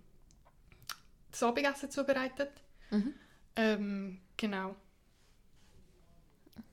das 1.31 1.43
Abendessen 1.43 1.91
zubereitet. 1.91 2.53
Mhm. 2.91 3.15
Ähm, 3.57 4.21
genau. 4.37 4.77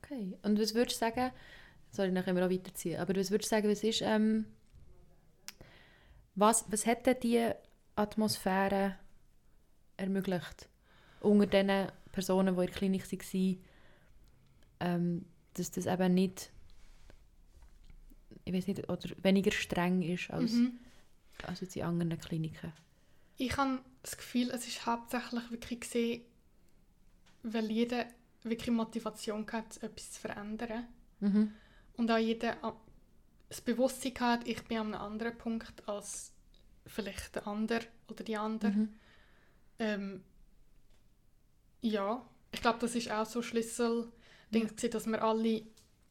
Okay. 0.03 0.37
Und 0.43 0.59
was 0.59 0.75
würdest 0.75 1.01
du 1.01 1.05
sagen, 1.05 1.31
Sorry, 1.95 2.13
dann 2.13 2.25
können 2.25 2.37
wir 2.37 2.45
auch 2.45 2.51
weiterziehen. 2.51 2.99
Aber 2.99 3.15
was 3.15 3.31
würdest 3.31 3.51
du 3.51 3.55
sagen, 3.55 3.69
was 3.69 3.83
ist, 3.83 4.01
ähm, 4.01 4.45
was, 6.35 6.65
was 6.69 6.85
hat 6.85 7.05
denn 7.05 7.19
die 7.21 7.51
Atmosphäre 7.95 8.97
ermöglicht? 9.97 10.69
Unter 11.21 11.47
den 11.47 11.91
Personen, 12.11 12.55
die 12.55 12.61
in 12.61 12.67
der 12.67 12.75
Klinik 12.75 13.11
waren, 13.11 13.63
ähm, 14.81 15.25
dass 15.53 15.71
das 15.71 15.85
eben 15.85 16.13
nicht, 16.13 16.51
ich 18.43 18.53
weiß 18.53 18.67
nicht, 18.67 18.89
oder 18.89 19.09
weniger 19.23 19.51
streng 19.51 20.01
ist 20.01 20.29
als, 20.29 20.51
Mhm. 20.53 20.79
als 21.43 21.61
jetzt 21.61 21.75
in 21.75 21.83
anderen 21.83 22.19
Kliniken. 22.19 22.73
Ich 23.37 23.55
habe 23.57 23.79
das 24.01 24.17
Gefühl, 24.17 24.49
es 24.51 24.67
ist 24.67 24.85
hauptsächlich 24.85 25.51
wirklich 25.51 25.79
gesehen, 25.81 26.21
weil 27.43 27.69
jeder 27.71 28.05
wirklich 28.43 28.73
Motivation 28.75 29.45
hat, 29.51 29.81
etwas 29.81 30.11
zu 30.11 30.21
verändern. 30.21 30.87
Mhm. 31.19 31.53
Und 31.97 32.11
auch 32.11 32.17
jeder 32.17 32.57
das 33.49 33.61
Bewusstsein 33.61 34.13
hat, 34.19 34.47
ich 34.47 34.63
bin 34.63 34.77
an 34.77 34.93
einem 34.93 35.01
anderen 35.01 35.37
Punkt 35.37 35.87
als 35.87 36.31
vielleicht 36.85 37.35
der 37.35 37.47
andere 37.47 37.81
oder 38.09 38.23
die 38.23 38.37
andere. 38.37 38.71
Mhm. 38.71 38.93
Ähm, 39.79 40.23
ja, 41.81 42.25
ich 42.51 42.61
glaube, 42.61 42.79
das 42.79 42.95
ist 42.95 43.11
auch 43.11 43.25
so 43.25 43.41
Schlüssel, 43.41 44.11
Ding 44.51 44.67
gewesen, 44.67 44.91
dass 44.91 45.05
wir 45.07 45.23
alle, 45.23 45.63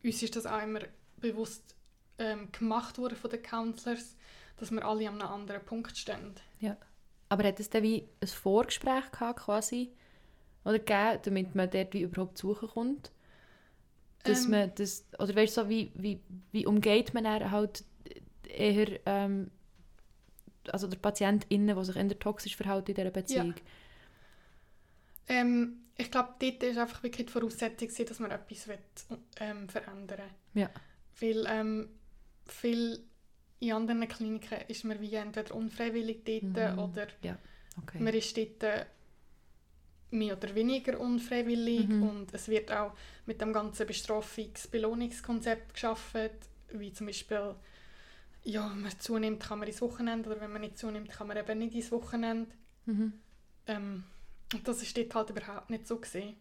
uns 0.02 0.22
ist 0.22 0.36
das 0.36 0.46
auch 0.46 0.62
immer 0.62 0.80
bewusst 1.18 1.74
ähm, 2.18 2.50
gemacht 2.52 2.98
worden 2.98 3.16
von 3.16 3.30
den 3.30 3.42
Counselors, 3.42 4.16
dass 4.56 4.70
wir 4.70 4.84
alle 4.84 5.08
an 5.08 5.20
einem 5.20 5.32
anderen 5.32 5.64
Punkt 5.64 5.96
stehen. 5.96 6.34
Aber 7.28 7.44
hat 7.44 7.58
es 7.58 7.70
dann 7.70 7.82
wie 7.82 8.06
ein 8.20 8.28
Vorgespräch 8.28 9.10
gehabt, 9.10 9.40
quasi? 9.40 9.92
Oder 10.64 10.78
gegeben, 10.78 11.20
damit 11.24 11.54
man 11.54 11.70
dort 11.70 11.92
wie 11.92 12.02
überhaupt 12.02 12.38
zu 12.38 12.54
suchen 12.54 12.68
kommt? 12.68 13.12
Dass 14.22 14.44
Ähm. 14.44 14.50
man 14.50 14.72
das, 14.74 15.04
oder 15.18 15.34
weißt 15.34 15.56
du, 15.56 15.62
so, 15.62 15.68
wie, 15.68 15.90
wie, 15.94 16.20
wie 16.52 16.66
umgeht 16.66 17.14
man 17.14 17.24
dann 17.24 17.50
halt 17.50 17.84
eher 18.48 19.00
ähm, 19.06 19.50
also 20.72 20.86
der 20.86 20.98
PatientInnen, 20.98 21.76
die 21.76 21.84
sich 21.84 21.96
eher 21.96 22.18
toxisch 22.18 22.56
verhalten 22.56 22.90
in 22.90 22.94
dieser 22.94 23.10
Beziehung? 23.10 23.54
Ähm, 25.28 25.78
ich 25.96 26.10
glaube, 26.10 26.34
dort 26.38 26.62
ist 26.62 26.78
einfach 26.78 27.02
wirklich 27.02 27.26
die 27.26 27.32
Voraussetzung, 27.32 27.88
dass 28.06 28.18
man 28.20 28.30
etwas 28.30 28.68
will, 28.68 28.78
ähm, 29.40 29.68
verändern 29.68 30.30
Ja. 30.54 30.70
Weil 31.20 31.46
ähm, 31.48 31.88
viel 32.46 33.04
in 33.60 33.72
anderen 33.72 34.06
Kliniken 34.08 34.58
ist 34.68 34.84
man 34.84 35.00
wie 35.00 35.14
entweder 35.14 35.54
unfreiwillig 35.54 36.24
dort 36.24 36.42
Mhm. 36.72 36.78
oder 36.78 37.06
Okay. 37.78 37.98
man 38.00 38.14
ist 38.14 38.36
dort 38.36 38.62
äh, 38.62 38.86
mehr 40.10 40.36
oder 40.36 40.54
weniger 40.54 41.00
unfreiwillig 41.00 41.88
Mhm. 41.88 42.02
und 42.02 42.34
es 42.34 42.48
wird 42.48 42.70
auch 42.70 42.92
mit 43.26 43.40
dem 43.40 43.52
ganzen 43.52 43.86
Bestrafungs-Belohnungskonzept 43.86 45.74
geschaffen, 45.74 46.30
wie 46.72 46.92
zum 46.92 47.06
Beispiel, 47.06 47.54
ja, 48.44 48.70
wenn 48.70 48.82
man 48.82 48.98
zunimmt, 49.00 49.42
kann 49.42 49.58
man 49.58 49.68
ins 49.68 49.80
Wochenende 49.80 50.30
oder 50.30 50.40
wenn 50.40 50.52
man 50.52 50.60
nicht 50.60 50.78
zunimmt, 50.78 51.10
kann 51.10 51.26
man 51.26 51.36
eben 51.36 51.58
nicht 51.58 51.74
ins 51.74 51.90
Wochenende. 51.92 52.50
Mhm. 52.86 53.12
Ähm, 53.66 54.04
und 54.52 54.68
das 54.68 54.82
ist 54.82 54.96
dort 54.96 55.14
halt 55.14 55.30
überhaupt 55.30 55.70
nicht 55.70 55.86
so 55.86 55.98
gesehen. 55.98 56.36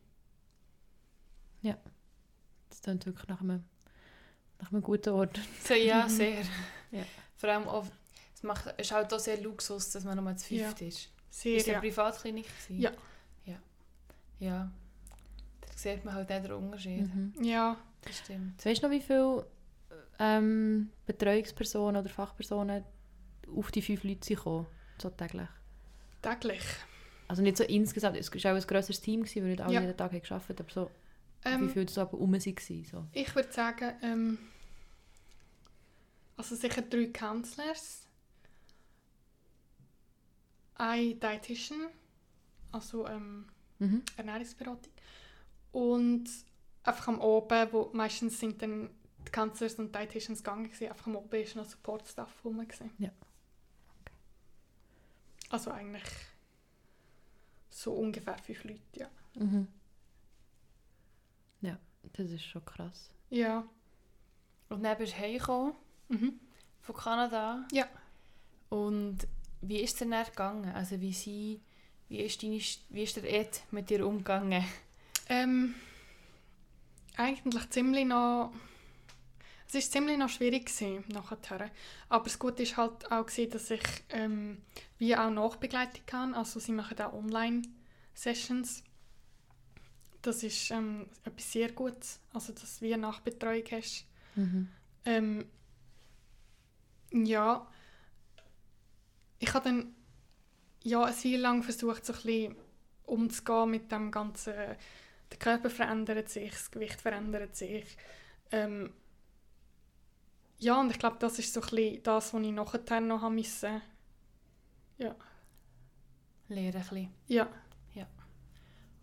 Das 2.70 2.82
klingt 2.82 3.06
wirklich 3.06 3.28
nach 3.30 3.40
einem, 3.42 3.64
nach 4.60 4.72
einem 4.72 4.82
guten 4.82 5.10
Ort. 5.14 5.40
So, 5.64 5.76
ja, 5.76 6.06
Mhm. 6.06 6.10
sehr. 6.10 6.42
Ja. 6.92 7.04
Vor 7.38 7.50
allem 7.50 7.68
auch, 7.68 7.86
es 8.34 8.42
macht, 8.44 8.66
es 8.78 8.88
ist 8.88 8.92
halt 8.92 9.14
auch 9.14 9.20
sehr 9.20 9.40
Luxus, 9.42 9.92
dass 9.92 10.04
man 10.04 10.22
nur 10.22 10.36
zu 10.38 10.56
Ja. 10.56 10.66
fünft 10.70 10.82
ist. 10.82 11.10
Sehr, 11.30 11.58
Ist 11.58 11.68
ja. 11.68 11.74
eine 11.74 11.82
Privatklinik? 11.82 12.46
gewesen? 12.48 12.82
Ja. 12.82 12.92
Ja. 13.46 13.58
Ja. 14.40 14.72
Da 15.62 15.68
sieht 15.78 16.04
man 16.04 16.16
halt 16.16 16.32
auch 16.32 16.42
den 16.42 16.52
Unterschied. 16.52 17.02
Mhm. 17.14 17.34
ja, 17.44 17.78
Das 18.02 18.18
stimmt. 18.18 18.66
Weißt 18.66 18.82
du 18.82 18.88
noch, 18.88 18.92
wie 18.94 19.02
viele 19.02 19.46
ähm, 20.20 20.90
Betreuungspersonen 21.06 22.02
oder 22.02 22.10
Fachpersonen 22.10 22.84
auf 23.56 23.72
die 23.72 23.82
fünf 23.82 24.04
Leute 24.04 24.20
sind 24.22 24.38
gekommen, 24.38 24.68
so 25.02 25.10
täglich? 25.10 25.48
täglich. 26.22 26.64
Also 27.28 27.42
nicht 27.42 27.58
so 27.58 27.64
insgesamt, 27.64 28.18
es 28.18 28.32
war 28.44 28.52
auch 28.54 28.56
ein 28.62 28.68
grösseres 28.68 29.02
Team, 29.02 29.22
gewesen, 29.24 29.44
weil 29.44 29.50
nicht 29.52 29.62
alle 29.62 29.74
Ja. 29.74 29.82
jeden 29.82 29.98
Tag 29.98 30.12
haben 30.12 30.22
gearbeitet 30.22 30.60
aber 30.62 30.70
so, 30.72 30.92
wie 31.44 31.50
Ähm, 31.50 31.70
viele 31.70 31.90
so 31.90 32.02
aber 32.02 32.18
rum 32.18 32.34
waren. 32.34 32.84
So. 32.86 33.08
ich 33.12 33.36
würde 33.36 33.52
sagen, 33.52 33.94
ähm, 34.02 34.38
also 36.38 36.56
sicher 36.56 36.82
drei 36.82 37.08
Counselors, 37.08 38.08
ein 40.76 41.20
Dietitian, 41.20 41.88
also 42.72 43.08
ähm, 43.08 43.46
Mhm. 43.80 44.04
Ernährungsberatung 44.16 44.92
und 45.72 46.26
einfach 46.84 47.08
am 47.10 47.20
Oben, 47.20 47.68
wo 47.72 47.90
meistens 47.94 48.40
sind 48.40 48.62
dann 48.62 48.90
die 49.26 49.32
Counselors 49.32 49.76
und 49.76 49.94
Dietitians 49.96 50.44
gegangen 50.44 50.66
gewesen, 50.66 50.90
einfach 50.90 51.08
am 51.08 51.16
Oben 51.16 51.42
ist 51.42 51.56
noch 51.56 51.66
Support-Staff 51.66 52.44
rum 52.46 52.60
gewesen. 52.60 52.92
Ja. 53.00 53.10
Also 55.50 55.72
eigentlich 55.72 56.04
so 57.70 57.94
ungefähr 57.94 58.38
fünf 58.38 58.64
Leute, 58.64 58.82
ja. 58.96 59.10
Mhm. 59.36 59.68
Ja, 61.62 61.78
das 62.14 62.30
ist 62.32 62.44
schon 62.46 62.66
krass. 62.66 63.12
Ja. 63.30 63.66
Und 64.70 64.84
dann 64.84 64.98
bist 64.98 65.14
du 65.14 65.18
heimgekommen 65.18 65.74
Mhm. 66.10 66.40
von 66.82 66.96
Kanada. 66.96 67.66
Ja. 67.72 67.88
Und 68.70 69.28
wie 69.62 69.80
ist 69.80 69.94
es 70.02 70.08
dann 70.10 70.26
gegangen? 70.26 70.72
Also 70.76 71.00
wie, 71.00 71.14
sie, 71.14 71.62
wie, 72.10 72.20
ist 72.20 72.44
deine, 72.44 72.60
wie 72.90 73.04
ist 73.04 73.16
der 73.16 73.32
Ed 73.32 73.64
mit 73.72 73.90
dir 73.90 74.06
umgegangen? 74.06 74.64
Ähm, 75.30 75.76
eigentlich 77.16 77.70
ziemlich 77.70 78.06
noch. 78.06 78.52
Es 79.68 79.76
ist 79.76 79.92
ziemlich 79.92 80.18
noch 80.18 80.30
schwierig 80.30 80.66
gewesen, 80.66 81.04
nachher. 81.08 81.72
Aber 82.10 82.24
das 82.26 82.38
Gute 82.38 82.64
ist 82.64 82.78
halt 82.78 83.12
auch 83.12 83.26
gewesen, 83.26 83.52
dass 83.52 83.72
ich 83.72 83.84
ähm, 84.10 84.62
wie 84.98 85.16
auch 85.16 85.30
Nachbegleitung 85.30 86.06
kann. 86.06 86.34
Also 86.34 86.60
sie 86.60 86.72
machen 86.72 87.00
auch 87.00 87.14
Online-Sessions. 87.14 88.84
Das 90.22 90.44
ist 90.44 90.72
ähm, 90.72 91.08
etwas 91.26 91.52
sehr 91.52 91.72
Gutes. 91.72 92.20
Also 92.34 92.54
dass 92.54 92.80
du 92.80 92.86
wie 92.86 92.96
Nachbetreuung 92.96 93.64
hast. 93.72 94.06
Mhm. 94.36 94.70
Ähm, 95.06 95.46
ja, 97.12 97.68
ich 99.40 99.54
habe 99.54 99.66
dann 99.66 99.96
ja, 100.84 101.04
eine 101.04 101.16
Zeit 101.16 101.40
lang 101.40 101.64
versucht, 101.64 102.06
so 102.06 102.14
ein 102.14 102.22
bisschen 102.22 102.56
umzugehen 103.06 103.72
mit 103.72 103.92
dem 103.92 104.12
ganzen, 104.12 104.54
der 104.54 105.40
Körper 105.40 105.70
verändert 105.70 106.30
sich, 106.30 106.52
das 106.52 106.72
Gewicht 106.72 107.02
verändert 107.02 107.56
sich. 107.56 107.86
Ähm, 108.52 108.94
ja, 110.64 110.80
und 110.80 110.90
ich 110.92 111.00
glaube, 111.00 111.18
das 111.20 111.38
ist 111.40 111.54
so 111.54 111.62
ein 111.62 111.68
bisschen 111.70 112.04
das, 112.04 112.34
was 112.34 112.42
ich 112.42 112.52
nachher 112.52 113.02
noch 113.02 113.22
haben 113.22 113.36
müssen. 113.36 113.82
Lehren 116.50 116.76
ein 116.76 116.82
bisschen. 116.82 117.14
Ja, 117.28 117.50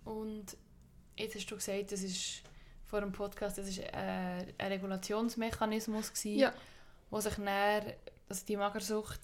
Und 0.05 0.57
jetzt 1.17 1.35
hast 1.37 1.47
du 1.51 1.57
gesagt, 1.57 1.93
das 1.93 2.03
ist 2.03 2.43
vor 2.85 3.01
dem 3.01 3.13
Podcast, 3.13 3.59
das 3.59 3.69
ist 3.69 3.79
äh, 3.79 3.93
ein 3.93 4.73
Regulationsmechanismus 4.73 6.13
gewesen, 6.13 6.39
ja, 6.39 6.53
wo 7.11 7.21
sich 7.21 7.35
dann, 7.35 7.93
also 8.29 8.47
die 8.47 8.57
Magersucht, 8.57 9.21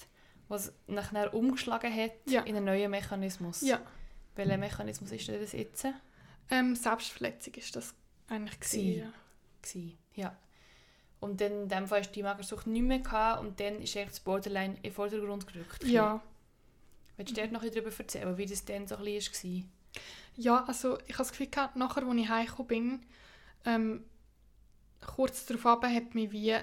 was 0.48 0.72
nachher 0.86 1.34
umgeschlagen 1.34 1.92
hat 1.94 2.12
Ja. 2.26 2.42
in 2.42 2.56
einen 2.56 2.64
neuen 2.66 2.90
Mechanismus. 2.90 3.62
ja. 3.62 3.80
Welcher 4.36 4.58
Mechanismus 4.58 5.10
ist 5.12 5.26
denn 5.28 5.40
das 5.40 5.52
jetzt? 5.52 5.86
Ähm, 6.50 6.76
Selbstverletzung 6.76 7.54
ist 7.54 7.74
das 7.74 7.94
eigentlich 8.28 8.60
Gewesen. 8.60 8.98
ja. 8.98 9.12
Gewesen. 9.62 9.98
Ja. 10.14 10.36
Und 11.26 11.40
dann 11.40 11.62
in 11.62 11.68
dem 11.68 11.86
Fall 11.86 12.02
du 12.02 12.12
die 12.12 12.22
Magersucht 12.22 12.66
nicht 12.66 12.82
mehr 12.82 13.00
gehabt 13.00 13.40
und 13.40 13.58
dann 13.58 13.82
ist 13.82 13.96
eigentlich 13.96 14.10
das 14.10 14.20
Borderline 14.20 14.76
in 14.76 14.82
den 14.82 14.92
Vordergrund 14.92 15.46
gerückt. 15.46 15.84
Ja, 15.84 16.22
Willst 17.16 17.30
du 17.30 17.34
dir 17.34 17.46
noch 17.50 17.62
ein 17.62 17.68
bisschen 17.68 17.84
darüber 17.84 17.98
erzählen, 17.98 18.38
wie 18.38 18.46
das 18.46 18.64
dann 18.64 18.86
so 18.86 18.96
ein 18.96 19.04
bisschen 19.04 19.62
war? 19.62 19.68
Ja, 20.36 20.64
also 20.66 20.98
ich 21.06 21.14
habe 21.14 21.18
das 21.18 21.30
Gefühl 21.30 21.48
gehabt, 21.48 21.76
nachher, 21.76 22.06
als 22.06 22.16
ich 22.16 22.28
heimgekommen 22.28 22.68
bin, 22.68 23.00
ähm, 23.64 24.04
kurz 25.04 25.46
darauf 25.46 25.82
hat 25.82 26.14
mich 26.14 26.30
wie 26.30 26.54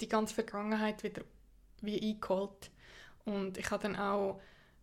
die 0.00 0.08
ganze 0.08 0.34
Vergangenheit 0.34 1.04
wieder 1.04 1.22
wie 1.80 2.00
eingeholt. 2.00 2.70
Und 3.24 3.56
ich 3.56 3.70
habe 3.70 3.82
dann 3.82 3.96
auch 3.96 4.40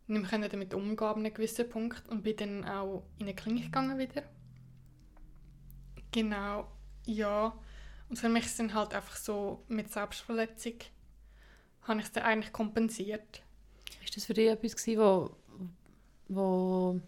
nicht 0.08 0.32
mehr 0.32 0.50
damit 0.50 0.74
umgehen 0.74 1.08
ab 1.08 1.18
einem 1.18 1.34
gewissen 1.34 1.68
Punkt 1.68 2.08
und 2.08 2.24
bin 2.24 2.38
dann 2.38 2.66
auch 2.66 3.04
in 3.18 3.26
eine 3.26 3.36
Klinik 3.36 3.66
gegangen 3.66 3.98
wieder. 3.98 4.24
Genau, 6.12 6.72
ja. 7.06 7.58
Und 8.10 8.18
für 8.18 8.30
mich 8.30 8.56
dann 8.58 8.74
halt 8.74 8.94
einfach 8.94 9.16
so, 9.16 9.64
mit 9.68 9.92
Selbstverletzung 9.92 10.76
habe 11.84 12.00
ich 12.00 12.06
es 12.06 12.12
dann 12.12 12.24
eigentlich 12.24 12.54
kompensiert. 12.54 13.42
Ist 14.04 14.16
das 14.16 14.26
für 14.26 14.34
dich 14.34 14.50
etwas 14.50 14.76
gewesen, 14.76 15.00
wo, 15.00 15.36
wo 16.28 17.02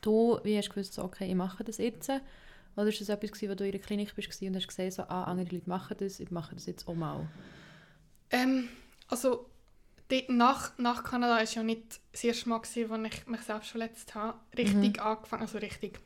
du 0.00 0.40
wie 0.42 0.56
hast 0.58 0.70
gewusst, 0.70 0.94
so, 0.94 1.04
okay, 1.04 1.28
ich 1.28 1.34
mache 1.34 1.64
das 1.64 1.78
jetzt? 1.78 2.10
Oder 2.76 2.88
ist 2.88 3.00
das 3.00 3.08
etwas 3.08 3.32
gewesen, 3.32 3.50
wo 3.50 3.54
du 3.54 3.64
in 3.64 3.72
der 3.72 3.80
Klinik 3.80 4.14
bist 4.14 4.42
und 4.42 4.56
hast 4.56 4.68
gesehen, 4.68 4.90
so, 4.90 5.02
ah, 5.02 5.24
andere 5.24 5.56
Leute 5.56 5.68
machen 5.68 5.96
das, 5.98 6.20
ich 6.20 6.30
mache 6.30 6.54
das 6.54 6.66
jetzt 6.66 6.86
auch 6.86 6.94
mal? 6.94 7.28
Ähm, 8.30 8.68
also 9.08 9.46
nach, 10.28 10.76
nach 10.78 11.04
Kanada 11.04 11.36
war 11.36 11.44
ja 11.44 11.62
nicht 11.62 12.00
das 12.12 12.24
erste 12.24 12.48
Mal, 12.48 12.58
gewesen, 12.58 12.90
wo 12.90 12.96
ich 12.96 13.26
mich 13.26 13.40
selbst 13.42 13.70
verletzt 13.70 14.14
habe. 14.14 14.38
Richtig 14.56 15.00
angefangen, 15.00 15.42
also 15.42 15.58
richtig. 15.58 16.00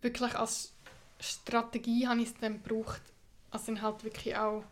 Wirklich 0.00 0.34
als 0.36 0.73
Strategie 1.20 2.06
habe 2.08 2.20
ich 2.20 2.28
es 2.28 2.34
dann 2.34 2.62
gebraucht, 2.62 3.02
also 3.50 3.66
dann 3.66 3.82
halt 3.82 4.04
wirklich 4.04 4.36
auch, 4.36 4.64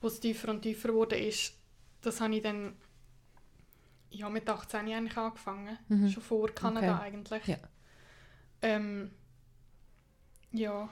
wo 0.00 0.08
es 0.08 0.20
tiefer 0.20 0.48
und 0.48 0.62
tiefer 0.62 0.92
wurde 0.92 1.16
ist, 1.18 1.54
das 2.02 2.20
habe 2.20 2.34
ich 2.36 2.42
dann 2.42 2.74
ja, 4.10 4.28
mit 4.28 4.48
18 4.48 4.80
eigentlich 4.92 5.16
angefangen, 5.16 5.78
Mhm. 5.88 6.10
schon 6.10 6.22
vor 6.22 6.48
Kanada 6.52 6.96
Okay. 6.96 7.04
eigentlich. 7.04 7.46
Ja. 7.46 7.58
Ähm, 8.62 9.10
ja, 10.52 10.88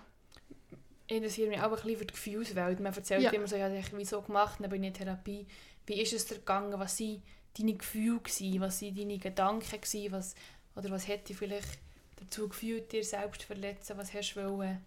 Ich 1.07 1.17
interessiere 1.17 1.49
mich 1.49 1.59
auch 1.61 1.65
ein 1.65 1.71
bisschen 1.71 1.97
für 1.97 2.05
die 2.05 2.13
Gefühlswelt. 2.13 2.81
Man 2.81 2.93
erzählt 2.95 3.23
Ja. 3.23 3.31
immer 3.31 3.49
so, 3.49 3.57
ja, 3.57 3.73
ich 3.73 3.93
habe 3.93 4.05
so 4.05 4.21
gemacht, 4.21 4.59
dann 4.61 4.69
bin 4.71 4.83
ich 4.85 4.89
in 4.89 4.95
Therapie. 4.95 5.47
Wie 5.87 6.01
ist 6.03 6.13
es 6.13 6.27
dir 6.27 6.35
gegangen? 6.37 6.79
Was 6.79 7.01
waren 7.01 7.23
deine 7.59 7.75
Gefühle? 7.75 8.21
Gewesen? 8.21 8.61
Was 8.61 8.83
waren 8.83 8.95
deine 8.95 9.19
Gedanken? 9.19 9.81
Gewesen? 9.81 10.13
Was, 10.13 10.35
oder 10.77 10.91
was 10.91 11.09
hätte 11.09 11.29
dich 11.29 11.39
vielleicht 11.39 11.79
dazu 12.21 12.49
gefühlt, 12.49 12.93
dir 12.93 13.05
selbst 13.05 13.41
zu 13.43 13.47
verletzen? 13.47 13.97
Was 13.97 14.13
hast 14.15 14.35
du 14.35 14.43
wollen 14.59 14.85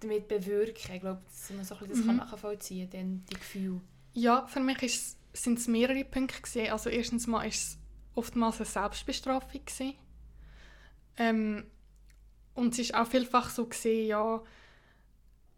damit 0.00 0.28
bewirken? 0.28 0.94
Ich 0.94 1.00
glaube, 1.00 1.22
dass 1.26 1.50
man 1.50 1.64
so 1.64 1.74
ein 1.74 1.80
bisschen 1.80 1.96
das 1.96 2.04
Mhm. 2.04 2.06
kann 2.06 2.16
nachvollziehen 2.30 2.90
kann, 2.90 3.24
die 3.30 3.34
Gefühle. 3.34 3.80
ja 4.12 4.46
für 4.46 4.60
mich 4.60 5.00
sind 5.32 5.58
es 5.58 5.66
mehrere 5.66 6.04
Punkte. 6.04 6.40
Gewesen. 6.40 6.70
Also 6.72 6.90
erstens 6.90 7.26
mal 7.26 7.44
ist 7.46 7.62
es 7.62 7.78
oftmals 8.14 8.56
eine 8.56 8.66
Selbstbestrafung. 8.66 9.64
Gewesen. 9.64 9.94
Ähm, 11.16 11.64
und 12.54 12.72
es 12.74 12.78
ist 12.80 12.94
auch 12.94 13.06
vielfach 13.06 13.50
so 13.50 13.66
gesehen, 13.66 14.08
ja, 14.08 14.42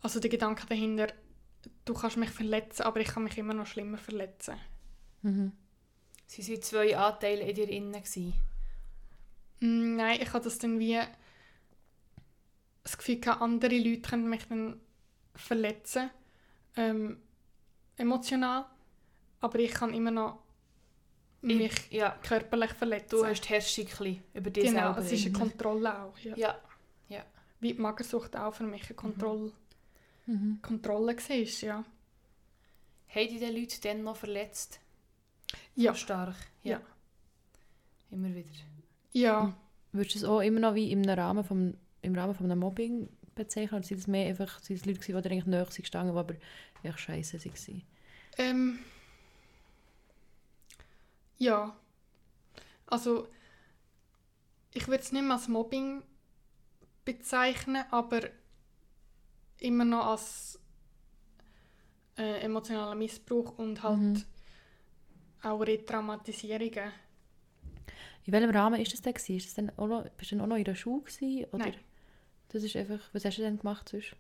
also 0.03 0.21
der 0.21 0.31
Gedanke 0.31 0.67
dahinter, 0.67 1.09
du 1.85 1.95
kannst 1.95 2.17
mich 2.17 2.31
verletzen, 2.31 2.83
aber 2.83 3.01
ich 3.01 3.09
kann 3.09 3.25
mich 3.25 3.37
immer 3.39 3.55
noch 3.55 3.67
schlimmer 3.67 3.99
verletzen. 3.99 4.57
Mhm. 5.23 5.53
Sie 6.27 6.47
waren 6.49 6.63
zwei 6.63 6.97
Anteile 6.97 7.43
in 7.49 7.55
dir 7.55 7.69
innen. 7.69 7.93
gewesen. 7.93 8.33
Mm, 9.61 9.97
Nein, 9.97 10.21
ich 10.21 10.33
hatte 10.33 10.45
das 10.45 10.59
dann 10.59 10.79
wie 10.79 10.99
das 12.83 12.97
Gefühl, 12.99 13.21
gehabt, 13.21 13.43
andere 13.43 13.77
Leute 13.79 14.03
können 14.03 14.29
mich 14.29 14.47
dann 14.49 14.81
verletzen, 15.35 16.11
ähm, 16.77 17.21
emotional, 17.97 18.67
aber 19.41 19.59
ich 19.59 19.73
kann 19.73 19.93
immer 19.93 20.11
noch 20.11 20.39
mich 21.43 21.73
Ich- 21.73 21.93
ja, 21.93 22.11
körperlich 22.23 22.73
verletzen. 22.73 23.11
du 23.19 23.25
hast 23.27 23.49
Herrschung 23.49 23.87
über 24.35 24.51
dich 24.51 24.65
genau, 24.67 24.95
selber. 24.95 24.99
es 24.99 25.13
ist 25.13 25.27
eine. 25.27 25.33
Kontrolle 25.39 26.03
auch. 26.03 26.19
Ja. 26.19 26.37
Ja, 26.37 26.61
Wie 27.61 27.73
die 27.73 27.81
Magersucht 27.81 28.37
auch 28.37 28.53
für 28.53 28.65
mich 28.65 28.85
eine 28.85 28.95
Kontroll 28.95 29.51
Mhm. 30.27 30.59
Kontrolle 30.61 31.17
war. 31.17 31.37
Ja. 31.63 31.85
haben 33.09 33.29
die 33.39 33.47
Leute 33.61 33.81
dann 33.81 34.03
noch 34.03 34.17
verletzt? 34.17 34.79
Ja. 35.75 35.93
So 35.95 35.99
stark? 36.01 36.35
Ja. 36.65 36.81
Immer 38.11 38.35
wieder. 38.35 38.51
Ja, 39.17 39.55
Würdest 39.93 40.15
du 40.17 40.19
es 40.21 40.25
auch 40.25 40.41
immer 40.41 40.61
noch 40.61 40.75
wie 40.75 40.93
im 40.93 41.05
Rahmen 41.05 41.45
vom, 41.45 41.75
im 42.03 42.15
Rahmen 42.15 42.35
von 42.35 42.47
einem 42.51 42.61
Mobbing 42.61 43.09
bezeichnen? 43.35 43.79
Oder 43.79 43.87
sind 43.87 43.99
es 43.99 44.07
mehr 44.07 44.29
einfach 44.29 44.61
sind 44.61 44.77
es 44.77 44.87
Leute, 44.87 45.01
die 45.01 45.13
dir 45.13 45.19
eigentlich 45.31 45.47
näher 45.47 45.67
gestanden, 45.67 46.15
die 46.15 46.19
aber 46.19 46.35
echt 46.83 47.01
scheiße 47.01 47.45
waren? 47.45 47.83
Ähm, 48.39 48.79
ja. 51.39 51.77
Also, 52.87 53.29
ich 54.75 54.87
würde 54.89 55.03
es 55.03 55.13
nicht 55.13 55.23
mehr 55.23 55.33
als 55.37 55.49
Mobbing 55.49 56.03
bezeichnen, 57.05 57.85
aber 57.91 58.21
immer 59.59 59.85
noch 59.85 60.07
als 60.07 60.59
äh, 62.19 62.41
emotionaler 62.41 62.95
Missbrauch 62.95 63.59
und 63.59 63.83
halt 63.83 63.99
Mhm. 63.99 64.25
auch 65.43 65.61
Retraumatisierungen. 65.61 66.93
In 68.27 68.33
welchem 68.33 68.51
Rahmen 68.51 68.81
ist 68.81 68.93
das 68.93 69.03
denn? 69.03 69.15
Ist 69.15 69.47
das 69.47 69.55
dann 69.55 69.71
auch 69.77 69.87
noch, 69.87 70.09
bist 70.11 70.33
du 70.33 70.37
dann 70.37 70.45
auch 70.45 70.49
noch 70.49 70.57
in 70.57 70.65
der 70.65 70.75
Schule? 70.75 71.03
Gewesen, 71.03 71.45
oder? 71.53 71.67
Nein. 71.67 71.77
Das 72.49 72.63
ist 72.63 72.77
einfach, 72.77 73.01
was 73.13 73.25
hast 73.25 73.39
du 73.39 73.43
denn 73.43 73.59
gemacht 73.59 73.89
sonst? 73.89 74.15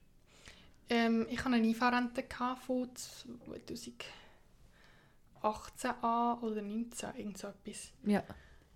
Ähm, 0.89 1.27
ich 1.29 1.45
hatte 1.45 1.57
eine 1.57 1.67
IV-Rente 1.67 2.23
von 2.65 2.89
2018 2.95 5.91
an 6.03 6.39
oder 6.39 6.63
19, 6.63 7.17
irgend 7.17 7.39
so 7.39 7.49
etwas. 7.49 7.93
Ja. 8.05 8.23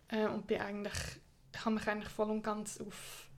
Äh, 0.08 0.26
und 0.26 0.48
bin 0.48 0.60
eigentlich, 0.60 0.92
ich 1.52 1.64
habe 1.64 1.76
mich 1.76 1.86
eigentlich 1.86 2.08
voll 2.08 2.30
und 2.30 2.42
ganz 2.42 2.80
auf 2.80 3.28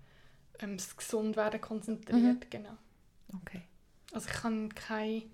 ähm, 0.61 0.79
das 0.79 0.97
Gesundwerden 0.97 1.61
konzentriert. 1.61 2.51
Genau. 2.51 2.77
Okay. 3.43 3.63
Also 4.13 4.31
ich 4.31 4.43
habe 4.43 4.69
keine 4.71 5.25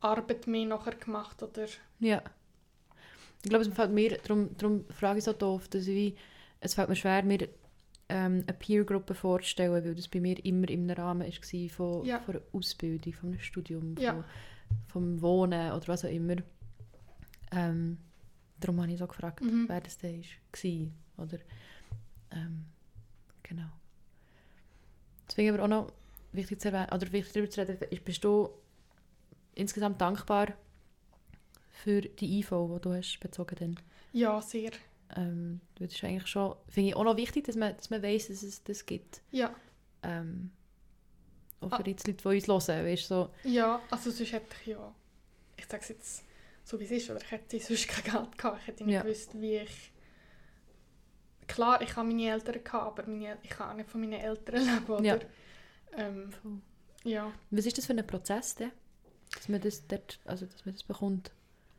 Arbeit 0.00 0.48
mehr 0.48 0.66
nachher 0.66 0.96
gemacht 0.96 1.40
oder 1.42 1.66
Ja. 2.00 2.22
Ich 3.44 3.50
glaube, 3.50 3.64
es 3.64 3.74
fällt 3.74 3.92
mir, 3.92 4.16
darum, 4.26 4.56
darum 4.56 4.84
frage 4.88 5.18
ich 5.18 5.24
so 5.24 5.32
doof, 5.34 5.68
dass 5.68 5.86
ich 5.86 6.14
es 6.60 6.72
fällt 6.74 6.88
mir 6.88 6.96
schwer, 6.96 7.22
mir 7.22 7.46
ähm, 8.08 8.42
eine 8.46 8.56
Peer-Gruppe 8.58 9.14
vorzustellen, 9.14 9.72
weil 9.84 9.94
das 9.94 10.08
bei 10.08 10.18
mir 10.20 10.42
immer 10.46 10.68
im 10.70 10.88
Rahmen 10.88 11.30
war 11.30 11.68
von, 11.70 12.04
Ja. 12.06 12.20
von 12.20 12.36
einer 12.36 12.44
Ausbildung, 12.52 13.12
von 13.12 13.28
einem 13.30 13.38
Studium, 13.40 13.94
Ja. 13.98 14.14
von, 14.14 14.24
vom 14.86 15.20
Wohnen 15.22 15.72
oder 15.72 15.88
was 15.88 16.06
auch 16.06 16.10
immer. 16.10 16.36
Ähm, 17.52 17.98
darum 18.60 18.80
habe 18.80 18.92
ich 18.92 18.98
so 18.98 19.06
gefragt, 19.06 19.42
Mhm. 19.42 19.66
wer 19.68 19.80
das 19.82 19.98
denn 19.98 20.22
war. 20.22 21.24
Oder, 21.26 21.38
ähm, 22.30 22.64
genau. 23.42 23.68
Deswegen 25.28 25.52
aber 25.54 25.64
auch 25.64 25.68
noch 25.68 25.92
wichtig 26.32 26.60
zu 26.62 26.68
erwähnen, 26.68 26.88
oder 26.92 27.12
wichtig 27.12 27.32
darüber 27.34 27.50
zu 27.50 27.60
reden, 27.60 27.78
ist, 27.90 28.04
bist 28.06 28.24
du 28.24 28.48
insgesamt 29.54 30.00
dankbar 30.00 30.48
für 31.84 32.00
die 32.00 32.38
IV, 32.38 32.48
die 32.50 32.80
du 32.80 32.92
hast 32.94 33.18
bezogen 33.20 33.56
hast? 33.76 33.84
ja, 34.12 34.40
sehr. 34.40 34.70
Ähm, 35.16 35.60
das 35.76 35.92
ist 35.92 36.02
eigentlich 36.04 36.26
schon, 36.26 36.54
finde 36.68 36.88
ich 36.90 36.96
auch 36.96 37.04
noch 37.04 37.16
wichtig, 37.16 37.44
dass 37.44 37.56
man, 37.56 37.76
dass 37.76 37.90
man 37.90 38.02
weiss, 38.02 38.28
dass 38.28 38.42
es 38.42 38.62
das 38.64 38.86
gibt. 38.86 39.22
Ja, 39.30 39.54
Ähm, 40.02 40.50
auch 41.60 41.72
Ah. 41.72 41.76
für 41.78 41.88
jetzt 41.88 42.06
Leute, 42.06 42.22
die 42.22 42.28
uns 42.46 42.68
hören, 42.68 42.84
weißt, 42.86 43.08
so, 43.08 43.30
ja, 43.44 43.80
also 43.90 44.10
sonst 44.10 44.32
hätte 44.32 44.54
ich 44.62 44.66
ja, 44.68 44.94
ich 45.56 45.66
sage 45.66 45.82
es 45.82 45.88
jetzt 45.90 46.24
so 46.64 46.78
wie 46.80 46.84
es 46.84 46.90
ist, 46.90 47.10
oder 47.10 47.20
ich 47.20 47.30
hätte 47.30 47.58
sonst 47.60 47.88
kein 47.88 48.04
Geld 48.12 48.38
gehabt. 48.38 48.60
Ich 48.62 48.66
hätte 48.68 48.84
nicht 48.84 48.94
Ja. 48.94 49.02
gewusst, 49.02 49.30
wie 49.40 49.56
ich... 49.58 49.92
Klar, 51.46 51.80
ich 51.82 51.94
habe 51.96 52.08
meine 52.08 52.30
Eltern 52.30 52.64
gehabt, 52.64 52.98
aber 52.98 53.08
meine, 53.10 53.36
ich 53.42 53.50
kann 53.50 53.70
auch 53.70 53.74
nicht 53.76 53.90
von 53.90 54.00
meinen 54.00 54.14
Eltern 54.14 54.54
leben, 54.64 54.86
oder? 54.90 55.04
Ja. 55.04 55.18
Ähm, 55.96 56.30
ja. 57.04 57.30
was 57.50 57.66
ist 57.66 57.76
das 57.78 57.86
für 57.86 57.92
ein 57.92 58.06
Prozess, 58.06 58.54
denn? 58.56 58.72
dass 59.34 59.48
man 59.48 59.60
das, 59.60 59.86
dort, 59.86 60.20
also, 60.24 60.46
dass 60.46 60.64
man 60.64 60.74
das 60.74 60.82
bekommt? 60.84 61.32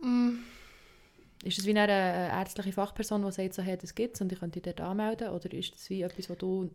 Mm, 0.06 0.40
Ist 1.44 1.58
das 1.58 1.66
wie 1.66 1.72
eine 1.72 1.92
äh, 1.92 2.28
ärztliche 2.30 2.72
Fachperson, 2.72 3.24
die 3.26 3.32
sagt, 3.32 3.54
so, 3.54 3.62
hey, 3.62 3.78
das 3.78 3.94
gibt 3.96 4.16
es 4.16 4.22
und 4.22 4.32
ich 4.32 4.40
könnte 4.40 4.60
dich 4.62 4.74
dort 4.76 4.88
anmelden? 4.90 5.30
Oder 5.30 5.52
ist 5.54 5.74
das 5.74 5.90
wie 5.90 6.02
etwas, 6.02 6.30
was 6.30 6.38
du 6.38 6.72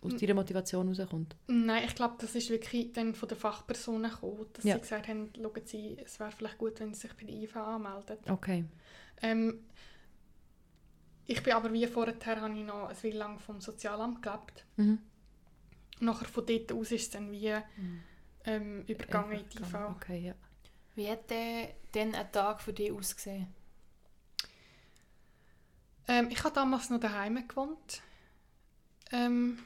aus 0.00 0.12
Mm. 0.12 0.16
deiner 0.18 0.34
Motivation 0.34 0.88
rauskommt? 0.88 1.36
Nein, 1.48 1.84
ich 1.86 1.94
glaube, 1.94 2.16
das 2.20 2.34
ist 2.34 2.50
wirklich 2.50 2.92
dann 2.92 3.14
von 3.14 3.28
den 3.28 3.38
Fachpersonen 3.38 4.10
gekommen, 4.10 4.46
dass 4.52 4.64
Ja. 4.64 4.74
sie 4.74 4.80
gesagt 4.80 5.08
haben, 5.08 5.30
schauen 5.36 5.66
Sie, 5.66 5.96
es 6.04 6.18
wäre 6.20 6.30
vielleicht 6.32 6.58
gut, 6.58 6.78
wenn 6.80 6.94
Sie 6.94 7.00
sich 7.02 7.14
bei 7.14 7.24
der 7.24 7.34
IV 7.34 7.56
anmelden. 7.56 8.18
Okay. 8.28 8.64
Ähm, 9.22 9.64
ich 11.26 11.42
bin 11.42 11.52
aber 11.52 11.72
wie 11.72 11.86
vorher, 11.86 12.14
habe 12.26 12.58
ich 12.58 12.64
noch 12.64 12.88
ein 12.88 12.96
Weile 13.02 13.18
lang 13.18 13.38
vom 13.38 13.60
Sozialamt 13.60 14.22
gelebt. 14.22 14.64
Mhm. 14.76 14.98
Nachher 16.00 16.26
von 16.28 16.46
dort 16.46 16.72
aus 16.72 16.92
ist 16.92 17.02
es 17.02 17.10
dann 17.10 17.30
wie 17.32 17.52
ähm, 18.44 18.82
übergegangen 18.86 19.38
in 19.40 19.48
die 19.48 19.58
IV. 19.58 19.74
Okay, 19.96 20.18
ja. 20.26 20.34
Wie 20.98 21.08
hat 21.08 21.30
denn 21.30 22.12
ein 22.12 22.32
Tag 22.32 22.60
für 22.60 22.72
dich 22.72 22.90
ausgesehen? 22.90 23.46
Ähm, 26.08 26.28
ich 26.28 26.42
habe 26.42 26.52
damals 26.52 26.90
noch 26.90 26.98
daheim 26.98 27.46
gewohnt. 27.46 28.02
Ähm, 29.12 29.60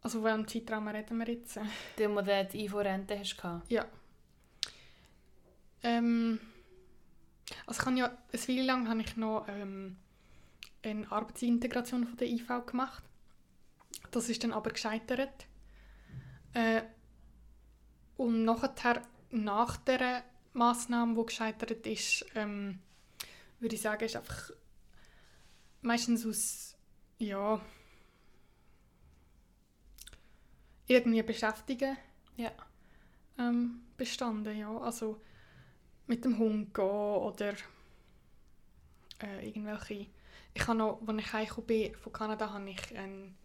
also, 0.00 0.22
welchen 0.22 0.46
Zeitraum 0.46 0.86
reden 0.86 1.18
wir 1.18 1.26
jetzt? 1.26 1.58
Den, 1.98 2.14
wo 2.14 2.20
du 2.20 2.48
die 2.52 2.66
IV-Rente 2.66 3.18
hast. 3.18 3.36
Ja. 3.68 3.84
Ähm, 5.82 6.38
also 7.66 7.80
ich 7.80 7.86
habe 7.86 7.98
ja, 7.98 8.06
ein 8.06 8.48
Weile 8.48 8.62
lang 8.62 8.88
habe 8.88 9.00
ich 9.00 9.16
noch 9.16 9.44
ähm, 9.48 9.96
eine 10.84 11.10
Arbeitsintegration 11.10 12.06
von 12.06 12.16
der 12.16 12.28
IV 12.28 12.46
gemacht. 12.64 13.02
Das 14.12 14.28
ist 14.28 14.44
dann 14.44 14.52
aber 14.52 14.70
gescheitert. 14.70 15.48
Äh, 16.56 16.84
und 18.16 18.44
nachher, 18.46 19.02
nach 19.30 19.76
der 19.76 20.24
Massnahme, 20.54 21.14
die 21.14 21.26
gescheitert 21.26 21.86
ist, 21.86 22.24
ähm, 22.34 22.80
würde 23.60 23.74
ich 23.74 23.82
sagen, 23.82 24.06
ist 24.06 24.16
einfach 24.16 24.52
meistens 25.82 26.24
aus, 26.24 26.78
ja, 27.18 27.60
irgendwie 30.86 31.22
beschäftigen 31.22 31.98
Ja. 32.36 32.52
ähm, 33.38 33.82
bestanden, 33.98 34.56
ja. 34.56 34.74
Also 34.78 35.20
mit 36.06 36.24
dem 36.24 36.38
Hund 36.38 36.72
gehen 36.72 36.84
oder 36.84 37.52
äh, 39.20 39.46
irgendwelche... 39.46 40.06
Ich 40.54 40.66
habe 40.66 40.78
noch, 40.78 41.06
als 41.06 41.18
ich 41.18 41.32
heimgekommen 41.34 41.66
bin 41.66 41.94
von 41.96 42.12
Kanada, 42.14 42.50
habe 42.50 42.70
ich 42.70 42.96
ein, 42.96 43.36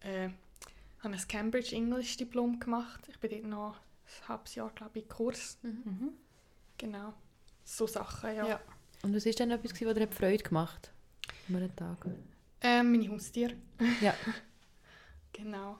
äh, 0.00 0.28
habe 1.06 1.16
ein 1.16 1.28
Cambridge 1.28 1.74
English 1.74 2.16
Diplom 2.16 2.58
gemacht. 2.58 3.00
Ich 3.08 3.18
bin 3.18 3.30
dort 3.30 3.44
noch 3.44 3.76
ein 3.76 4.28
halbes 4.28 4.54
Jahr, 4.54 4.70
glaube 4.74 4.98
ich, 4.98 5.08
Kurs. 5.08 5.58
Mhm. 5.62 6.12
Genau. 6.78 7.14
So 7.64 7.86
Sachen, 7.86 8.34
ja. 8.34 8.46
Ja. 8.46 8.60
Und 9.02 9.14
was 9.14 9.26
ist 9.26 9.38
denn 9.38 9.50
etwas, 9.50 9.72
was 9.72 9.94
dir 9.94 10.08
Freude 10.08 10.42
gemacht 10.42 10.92
an 11.48 11.56
einem 11.56 11.74
Tag? 11.76 12.06
Ähm, 12.60 12.92
meine 12.92 13.08
Haustiere. 13.10 13.54
Ja. 14.00 14.14
Genau. 15.32 15.76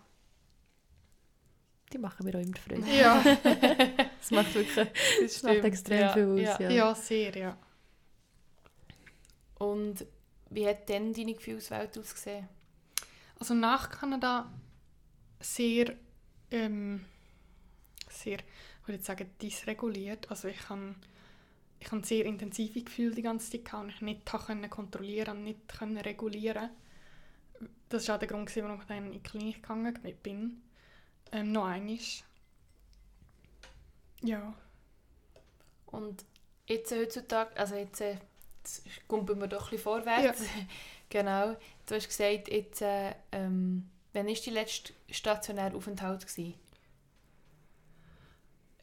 Die 1.91 1.97
machen 1.97 2.27
mir 2.27 2.35
auch 2.37 2.43
immer 2.43 2.57
Freude. 2.59 2.87
Ja, 2.95 3.23
Das 4.21 4.31
macht 4.31 4.55
wirklich 4.55 4.75
Das 4.75 4.89
das 5.33 5.43
macht 5.45 5.65
extrem 5.65 6.01
ja, 6.01 6.13
viel 6.13 6.27
aus. 6.27 6.41
ja. 6.41 6.61
Ja. 6.61 6.71
ja, 6.71 6.95
sehr, 6.95 7.35
ja. 7.35 7.59
Und 9.55 10.05
wie 10.51 10.69
hat 10.69 10.87
denn 10.91 11.15
deine 11.15 11.33
Gefühlswelt 11.33 11.97
ausgesehen? 11.97 12.47
Also 13.41 13.55
nach 13.55 13.89
Kanada 13.89 14.53
sehr, 15.41 15.95
ähm, 16.51 17.05
sehr, 18.09 18.39
ich 18.39 18.89
würde 18.89 19.03
sagen, 19.03 19.31
dysreguliert. 19.41 20.31
Also 20.31 20.49
ich 20.49 20.69
habe 20.69 20.95
ich 21.79 21.93
habe 21.93 22.05
sehr 22.05 22.25
intensive 22.25 22.83
Gefühle 22.83 23.15
die 23.15 23.23
ganze 23.23 23.51
Zeit 23.51 23.65
gehabt 23.65 23.85
und 23.85 23.91
ich 23.91 24.01
nicht 24.01 24.27
können 24.27 24.71
kontrollieren 24.71 25.39
und 25.39 25.45
nicht 25.45 25.69
können 25.69 25.99
regulieren. 25.99 26.71
Das 27.89 28.09
war 28.09 28.17
auch 28.17 28.19
der 28.19 28.29
Grund, 28.29 28.55
warum 28.57 28.81
ich 28.81 28.87
dann 28.87 29.07
in 29.07 29.13
die 29.13 29.23
Klinik 29.23 29.63
gegangen 29.63 29.99
bin. 30.23 30.63
Ähm, 31.33 31.53
noch 31.53 31.67
einmal. 31.67 31.99
Ja. 34.23 34.55
Und 35.87 36.25
jetzt 36.67 36.93
heutzutage, 36.93 37.57
also 37.57 37.77
jetzt, 37.77 38.01
äh, 38.01 38.17
jetzt 38.59 38.83
kumpeln 39.07 39.41
wir 39.41 39.47
doch 39.47 39.67
ein 39.67 39.71
bisschen 39.71 39.85
vorwärts. 39.85 40.43
genau. 41.09 41.57
Du 41.87 41.95
hast 41.95 42.09
gesagt, 42.09 42.49
jetzt, 42.49 42.83
äh, 42.83 43.15
ähm, 43.33 43.89
wann 44.17 44.27
war 44.27 44.35
dein 44.35 44.55
letzter 44.55 44.93
stationäre 45.11 45.77
Aufenthalt? 45.77 46.27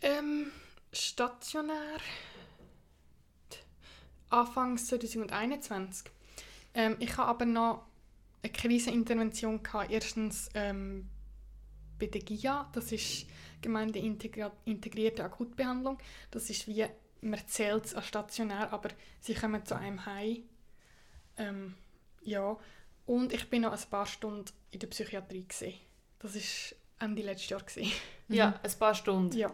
Ähm, 0.02 0.52
stationär. 0.92 2.00
Anfang 4.30 4.78
2021. 4.78 6.12
Ähm, 6.74 6.96
ich 7.00 7.18
habe 7.18 7.30
aber 7.30 7.46
noch 7.46 7.86
eine 8.42 8.52
Krisenintervention 8.52 9.64
gehabt. 9.64 9.92
Erstens 9.92 10.50
ähm, 10.54 11.10
bei 12.00 12.08
der 12.08 12.22
GIA, 12.22 12.70
das 12.74 12.92
ist 12.92 13.28
Gemeinde 13.62 14.00
Integra- 14.00 14.52
integrierte 14.66 15.24
Akutbehandlung. 15.24 15.98
Das 16.32 16.50
ist 16.50 16.68
wie 16.68 16.86
man 17.22 17.48
zählt 17.48 17.86
es 17.86 17.96
als 17.96 18.08
stationär, 18.08 18.74
aber 18.74 18.90
sie 19.22 19.34
kommen 19.34 19.66
zu 19.66 19.76
einem 19.76 20.06
heim. 20.06 20.44
Ähm, 21.38 21.76
ja. 22.22 22.58
Und 23.06 23.34
ich 23.34 23.50
bin 23.50 23.64
noch 23.64 23.74
ein 23.74 23.90
paar 23.90 24.06
Stunden 24.06 24.46
in 24.72 24.80
der 24.80 24.88
Psychiatrie 24.88 25.46
gesehen. 25.48 25.80
Das 26.20 26.36
ist 26.36 26.76
Ende 27.00 27.22
letztes 27.22 27.50
Jahr 27.50 27.62
gewesen. 27.62 27.92
Ja, 28.30 28.60
ein 28.64 28.72
paar 28.80 28.96
Stunden. 28.96 29.38
Ja. 29.38 29.54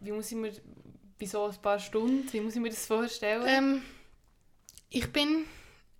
Wie 0.00 0.12
muss 0.12 0.30
ich 0.30 0.36
mir, 0.38 0.52
wieso 1.18 1.44
ein 1.46 1.60
paar 1.62 1.78
Stunden? 1.78 2.32
Wie 2.32 2.40
muss 2.40 2.54
ich 2.54 2.60
mir 2.60 2.70
das 2.70 2.86
vorstellen? 2.86 3.44
Ähm, 3.46 3.82
ich 4.90 5.12
bin 5.12 5.44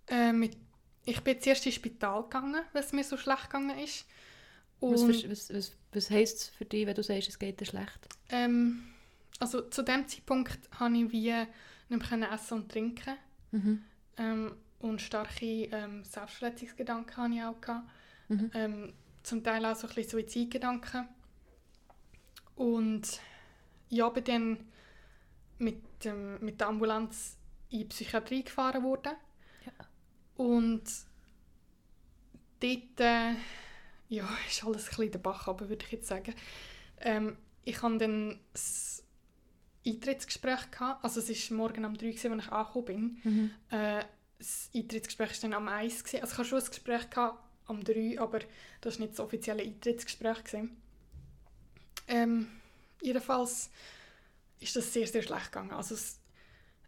äh, 0.07 0.31
mit, 0.33 0.57
ich 1.05 1.19
bin 1.21 1.39
zuerst 1.41 1.65
ins 1.65 1.75
Spital 1.75 2.23
gegangen, 2.23 2.63
weil 2.73 2.83
es 2.83 2.93
mir 2.93 3.03
so 3.03 3.17
schlecht 3.17 3.43
gegangen 3.43 3.77
ist. 3.79 4.05
Was, 4.79 5.01
Und, 5.01 5.13
vers- 5.15 5.29
was, 5.29 5.53
was, 5.53 5.71
was 5.93 6.09
heisst 6.09 6.37
es 6.37 6.47
für 6.49 6.65
dich, 6.65 6.85
wenn 6.85 6.95
du 6.95 7.03
sagst, 7.03 7.29
es 7.29 7.39
geht 7.39 7.59
dir 7.59 7.65
schlecht? 7.65 8.07
ähm, 8.29 8.83
also 9.39 9.61
zu 9.69 9.81
dem 9.83 10.07
Zeitpunkt 10.07 10.59
habe 10.79 10.95
ich 10.97 11.11
wie 11.11 11.31
nicht 11.33 11.49
mehr 11.89 11.99
können 11.99 12.31
essen 12.31 12.53
und 12.61 12.71
trinken 12.71 13.15
Mhm. 13.51 13.83
ähm, 14.17 14.55
und 14.83 15.01
starke 15.01 15.45
ähm, 15.45 16.03
Selbstverletzungsgedanken 16.03 17.17
hatte 17.17 17.33
ich 17.33 17.43
auch. 17.43 17.61
Gehabt. 17.61 17.89
Mhm. 18.27 18.51
Ähm, 18.53 18.93
zum 19.23 19.43
Teil 19.43 19.65
auch 19.65 19.75
so 19.75 19.87
ein 19.87 19.95
bisschen 19.95 20.11
Suizidgedanken. 20.11 21.07
Und 22.55 23.21
ja, 23.89 24.09
bin 24.09 24.23
dann 24.25 24.57
mit, 25.59 26.03
dem, 26.03 26.43
mit 26.43 26.59
der 26.59 26.67
Ambulanz 26.67 27.37
in 27.69 27.79
die 27.79 27.85
Psychiatrie 27.85 28.43
gefahren 28.43 28.83
worden. 28.83 29.13
Ja. 29.65 29.85
Und 30.35 30.83
dort 32.59 32.99
äh, 32.99 33.35
ja, 34.09 34.27
ist 34.49 34.65
alles 34.65 34.83
ein 34.83 34.89
bisschen 34.89 35.11
der 35.11 35.19
Bach 35.19 35.47
aber 35.47 35.69
würde 35.69 35.85
ich 35.85 35.93
jetzt 35.93 36.07
sagen. 36.07 36.35
Ähm, 36.99 37.37
ich 37.63 37.81
hatte 37.81 37.99
dann 37.99 38.39
das 38.51 39.05
Eintrittsgespräch. 39.87 40.71
Gehabt. 40.71 41.05
Also 41.05 41.21
es 41.21 41.51
war 41.51 41.57
morgen 41.57 41.85
um 41.85 41.93
3 41.93 42.05
Uhr, 42.05 42.11
als 42.11 42.25
ich 42.25 42.31
angekommen 42.51 42.85
bin. 42.85 43.17
Mhm. 43.23 43.51
Äh, 43.69 44.03
das 44.43 44.69
Eintrittsgespräch 44.75 45.41
war 45.41 45.49
dann 45.49 45.53
am 45.53 45.67
1. 45.69 46.03
gewesen. 46.03 46.21
Also 46.21 46.33
ich 46.33 46.37
hatte 46.37 46.49
schon 46.49 46.59
ein 46.59 46.65
Gespräch 46.65 47.09
gehabt, 47.09 47.39
am 47.67 47.83
3, 47.83 48.19
aber 48.19 48.39
das 48.81 48.95
war 48.95 49.05
nicht 49.05 49.13
das 49.13 49.19
offizielle 49.21 49.63
Eintrittsgespräch. 49.63 50.37
Ähm, 52.07 52.47
jedenfalls 53.01 53.69
ist 54.59 54.75
das 54.75 54.91
sehr, 54.91 55.07
sehr 55.07 55.21
schlecht 55.21 55.45
gegangen. 55.45 55.71
Also 55.71 55.95
das, 55.95 56.19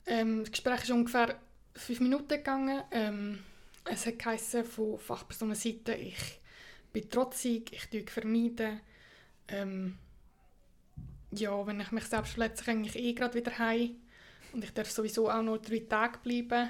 ähm, 0.06 0.42
das 0.42 0.52
Gespräch 0.52 0.84
ist 0.84 0.92
ungefähr 0.92 1.40
5 1.76 2.02
Minuten 2.02 2.28
gegangen. 2.28 2.84
Ähm, 2.92 3.44
es 3.86 4.06
hat 4.06 4.20
geheißen 4.20 4.66
von 4.66 5.00
Fachpersonenseite, 5.00 5.94
ich 5.94 6.42
bin 6.92 7.10
trotzig, 7.10 7.72
ich 7.72 7.86
tue 7.90 8.06
vermeiden. 8.12 8.82
Ähm, 9.48 9.98
ja, 11.32 11.66
wenn 11.66 11.80
ich 11.80 11.92
mich 11.92 12.06
selbst 12.06 12.34
verletze, 12.34 12.66
gehe 12.66 12.82
ich 12.82 12.96
eh 12.96 13.14
gerade 13.14 13.36
wieder 13.36 13.58
heim. 13.58 13.96
Und 14.52 14.64
ich 14.64 14.74
darf 14.74 14.90
sowieso 14.92 15.30
auch 15.30 15.42
nur 15.42 15.60
drei 15.60 15.80
Tage 15.80 16.20
bleiben. 16.20 16.70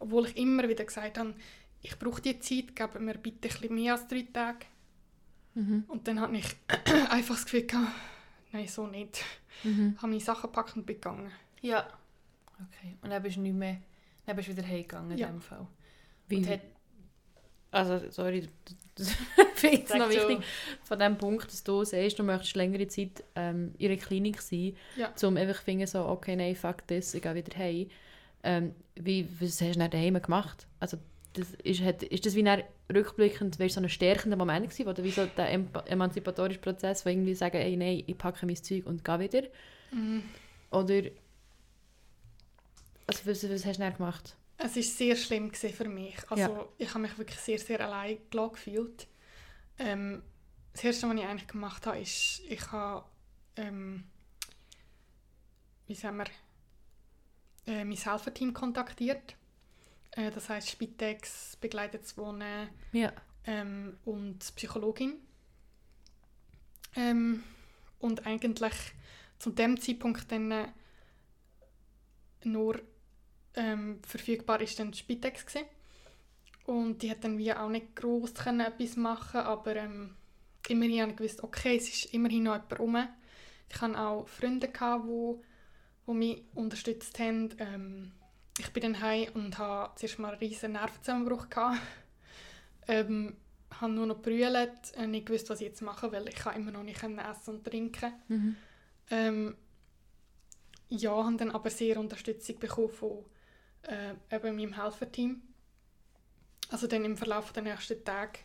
Obwohl 0.00 0.26
ich 0.26 0.36
immer 0.36 0.68
wieder 0.68 0.84
gesagt 0.84 1.18
habe, 1.18 1.34
ich 1.82 1.98
brauche 1.98 2.20
die 2.20 2.38
Zeit, 2.40 2.74
gebe 2.74 2.98
mir 2.98 3.14
bitte 3.14 3.48
ein 3.48 3.52
bisschen 3.60 3.74
mehr 3.74 3.92
als 3.92 4.06
drei 4.08 4.26
Tage. 4.32 4.66
Mhm. 5.54 5.84
Und 5.88 6.06
dann 6.08 6.20
hatte 6.20 6.36
ich 6.36 6.46
einfach 7.10 7.34
das 7.36 7.44
Gefühl, 7.44 7.66
gehabt, 7.66 7.92
nein, 8.52 8.66
so 8.68 8.86
nicht. 8.86 9.24
Mhm. 9.64 9.92
Ich 9.94 10.02
habe 10.02 10.08
meine 10.08 10.20
Sachen 10.20 10.42
gepackt 10.42 10.76
und 10.76 10.84
bin 10.86 10.96
gegangen. 10.96 11.30
ja. 11.62 11.86
Okay. 12.62 12.94
Und 13.00 13.08
dann 13.08 13.22
bist 13.22 13.36
du 13.36 13.40
nicht 13.40 13.54
mehr, 13.54 13.78
dann 14.26 14.36
bist 14.36 14.48
du 14.48 14.52
wieder 14.54 14.66
heimgegangen 14.66 15.16
Ja. 15.16 15.28
in 15.28 15.36
dem 15.36 15.40
Fall. 15.40 15.66
Wie, 16.28 16.46
hat, 16.46 16.60
also, 17.70 18.10
sorry, 18.10 18.46
das 18.96 19.14
finde 19.54 19.76
ich 19.78 19.88
noch 19.94 20.10
wichtig, 20.10 20.40
von 20.82 20.98
dem 20.98 21.16
Punkt, 21.16 21.46
dass 21.46 21.64
du 21.64 21.82
sagst, 21.84 22.18
du 22.18 22.22
möchtest 22.22 22.56
längere 22.56 22.86
Zeit 22.88 23.24
ähm, 23.34 23.72
in 23.78 23.90
einer 23.90 23.98
Klinik 24.00 24.42
sein, 24.42 24.76
Ja. 24.96 25.10
um 25.26 25.38
einfach 25.38 25.58
zu 25.60 25.64
finden, 25.64 25.86
so, 25.86 26.04
okay, 26.06 26.36
nein, 26.36 26.54
fuck 26.54 26.86
das, 26.88 27.14
ich 27.14 27.22
gehe 27.22 27.34
wieder 27.34 27.56
heim. 27.56 27.88
Ähm, 28.42 28.74
wie, 28.94 29.28
was 29.40 29.60
hast 29.60 29.74
du 29.76 29.78
dann 29.78 29.90
daheim 29.90 30.20
gemacht? 30.20 30.66
Also, 30.78 30.98
das 31.34 31.48
ist, 31.62 31.82
hat, 31.82 32.02
ist 32.02 32.26
das 32.26 32.34
wie 32.34 32.42
dann 32.42 32.62
rückblickend 32.92 33.58
weißt, 33.58 33.74
so 33.74 33.80
ein 33.80 33.88
stärkender 33.88 34.36
Moment 34.36 34.68
gewesen, 34.70 34.92
du 34.94 35.04
wie 35.04 35.10
so 35.10 35.26
der 35.26 35.50
em 35.50 35.68
emanzipatorische 35.86 36.58
Prozess, 36.60 37.04
wo 37.06 37.10
irgendwie 37.10 37.34
sagen, 37.34 37.56
ey, 37.56 37.76
nein, 37.76 38.02
ich 38.06 38.18
packe 38.18 38.46
mein 38.46 38.56
Zeug 38.56 38.86
und 38.86 39.04
gehe 39.04 39.20
wieder? 39.20 39.42
Mhm. 39.92 40.24
Oder, 40.70 41.02
also 43.06 43.26
was, 43.26 43.48
was 43.48 43.64
hast 43.64 43.76
du 43.78 43.82
dann 43.82 43.96
gemacht? 43.96 44.36
Es 44.58 44.76
war 44.76 44.82
sehr 44.82 45.16
schlimm 45.16 45.52
für 45.52 45.88
mich. 45.88 46.16
Also 46.28 46.42
Ja. 46.42 46.68
ich 46.78 46.88
habe 46.90 47.00
mich 47.00 47.16
wirklich 47.16 47.38
sehr, 47.38 47.58
sehr 47.58 47.80
allein 47.80 48.18
gefühlt. 48.30 49.06
Ähm, 49.78 50.22
das 50.72 50.84
Erste, 50.84 51.08
was 51.08 51.16
ich 51.16 51.24
eigentlich 51.24 51.48
gemacht 51.48 51.86
habe, 51.86 51.98
ist, 51.98 52.42
ich 52.48 52.70
habe, 52.70 53.04
ähm, 53.56 54.04
wie 55.86 55.94
sagen 55.94 56.18
wir, 56.18 56.26
äh, 57.70 57.84
mein 57.84 57.96
Helferteam 57.96 58.52
kontaktiert. 58.52 59.36
Äh, 60.12 60.30
das 60.30 60.48
heißt 60.48 60.68
Spitex, 60.70 61.56
begleitetes 61.60 62.16
Wohnen 62.18 62.68
Ja. 62.92 63.12
ähm, 63.46 63.96
und 64.04 64.38
Psychologin. 64.56 65.14
Ähm, 66.96 67.44
und 68.00 68.26
eigentlich 68.26 68.74
zu 69.38 69.50
dem 69.50 69.80
Zeitpunkt 69.80 70.30
dann 70.32 70.50
äh, 70.50 70.68
nur 72.44 72.80
ähm, 73.54 74.00
verfügbar 74.06 74.60
ist 74.60 74.78
dann 74.78 74.90
die 74.90 74.98
Spitex 74.98 75.46
gewesen. 75.46 75.66
und 76.66 77.02
die 77.02 77.10
hat 77.10 77.22
dann 77.24 77.38
wie 77.38 77.52
auch 77.52 77.68
nicht 77.68 77.96
groß 77.96 78.34
können 78.34 78.60
etwas 78.60 78.96
machen, 78.96 79.40
aber 79.40 79.76
ähm, 79.76 80.16
immerhin 80.68 81.02
habe 81.02 81.10
ich 81.12 81.16
gewusst, 81.16 81.42
okay, 81.42 81.76
es 81.76 81.88
ist 81.88 82.14
immerhin 82.14 82.44
noch 82.44 82.54
jemand 82.54 82.78
rum. 82.78 83.08
Ich 83.68 83.80
hatte 83.80 83.98
auch 83.98 84.28
Freunde 84.28 84.68
gehabt, 84.68 85.04
wo, 85.06 85.42
wo 86.10 86.14
mich 86.14 86.42
unterstützt 86.54 87.20
haben. 87.20 87.50
Ähm, 87.58 88.12
ich 88.58 88.72
bin 88.72 88.82
dann 88.82 89.00
heim 89.00 89.28
und 89.34 89.56
hatte 89.56 89.92
zuerst 89.94 90.18
mal 90.18 90.30
einen 90.32 90.38
riesen 90.40 90.72
Nervenzusammenbruch 90.72 91.48
gehabt. 91.48 91.78
ähm, 92.88 93.36
habe 93.80 93.92
nur 93.92 94.06
noch 94.06 94.20
brüllt, 94.20 94.92
äh, 94.96 95.06
nicht 95.06 95.26
gewusst, 95.26 95.48
was 95.50 95.60
ich 95.60 95.68
jetzt 95.68 95.82
mache, 95.82 96.10
weil 96.10 96.28
ich 96.28 96.34
kann 96.34 96.56
immer 96.56 96.72
noch 96.72 96.82
nicht 96.82 97.00
essen 97.00 97.54
und 97.54 97.64
trinken. 97.64 98.12
Mhm. 98.26 98.56
Ähm, 99.08 99.56
ja, 100.88 101.12
habe 101.12 101.36
dann 101.36 101.52
aber 101.52 101.70
sehr 101.70 101.96
Unterstützung 102.00 102.58
bekommen 102.58 102.90
von 102.90 103.24
äh, 103.82 104.14
eben 104.34 104.56
meinem 104.56 104.72
Helferteam. 104.72 105.40
Also 106.70 106.88
dann 106.88 107.04
im 107.04 107.16
Verlauf 107.16 107.52
der 107.52 107.62
nächsten 107.62 108.04
Tage. 108.04 108.40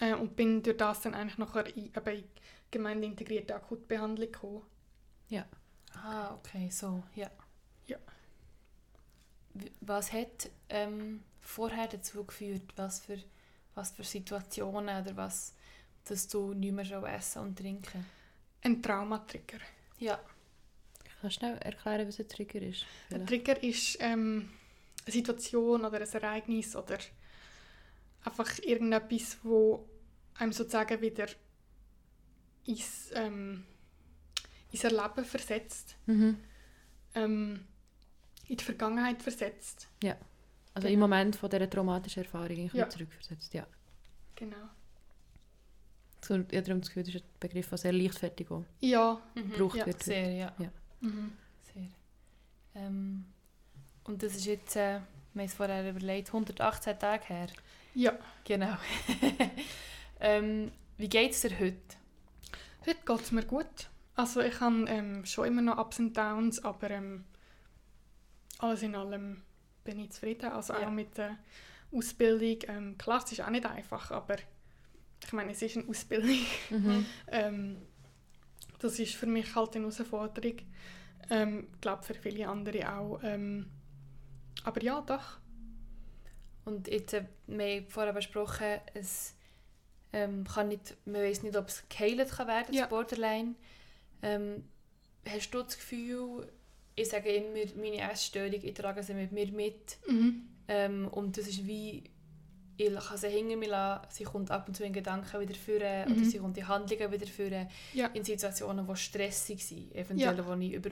Äh, 0.00 0.14
und 0.14 0.34
bin 0.34 0.62
durch 0.62 0.78
das 0.78 1.02
dann 1.02 1.14
eigentlich 1.14 1.36
nachher 1.36 1.66
in, 1.76 1.88
eben 1.94 2.16
in 2.16 2.24
gemeindeintegrierte 2.70 3.54
Akutbehandlung 3.54 4.32
gekommen. 4.32 4.62
Ah, 5.96 6.34
okay, 6.34 6.68
so, 6.70 7.02
ja. 7.14 7.30
Ja. 7.86 7.98
Was 9.80 10.12
hat 10.12 10.50
ähm, 10.68 11.22
vorher 11.40 11.86
dazu 11.88 12.24
geführt? 12.24 12.62
Was 12.76 13.00
für, 13.00 13.18
was 13.74 13.90
für 13.92 14.04
Situationen 14.04 15.02
oder 15.02 15.16
was, 15.16 15.54
dass 16.04 16.28
du 16.28 16.54
nicht 16.54 16.72
mehr 16.72 16.84
schon 16.84 17.04
essen 17.04 17.42
und 17.42 17.58
trinken? 17.58 18.06
Ein 18.62 18.82
Traumatrigger. 18.82 19.58
Ja. 19.98 20.18
Kannst 21.20 21.36
du 21.36 21.40
schnell 21.40 21.58
erklären, 21.58 22.08
was 22.08 22.18
ein 22.18 22.28
Trigger 22.28 22.62
ist? 22.62 22.82
Ein 23.10 23.26
Vielleicht? 23.26 23.28
Trigger 23.28 23.62
ist, 23.62 23.96
ähm, 24.00 24.50
eine 25.04 25.12
Situation 25.12 25.84
oder 25.84 26.00
ein 26.00 26.12
Ereignis 26.12 26.76
oder 26.76 26.98
einfach 28.24 28.58
irgendetwas, 28.60 29.38
wo 29.42 29.88
einem 30.34 30.52
sozusagen 30.52 31.00
wieder 31.00 31.26
ins, 32.64 33.10
ähm, 33.14 33.64
ins 34.72 34.84
Erleben 34.84 35.24
versetzt, 35.24 35.96
Mhm. 36.06 36.38
ähm, 37.14 37.64
in 38.48 38.56
die 38.56 38.64
Vergangenheit 38.64 39.22
versetzt. 39.22 39.88
Also 40.74 40.88
Genau. 40.88 40.94
im 40.94 41.00
Moment 41.00 41.36
von 41.36 41.50
dieser 41.50 41.68
traumatischen 41.68 42.24
Erfahrung 42.24 42.70
Ja. 42.72 42.88
zurückversetzt. 42.88 43.52
Ja. 43.54 43.66
Genau. 44.34 44.56
So, 46.24 46.34
ich 46.36 46.40
habe 46.40 46.62
darum 46.62 46.80
das 46.80 46.88
Gefühl, 46.88 47.02
das 47.02 47.14
ist 47.16 47.24
ein 47.24 47.28
Begriff, 47.40 47.68
der 47.68 47.78
sehr 47.78 47.92
leichtfertig 47.92 48.50
auch 48.50 48.64
Ja. 48.80 49.20
Mhm. 49.34 49.50
gebraucht 49.50 49.76
Ja, 49.76 49.86
wird. 49.86 50.02
Sehr, 50.02 50.30
ja. 50.32 50.52
Mhm. 51.00 51.32
Sehr. 51.74 51.88
Ähm, 52.74 53.26
und 54.04 54.22
das 54.22 54.34
ist 54.36 54.46
jetzt, 54.46 54.76
äh, 54.76 55.00
wir 55.34 55.42
haben 55.42 55.46
es 55.46 55.54
vorher 55.54 55.90
überlegt, 55.90 56.32
118 56.32 56.98
Tage 56.98 57.24
her. 57.26 57.46
Ja. 57.94 58.18
Genau. 58.44 58.76
ähm, 60.20 60.72
wie 60.96 61.08
geht 61.08 61.32
es 61.32 61.40
dir 61.42 61.58
heute? 61.58 61.76
Heute 62.86 62.98
geht 63.04 63.20
es 63.20 63.32
mir 63.32 63.44
gut. 63.44 63.88
Also 64.14 64.40
ich 64.40 64.60
habe 64.60 64.84
ähm, 64.88 65.24
schon 65.24 65.46
immer 65.46 65.62
noch 65.62 65.78
Ups 65.78 65.98
und 65.98 66.16
Downs, 66.16 66.62
aber 66.64 66.90
ähm, 66.90 67.24
alles 68.58 68.82
in 68.82 68.94
allem 68.94 69.42
bin 69.84 69.98
ich 69.98 70.10
zufrieden. 70.10 70.50
Also 70.52 70.74
Ja. 70.74 70.86
auch 70.86 70.90
mit 70.90 71.16
der 71.16 71.38
Ausbildung. 71.90 72.58
Ähm, 72.68 72.98
klar, 72.98 73.22
es 73.24 73.32
ist 73.32 73.40
auch 73.40 73.50
nicht 73.50 73.66
einfach, 73.66 74.10
aber 74.10 74.36
ich 75.24 75.32
meine, 75.32 75.52
es 75.52 75.62
ist 75.62 75.76
eine 75.76 75.88
Ausbildung. 75.88 76.38
Mhm. 76.70 77.06
ähm, 77.28 77.76
das 78.78 78.98
ist 78.98 79.14
für 79.14 79.26
mich 79.26 79.54
halt 79.54 79.74
eine 79.76 79.84
Herausforderung. 79.84 80.58
Ähm, 81.30 81.68
ich 81.72 81.80
glaube 81.80 82.02
für 82.02 82.14
viele 82.14 82.48
andere 82.48 82.92
auch. 82.92 83.20
Ähm, 83.22 83.70
aber 84.64 84.82
ja, 84.82 85.00
doch. 85.00 85.38
Und 86.64 86.86
jetzt, 86.88 87.14
äh, 87.14 87.24
wir 87.46 87.64
haben 87.80 87.86
vorher 87.88 88.12
besprochen, 88.12 88.78
es 88.94 89.34
ähm, 90.12 90.44
kann 90.44 90.68
nicht, 90.68 90.96
man 91.06 91.22
weiß 91.22 91.42
nicht, 91.42 91.56
ob 91.56 91.68
es 91.68 91.82
geheilt 91.88 92.30
kann 92.30 92.46
werden, 92.48 92.74
Ja. 92.74 92.82
das 92.82 92.90
Borderline. 92.90 93.54
Ähm, 94.22 94.64
hast 95.26 95.50
du 95.50 95.62
das 95.62 95.76
Gefühl, 95.76 96.46
ich 96.94 97.08
sage 97.08 97.30
immer, 97.30 97.58
meine 97.76 98.10
Essstörung, 98.10 98.60
ich 98.62 98.74
trage 98.74 99.02
sie 99.02 99.14
mit 99.14 99.32
mir 99.32 99.50
mit 99.52 99.98
Mhm. 100.08 100.42
ähm, 100.68 101.08
und 101.08 101.36
das 101.36 101.48
ist 101.48 101.66
wie, 101.66 102.04
ich 102.76 102.94
kann 102.94 103.16
sie 103.18 103.28
hinter 103.28 103.56
mir 103.56 103.68
lassen, 103.68 104.06
sie 104.10 104.24
kommt 104.24 104.50
ab 104.50 104.68
und 104.68 104.74
zu 104.74 104.84
in 104.84 104.92
Gedanken 104.92 105.40
wieder 105.40 105.54
führen 105.54 106.06
oder 106.12 106.20
Mhm. 106.20 106.24
sie 106.24 106.38
kommt 106.38 106.56
in 106.58 106.68
Handlungen 106.68 107.12
wieder 107.12 107.26
führen, 107.26 107.68
Ja. 107.94 108.06
in 108.08 108.24
Situationen, 108.24 108.86
die 108.86 108.96
stressig 108.96 109.64
sind, 109.64 109.94
eventuell, 109.94 110.44
wo 110.46 110.54
ich 110.54 110.72
über 110.72 110.90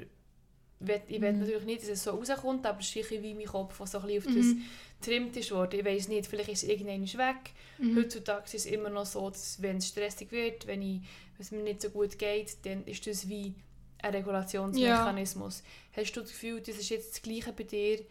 will- 0.82 1.02
ich 1.08 1.20
will 1.20 1.32
Mhm. 1.32 1.40
natürlich 1.40 1.64
nicht, 1.64 1.82
dass 1.82 1.88
es 1.90 2.04
so 2.04 2.12
rauskommt, 2.12 2.64
aber 2.66 2.80
es 2.80 2.94
ist 2.96 3.10
wie 3.10 3.34
mein 3.34 3.46
Kopf, 3.46 3.76
der 3.76 3.86
so 3.86 3.98
ein 3.98 4.06
bisschen 4.06 4.18
auf 4.18 4.34
Mhm. 4.34 4.38
das 4.38 4.89
getrimmt 5.00 5.36
ist 5.36 5.50
worden. 5.50 5.80
Ich 5.80 5.84
weiß 5.86 6.08
nicht, 6.08 6.26
vielleicht 6.26 6.50
ist 6.50 6.62
es 6.62 6.68
irgendwann 6.68 7.02
weg. 7.18 7.52
Mhm. 7.78 7.96
Heutzutage 7.96 8.44
ist 8.44 8.54
es 8.54 8.66
immer 8.66 8.90
noch 8.90 9.06
so, 9.06 9.30
dass 9.30 9.60
wenn 9.62 9.78
es 9.78 9.88
stressig 9.88 10.30
wird, 10.32 10.66
wenn, 10.66 10.82
ich, 10.82 11.00
wenn 11.00 11.40
es 11.40 11.50
mir 11.50 11.62
nicht 11.62 11.82
so 11.82 11.90
gut 11.90 12.18
geht, 12.18 12.56
dann 12.64 12.84
ist 12.84 13.06
das 13.06 13.28
wie 13.28 13.54
ein 14.02 14.14
Regulationsmechanismus. 14.14 15.62
Hast 15.94 16.12
du 16.12 16.20
das 16.20 16.30
Gefühl, 16.30 16.60
das 16.60 16.76
ist 16.76 16.88
jetzt 16.90 17.12
das 17.14 17.22
Gleiche 17.22 17.52
bei 17.52 17.64
dir 17.64 18.04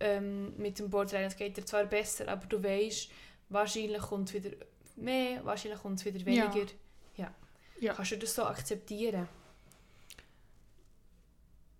ähm, 0.00 0.56
mit 0.56 0.78
dem 0.78 0.90
Borderline? 0.90 1.26
Es 1.28 1.36
geht 1.36 1.56
dir 1.56 1.64
zwar 1.64 1.84
besser, 1.84 2.28
aber 2.28 2.46
du 2.46 2.62
weißt, 2.62 3.10
wahrscheinlich 3.50 4.02
kommt 4.02 4.28
es 4.28 4.34
wieder 4.34 4.56
mehr, 4.96 5.44
wahrscheinlich 5.44 5.80
kommt 5.80 5.98
es 6.00 6.04
wieder 6.04 6.18
Ja. 6.30 6.52
weniger. 6.54 6.70
Ja. 7.16 7.34
Ja. 7.80 7.94
Kannst 7.94 8.12
du 8.12 8.18
das 8.18 8.34
so 8.34 8.44
akzeptieren? 8.44 9.28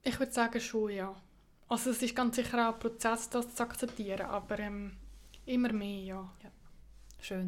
Ich 0.03 0.19
würde 0.19 0.33
sagen 0.33 0.61
schon, 0.61 0.91
ja. 0.91 1.15
Also 1.69 1.91
es 1.91 2.03
ist 2.03 2.15
ganz 2.15 2.37
sicher 2.37 2.69
auch 2.69 2.75
ein 2.75 2.81
Prozess, 2.81 3.31
das 3.31 3.55
zu 3.55 3.63
akzeptieren, 3.63 4.23
aber 4.23 4.59
ähm, 4.59 4.97
immer 5.47 5.73
mehr, 5.73 6.05
ja. 6.43 6.53
Schön. 7.21 7.47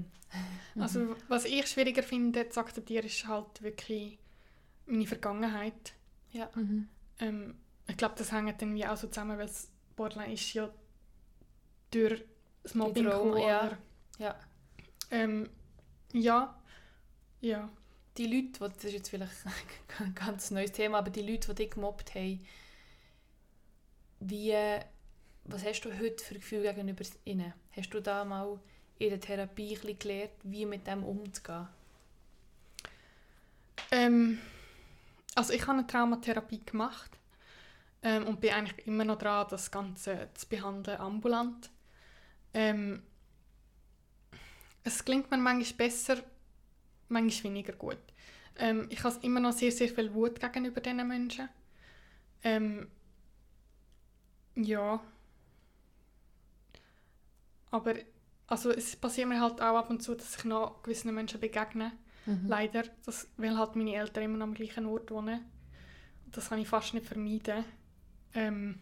Mhm. 0.75 0.83
Also 0.83 1.17
was 1.29 1.45
ich 1.45 1.67
schwieriger 1.67 2.03
finde 2.03 2.49
zu 2.49 2.61
akzeptieren, 2.61 3.07
ist 3.07 3.27
halt 3.27 3.62
wirklich 3.62 4.19
meine 4.87 5.07
Vergangenheit. 5.07 5.95
Ja. 6.33 6.51
Mhm. 6.55 6.89
Ähm, 7.21 7.55
ich 7.89 7.97
glaube, 7.97 8.14
das 8.19 8.33
hängt 8.33 8.61
dann 8.61 8.75
wie 8.75 8.87
auch 8.87 8.97
so 8.97 9.07
zusammen, 9.07 9.39
weil 9.39 9.47
das 9.47 9.71
Borderline 9.95 10.35
ist 10.35 10.53
ja 10.53 10.69
durch 11.91 12.25
das 12.62 12.75
Mobbing 12.75 13.05
gekommen, 13.05 13.39
ja. 13.39 13.79
Ja. 14.19 14.35
Ähm, 15.11 15.49
ja. 16.12 16.59
Ja. 17.41 17.71
Die 18.17 18.27
Leute, 18.27 18.53
die, 18.53 18.75
das 18.75 18.85
ist 18.85 18.93
jetzt 18.93 19.09
vielleicht 19.09 19.33
ein 19.99 20.14
ganz 20.14 20.51
neues 20.51 20.73
Thema, 20.73 20.99
aber 20.99 21.11
die 21.11 21.23
Leute, 21.23 21.55
die 21.55 21.64
dich 21.64 21.71
gemobbt 21.71 22.14
haben, 22.14 22.45
wie, 24.21 24.55
was 25.45 25.64
hast 25.64 25.83
du 25.83 25.99
heute 25.99 26.23
für 26.25 26.35
Gefühl 26.35 26.62
gegenüber 26.62 27.05
ihnen? 27.25 27.53
Hast 27.73 27.91
du 27.91 28.01
da 28.01 28.25
mal 28.25 28.59
in 28.99 29.11
der 29.11 29.21
Therapie 29.21 29.77
ein 29.77 29.99
gelernt, 29.99 30.33
wie 30.43 30.67
mit 30.67 30.87
dem 30.87 31.05
umzugehen? 31.05 31.69
Ähm, 33.91 34.39
also 35.35 35.53
ich 35.53 35.62
habe 35.62 35.79
eine 35.79 35.87
Traumatherapie 35.87 36.62
gemacht 36.64 37.11
ähm, 38.03 38.27
und 38.27 38.41
bin 38.41 38.53
eigentlich 38.53 38.87
immer 38.87 39.05
noch 39.05 39.19
dran, 39.19 39.47
das 39.51 39.71
Ganze 39.71 40.29
zu 40.35 40.49
behandeln 40.49 40.99
ambulant. 40.99 41.71
Ähm, 42.55 43.03
es 44.83 45.05
klingt 45.05 45.31
mir 45.31 45.37
manchmal 45.37 45.89
besser, 45.89 46.23
manchmal 47.09 47.53
weniger 47.53 47.75
gut. 47.75 47.99
Ähm, 48.59 48.87
ich 48.89 49.03
habe 49.05 49.19
immer 49.23 49.41
noch 49.41 49.53
sehr, 49.53 49.73
sehr 49.73 49.89
viel 49.89 50.12
Wut 50.14 50.41
gegenüber 50.41 50.81
diesen 50.81 51.07
Menschen. 51.07 51.49
Ähm, 52.43 52.89
ja. 54.57 55.00
Aber 57.70 57.94
also 58.46 58.70
es 58.70 58.96
passiert 58.96 59.28
mir 59.28 59.40
halt 59.40 59.61
auch 59.61 59.76
ab 59.76 59.90
und 59.90 60.02
zu, 60.02 60.14
dass 60.14 60.36
ich 60.36 60.44
noch 60.44 60.82
gewissen 60.82 61.14
Menschen 61.14 61.40
begegne. 61.40 61.92
Mhm. 62.26 62.46
Leider, 62.48 62.84
das, 63.04 63.28
weil 63.36 63.57
halt 63.57 63.76
meine 63.76 63.94
Eltern 63.94 64.24
immer 64.24 64.38
noch 64.38 64.46
am 64.46 64.54
gleichen 64.54 64.86
Ort 64.86 65.11
wohnen. 65.11 65.44
Das 66.26 66.48
kann 66.48 66.59
ich 66.59 66.68
fast 66.68 66.94
nicht 66.94 67.07
vermeiden. 67.07 67.64
Ähm, 68.34 68.80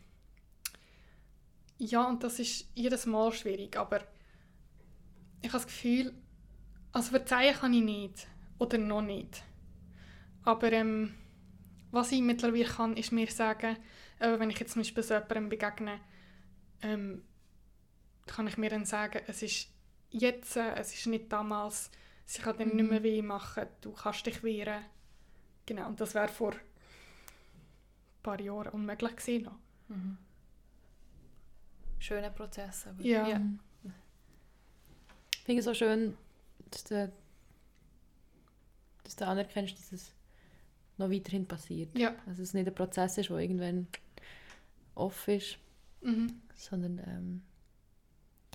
ja, 1.78 2.04
und 2.08 2.22
das 2.22 2.38
ist 2.38 2.68
jedes 2.74 3.06
Mal 3.06 3.32
schwierig, 3.32 3.76
aber 3.76 4.00
ich 5.40 5.48
habe 5.48 5.58
das 5.58 5.66
Gefühl, 5.66 6.14
also 6.92 7.10
verzeihen 7.10 7.54
kann 7.54 7.74
ich 7.74 7.82
nicht. 7.82 8.26
Oder 8.58 8.78
noch 8.78 9.02
nicht. 9.02 9.42
Aber 10.44 10.72
ähm, 10.72 11.14
was 11.90 12.12
ich 12.12 12.22
mittlerweile 12.22 12.64
kann, 12.64 12.96
ist 12.96 13.12
mir 13.12 13.30
sagen, 13.30 13.76
äh, 14.24 14.38
wenn 14.40 14.50
ich 14.50 14.58
jetzt 14.58 14.72
zum 14.72 14.80
Beispiel 14.82 15.02
so 15.02 15.14
jemandem 15.14 15.48
begegne, 15.48 16.00
ähm, 16.82 17.22
kann 18.26 18.46
ich 18.46 18.56
mir 18.56 18.70
dann 18.70 18.84
sagen, 18.84 19.20
es 19.26 19.42
ist 19.42 19.68
jetzt, 20.10 20.56
es 20.56 20.94
ist 20.94 21.06
nicht 21.06 21.30
damals, 21.32 21.90
sie 22.24 22.40
kann 22.42 22.56
dann 22.56 22.74
nicht 22.76 22.90
mehr 22.90 23.02
weh 23.02 23.22
machen, 23.22 23.66
du 23.80 23.92
kannst 23.92 24.26
dich 24.26 24.42
wehren. 24.42 24.84
Genau, 25.66 25.86
und 25.88 26.00
das 26.00 26.14
wäre 26.14 26.28
vor 26.28 26.52
ein 26.52 26.60
paar 28.22 28.40
Jahren 28.40 28.68
unmöglich 28.68 29.16
gewesen. 29.16 29.44
noch. 29.44 29.58
Mhm. 29.88 30.18
Schöner 31.98 32.30
Prozess. 32.30 32.86
Aber, 32.86 33.02
Ja. 33.02 33.26
ja. 33.28 33.38
Mhm. 33.38 33.58
Ich 35.34 35.40
finde 35.46 35.58
es 35.60 35.64
so 35.66 35.74
schön, 35.74 36.16
dass 36.70 36.84
du, 36.84 37.12
dass 39.04 39.16
du 39.16 39.26
anerkennst, 39.26 39.78
dass 39.78 39.92
es 39.92 40.12
noch 40.96 41.10
weiterhin 41.10 41.46
passiert. 41.46 41.96
Ja. 41.98 42.14
Dass 42.26 42.38
es 42.38 42.54
nicht 42.54 42.66
ein 42.66 42.74
Prozess 42.74 43.18
ist, 43.18 43.28
der 43.28 43.38
irgendwann 43.38 43.86
off 44.94 45.28
ist, 45.28 45.58
Mhm. 46.02 46.42
sondern 46.54 46.98
ähm, 47.06 47.42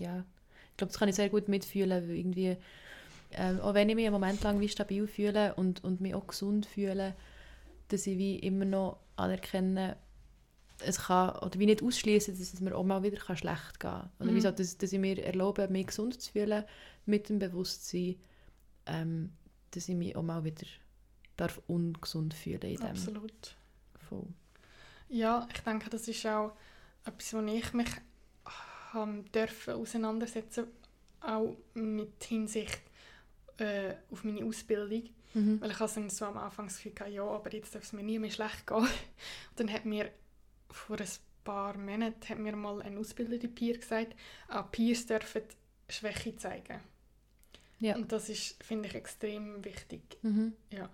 ja, 0.00 0.24
ich 0.70 0.76
glaube, 0.76 0.90
das 0.92 0.98
kann 0.98 1.08
ich 1.08 1.14
sehr 1.16 1.28
gut 1.28 1.48
mitfühlen, 1.48 1.90
weil 2.08 2.16
irgendwie, 2.16 2.56
ähm, 3.32 3.60
auch 3.60 3.74
wenn 3.74 3.88
ich 3.88 3.94
mich 3.94 4.06
einen 4.06 4.14
Moment 4.14 4.42
lang 4.42 4.60
wie 4.60 4.68
stabil 4.68 5.06
fühle 5.06 5.54
und, 5.54 5.84
und 5.84 6.00
mich 6.00 6.14
auch 6.14 6.26
gesund 6.26 6.66
fühle, 6.66 7.14
dass 7.88 8.06
ich 8.06 8.18
wie 8.18 8.38
immer 8.38 8.64
noch 8.64 8.98
anerkenne, 9.16 9.96
es 10.80 10.98
kann, 11.04 11.36
oder 11.38 11.58
wie 11.58 11.66
nicht 11.66 11.82
ausschließen, 11.82 12.38
dass 12.38 12.54
es 12.54 12.60
mir 12.60 12.76
auch 12.76 12.84
mal 12.84 13.02
wieder 13.02 13.18
kann 13.18 13.36
schlecht 13.36 13.80
gehen 13.80 13.90
kann. 13.92 14.10
Oder 14.20 14.30
Mhm. 14.30 14.36
wie 14.36 14.40
so, 14.40 14.50
dass, 14.50 14.78
dass 14.78 14.92
ich 14.92 14.98
mir 14.98 15.22
erlaube, 15.24 15.68
mich 15.68 15.88
gesund 15.88 16.20
zu 16.20 16.32
fühlen, 16.32 16.64
mit 17.06 17.28
dem 17.28 17.38
Bewusstsein, 17.38 18.16
ähm, 18.86 19.32
dass 19.72 19.88
ich 19.88 19.96
mich 19.96 20.16
auch 20.16 20.22
mal 20.22 20.44
wieder 20.44 20.66
darf 21.36 21.60
ungesund 21.68 22.34
fühlen 22.34 22.62
in 22.62 22.76
dem 22.76 22.82
Absolut. 22.82 23.56
Fall. 24.08 24.24
Ja, 25.10 25.46
ich 25.52 25.60
denke, 25.60 25.90
das 25.90 26.06
ist 26.08 26.24
auch 26.26 26.52
etwas, 27.04 27.34
wo 27.34 27.40
ich 27.40 27.72
mich 27.72 27.90
haben 28.92 29.30
dürfen 29.32 29.74
auseinandersetzen, 29.74 30.68
auch 31.20 31.56
mit 31.74 32.24
Hinsicht 32.24 32.80
äh, 33.58 33.94
auf 34.10 34.24
meine 34.24 34.44
Ausbildung. 34.44 35.10
Mhm. 35.34 35.60
Weil 35.60 35.70
ich 35.70 35.76
dann 35.76 36.10
so 36.10 36.24
am 36.24 36.38
Anfang 36.38 36.66
das 36.66 36.82
Gefühl, 36.82 37.12
ja, 37.12 37.24
aber 37.24 37.52
jetzt 37.52 37.74
darf 37.74 37.84
es 37.84 37.92
mir 37.92 38.02
nie 38.02 38.18
mehr 38.18 38.30
schlecht 38.30 38.66
gehen. 38.66 38.78
Und 38.78 38.88
dann 39.56 39.72
hat 39.72 39.84
mir 39.84 40.10
vor 40.70 40.98
ein 40.98 41.08
paar 41.44 41.76
Monaten 41.76 42.28
hat 42.28 42.38
mir 42.38 42.54
mal 42.54 42.82
ein 42.82 42.96
ausgebildete 42.98 43.48
Peer 43.48 43.78
gesagt, 43.78 44.14
auch 44.48 44.70
Peers 44.70 45.06
dürfen 45.06 45.42
Schwäche 45.88 46.36
zeigen. 46.36 46.80
Ja. 47.80 47.96
Und 47.96 48.12
das 48.12 48.28
ist, 48.28 48.62
finde 48.62 48.88
ich, 48.88 48.94
extrem 48.94 49.64
wichtig. 49.64 50.18
Mhm. 50.22 50.52
Ja. 50.70 50.90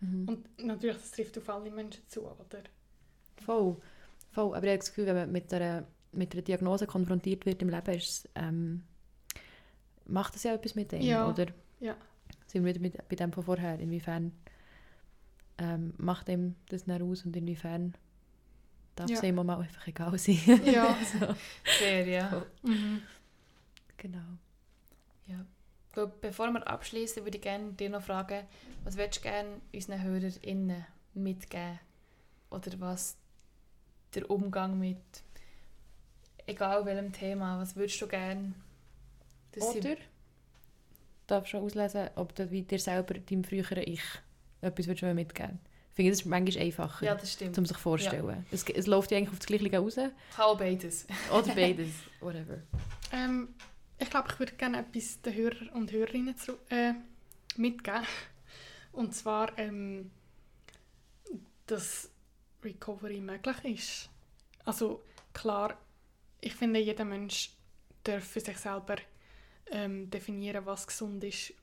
Mhm. 0.00 0.28
Und 0.28 0.62
natürlich, 0.62 0.98
das 0.98 1.12
trifft 1.12 1.38
auf 1.38 1.48
alle 1.48 1.70
Menschen 1.70 2.02
zu, 2.08 2.26
oder? 2.26 2.62
Voll. 3.44 3.76
Voll. 4.32 4.54
Aber 4.54 4.64
ich 4.64 4.70
habe 4.70 4.78
das 4.78 4.88
Gefühl, 4.88 5.06
wenn 5.06 5.16
man 5.16 5.32
mit 5.32 5.52
einer 5.52 5.84
mit 6.12 6.32
einer 6.32 6.42
Diagnose 6.42 6.86
konfrontiert 6.88 7.46
wird 7.46 7.62
im 7.62 7.68
Leben, 7.68 7.94
ist, 7.94 8.28
ähm, 8.34 8.82
macht 10.06 10.34
das 10.34 10.42
ja 10.42 10.54
etwas 10.54 10.74
mit 10.74 10.90
dem, 10.90 11.02
Ja. 11.02 11.28
oder? 11.28 11.46
Ja. 11.78 11.94
Sind 12.46 12.64
wir 12.64 12.70
wieder 12.74 12.80
mit, 12.80 13.08
bei 13.08 13.14
dem 13.14 13.32
von 13.32 13.44
vorher, 13.44 13.78
inwiefern 13.78 14.32
ähm, 15.58 15.94
macht 15.98 16.28
ihm 16.28 16.56
das 16.68 16.84
dann 16.84 17.00
aus 17.02 17.24
und 17.24 17.36
inwiefern 17.36 17.94
darf 18.96 19.08
Ja. 19.08 19.18
es 19.22 19.24
auch 19.38 19.44
mal 19.44 19.60
einfach 19.60 19.86
egal 19.86 20.18
sein. 20.18 20.38
Ja. 20.64 20.96
so, 21.20 21.28
Fair, 21.62 22.06
ja. 22.08 22.44
Mhm. 22.62 23.02
genau. 23.96 24.18
ja. 25.26 25.44
Ich 25.86 25.92
glaube, 25.94 26.12
bevor 26.20 26.50
wir 26.50 26.66
abschließen, 26.66 27.24
würde 27.24 27.36
ich 27.38 27.42
gerne 27.42 27.72
dir 27.72 27.90
noch 27.90 28.02
fragen, 28.02 28.46
was 28.84 28.96
würdest 28.96 29.18
du 29.18 29.22
gerne 29.28 29.60
unseren 29.72 30.02
HörerInnen 30.02 30.84
mitgeben? 31.14 31.78
Oder 32.50 32.72
was 32.80 33.16
der 34.14 34.30
Umgang 34.30 34.78
mit 34.78 34.98
egal 36.46 36.84
welchem 36.84 37.12
Thema, 37.12 37.58
was 37.60 37.76
würdest 37.76 38.00
du 38.00 38.06
gerne 38.08 38.54
dass 39.52 39.72
sie- 39.72 39.78
Oder 39.80 39.96
darfst 41.26 41.48
du 41.52 41.56
schon 41.56 41.64
auslesen, 41.64 42.08
ob 42.16 42.34
du 42.34 42.50
wie 42.50 42.62
dir 42.62 42.78
selber, 42.78 43.14
deinem 43.14 43.44
früheren 43.44 43.82
Ich, 43.84 44.02
etwas 44.60 44.86
würdest 44.86 45.02
du 45.02 45.14
mitgeben 45.14 45.58
Ich 45.90 45.96
finde, 45.96 46.10
das 46.12 46.20
ist 46.20 46.26
manchmal 46.26 46.64
einfacher, 46.64 47.04
Ja, 47.06 47.14
das 47.14 47.32
stimmt. 47.32 47.58
um 47.58 47.66
sich 47.66 47.76
vorzustellen. 47.76 48.46
Es, 48.50 48.64
es 48.68 48.86
läuft 48.86 49.10
ja 49.10 49.18
eigentlich 49.18 49.30
auf 49.30 49.38
das 49.38 49.46
Gleiche 49.46 49.76
raus. 49.76 49.96
Kann 49.96 50.58
beides. 50.58 51.06
Oder 51.32 51.54
beides, 51.54 51.90
whatever. 52.20 52.58
Ähm, 53.12 53.48
ich 53.98 54.08
glaube, 54.08 54.28
ich 54.32 54.38
würde 54.38 54.52
gerne 54.54 54.78
etwas 54.78 55.20
den 55.22 55.34
Hörern 55.34 55.68
und 55.70 55.92
Hörerinnen 55.92 56.36
zu, 56.36 56.52
äh, 56.70 56.94
mitgeben. 57.56 58.06
Und 58.92 59.14
zwar, 59.14 59.56
ähm, 59.58 60.10
dass 61.66 62.10
Recovery 62.64 63.20
möglich 63.20 63.64
ist. 63.64 64.10
Also 64.64 65.02
klar, 65.32 65.78
ich 66.40 66.54
finde, 66.54 66.80
jeder 66.80 67.04
Mensch 67.04 67.52
darf 68.04 68.24
für 68.24 68.40
sich 68.40 68.56
selber 68.58 68.96
ähm, 69.70 70.10
definieren, 70.10 70.66
was 70.66 70.86
gesund 70.86 71.22
ist. 71.24 71.54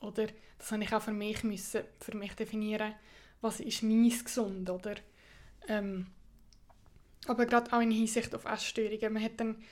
Oder 0.00 0.28
das 0.58 0.70
habe 0.70 0.84
ich 0.84 0.92
auch 0.92 1.02
für 1.02 1.12
mich 1.12 1.42
müssen, 1.42 1.82
für 2.00 2.16
mich 2.16 2.34
definieren, 2.34 2.94
was 3.40 3.60
ist 3.60 3.82
meins 3.82 4.24
gesund, 4.24 4.68
oder? 4.70 4.94
Ähm, 5.66 6.06
aber 7.26 7.46
gerade 7.46 7.72
auch 7.72 7.80
in 7.80 7.90
Hinsicht 7.90 8.34
auf 8.34 8.44
Essstörungen, 8.44 9.12
man 9.12 9.22
hat 9.22 9.38
dann 9.40 9.62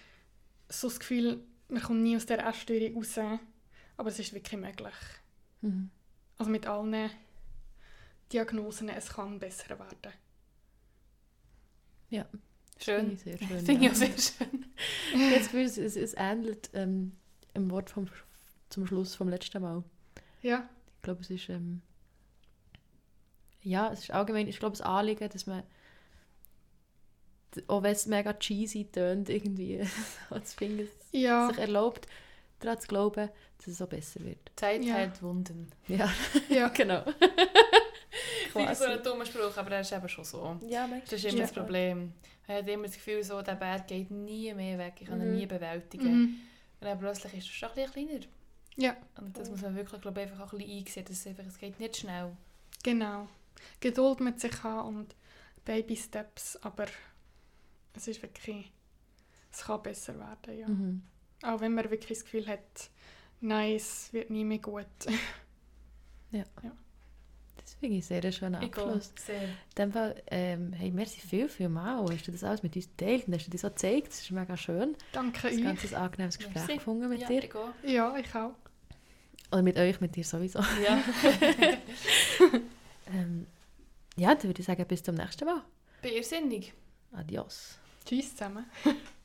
so 0.68 0.88
das 0.88 0.98
Gefühl, 0.98 1.44
man 1.68 1.82
kommt 1.82 2.02
nie 2.02 2.16
aus 2.16 2.26
der 2.26 2.44
Essstörung 2.46 2.96
raus, 2.96 3.18
aber 3.96 4.08
es 4.08 4.18
ist 4.18 4.32
wirklich 4.32 4.60
möglich. 4.60 4.94
Mhm. 5.62 5.90
Also 6.38 6.50
mit 6.50 6.66
allen 6.66 7.10
Diagnosen, 8.32 8.88
es 8.88 9.08
kann 9.08 9.38
besser 9.38 9.78
werden. 9.78 10.12
Schön. 12.78 13.00
Finde 13.00 13.14
ich 13.14 13.20
sehr 13.22 13.38
schön. 13.38 13.58
Finde 13.64 13.72
ich 13.72 13.82
ja. 13.82 13.90
auch 13.90 13.94
sehr 13.94 14.18
schön. 14.18 14.66
Jetzt 15.30 15.44
Gefühl, 15.44 15.64
es, 15.64 15.78
es, 15.78 15.96
es 15.96 16.14
ähnelt 16.14 16.70
ähm, 16.74 17.16
im 17.54 17.70
Wort 17.70 17.90
vom, 17.90 18.06
zum 18.68 18.86
Schluss 18.86 19.14
vom 19.14 19.28
letzten 19.28 19.62
Mal. 19.62 19.82
Ja, 20.42 20.68
Ich 20.96 21.02
glaube, 21.02 21.22
es 21.22 21.30
ist 21.30 21.48
ähm, 21.48 21.80
ja, 23.62 23.90
es 23.92 24.00
ist 24.00 24.10
allgemein, 24.12 24.46
ich 24.46 24.60
glaube, 24.60 24.76
das 24.76 24.86
Anliegen, 24.86 25.28
dass 25.28 25.46
man 25.46 25.64
auch 27.68 27.82
wenn 27.82 27.92
es 27.92 28.06
mega 28.06 28.34
cheesy 28.34 28.84
tönt, 28.84 29.28
irgendwie 29.28 29.80
zu 30.44 30.56
finden, 30.56 30.88
ja, 31.10 31.48
sich 31.48 31.58
erlaubt, 31.58 32.06
daran 32.60 32.78
zu 32.80 32.86
glauben, 32.86 33.30
dass 33.58 33.66
es 33.66 33.82
auch 33.82 33.88
besser 33.88 34.20
wird. 34.20 34.38
Zeit 34.56 34.84
Ja. 34.84 34.94
heilt 34.94 35.22
Wunden. 35.22 35.70
Ja, 35.88 36.12
ja. 36.48 36.68
genau. 36.74 37.02
Ich 38.58 38.64
finde 38.66 38.74
so 38.76 38.84
einen 38.84 39.02
dummen 39.02 39.26
Spruch, 39.26 39.56
aber 39.56 39.70
der 39.70 39.80
ist 39.80 39.92
eben 39.92 40.08
schon 40.08 40.24
so. 40.24 40.58
Ja, 40.66 40.88
Das 41.04 41.12
ist 41.12 41.24
immer 41.24 41.34
Ja. 41.38 41.42
das 41.42 41.52
Problem. 41.52 42.12
Man 42.48 42.56
hat 42.58 42.68
immer 42.68 42.84
das 42.86 42.94
Gefühl, 42.94 43.22
so, 43.24 43.42
der 43.42 43.54
Berg 43.56 43.86
geht 43.88 44.10
nie 44.10 44.52
mehr 44.54 44.78
weg, 44.78 44.94
ich 45.00 45.06
kann 45.08 45.20
ihn 45.20 45.30
Mhm. 45.32 45.36
nie 45.36 45.46
bewältigen. 45.46 46.04
Mhm. 46.22 46.40
Und 46.80 46.86
dann 46.86 46.98
plötzlich 46.98 47.34
ist 47.34 47.46
er 47.48 47.52
schon 47.52 47.68
ein 47.70 47.74
bisschen 47.74 48.08
kleiner. 48.08 48.24
Ja, 48.76 48.96
Und 49.18 49.36
das 49.38 49.48
muss 49.50 49.62
man 49.62 49.74
wirklich, 49.74 50.00
glaube 50.02 50.20
ich, 50.22 50.30
einfach 50.30 50.46
auch 50.46 50.52
ein 50.52 50.58
bisschen 50.58 50.78
einsehen, 50.78 51.04
dass 51.06 51.16
es, 51.18 51.26
einfach, 51.26 51.44
es 51.46 51.58
geht 51.58 51.80
nicht 51.80 51.96
schnell. 51.96 52.36
genau. 52.82 53.26
Geduld 53.80 54.20
mit 54.20 54.38
sich 54.38 54.62
haben 54.62 54.96
und 54.96 55.16
Baby 55.64 55.96
Steps, 55.96 56.56
aber 56.62 56.84
es 57.94 58.06
ist 58.06 58.20
wirklich, 58.22 58.70
es 59.50 59.64
kann 59.64 59.82
besser 59.82 60.16
werden, 60.18 60.58
ja. 60.58 60.68
Mhm. 60.68 61.02
Auch 61.42 61.60
wenn 61.60 61.72
man 61.74 61.90
wirklich 61.90 62.18
das 62.18 62.24
Gefühl 62.24 62.46
hat, 62.46 62.90
nein, 63.40 63.74
es 63.76 64.12
wird 64.12 64.28
nie 64.30 64.44
mehr 64.44 64.58
gut. 64.58 64.86
Das 67.66 67.74
finde 67.74 67.96
ich 67.96 68.06
sehr 68.06 68.22
einen 68.22 68.32
schönen 68.32 68.62
Ich 68.62 68.68
Abschluss. 68.68 69.12
sehr. 69.26 69.42
In 69.42 69.48
dem 69.76 69.92
Fall, 69.92 70.22
ähm, 70.28 70.72
hey, 70.72 70.92
merci 70.92 71.20
viel, 71.20 71.48
viel 71.48 71.68
mal. 71.68 72.06
Hast 72.10 72.26
du 72.28 72.30
das 72.30 72.44
alles 72.44 72.62
mit 72.62 72.76
uns 72.76 72.88
geteilt 72.96 73.26
und 73.26 73.34
hast 73.34 73.46
du 73.46 73.50
das 73.50 73.60
so 73.62 73.68
gezeigt? 73.68 74.06
Das 74.06 74.20
ist 74.20 74.30
mega 74.30 74.56
schön. 74.56 74.94
Danke 75.12 75.48
Ein 75.48 75.56
euch. 75.56 75.64
ganz 75.64 75.92
angenehmes 75.92 76.38
Gespräch 76.38 76.54
Merci. 76.54 76.74
gefunden 76.74 77.08
mit 77.08 77.20
ja, 77.22 77.26
dir. 77.26 77.42
ich. 77.42 77.50
Ja, 77.90 78.16
ich 78.16 78.34
auch. 78.36 78.54
Oder 79.50 79.62
mit 79.62 79.76
euch, 79.76 80.00
mit 80.00 80.14
dir 80.14 80.24
sowieso. 80.24 80.60
Ja. 80.60 81.02
Ähm, 83.12 83.46
ja, 84.16 84.34
dann 84.34 84.44
würde 84.44 84.60
ich 84.60 84.66
sagen, 84.66 84.84
bis 84.86 85.02
zum 85.02 85.14
nächsten 85.14 85.44
Mal. 85.44 85.62
Bin 86.02 86.12
irrsinnig. 86.12 86.72
Adios. 87.12 87.78
Tschüss 88.04 88.34
zusammen. 88.34 88.66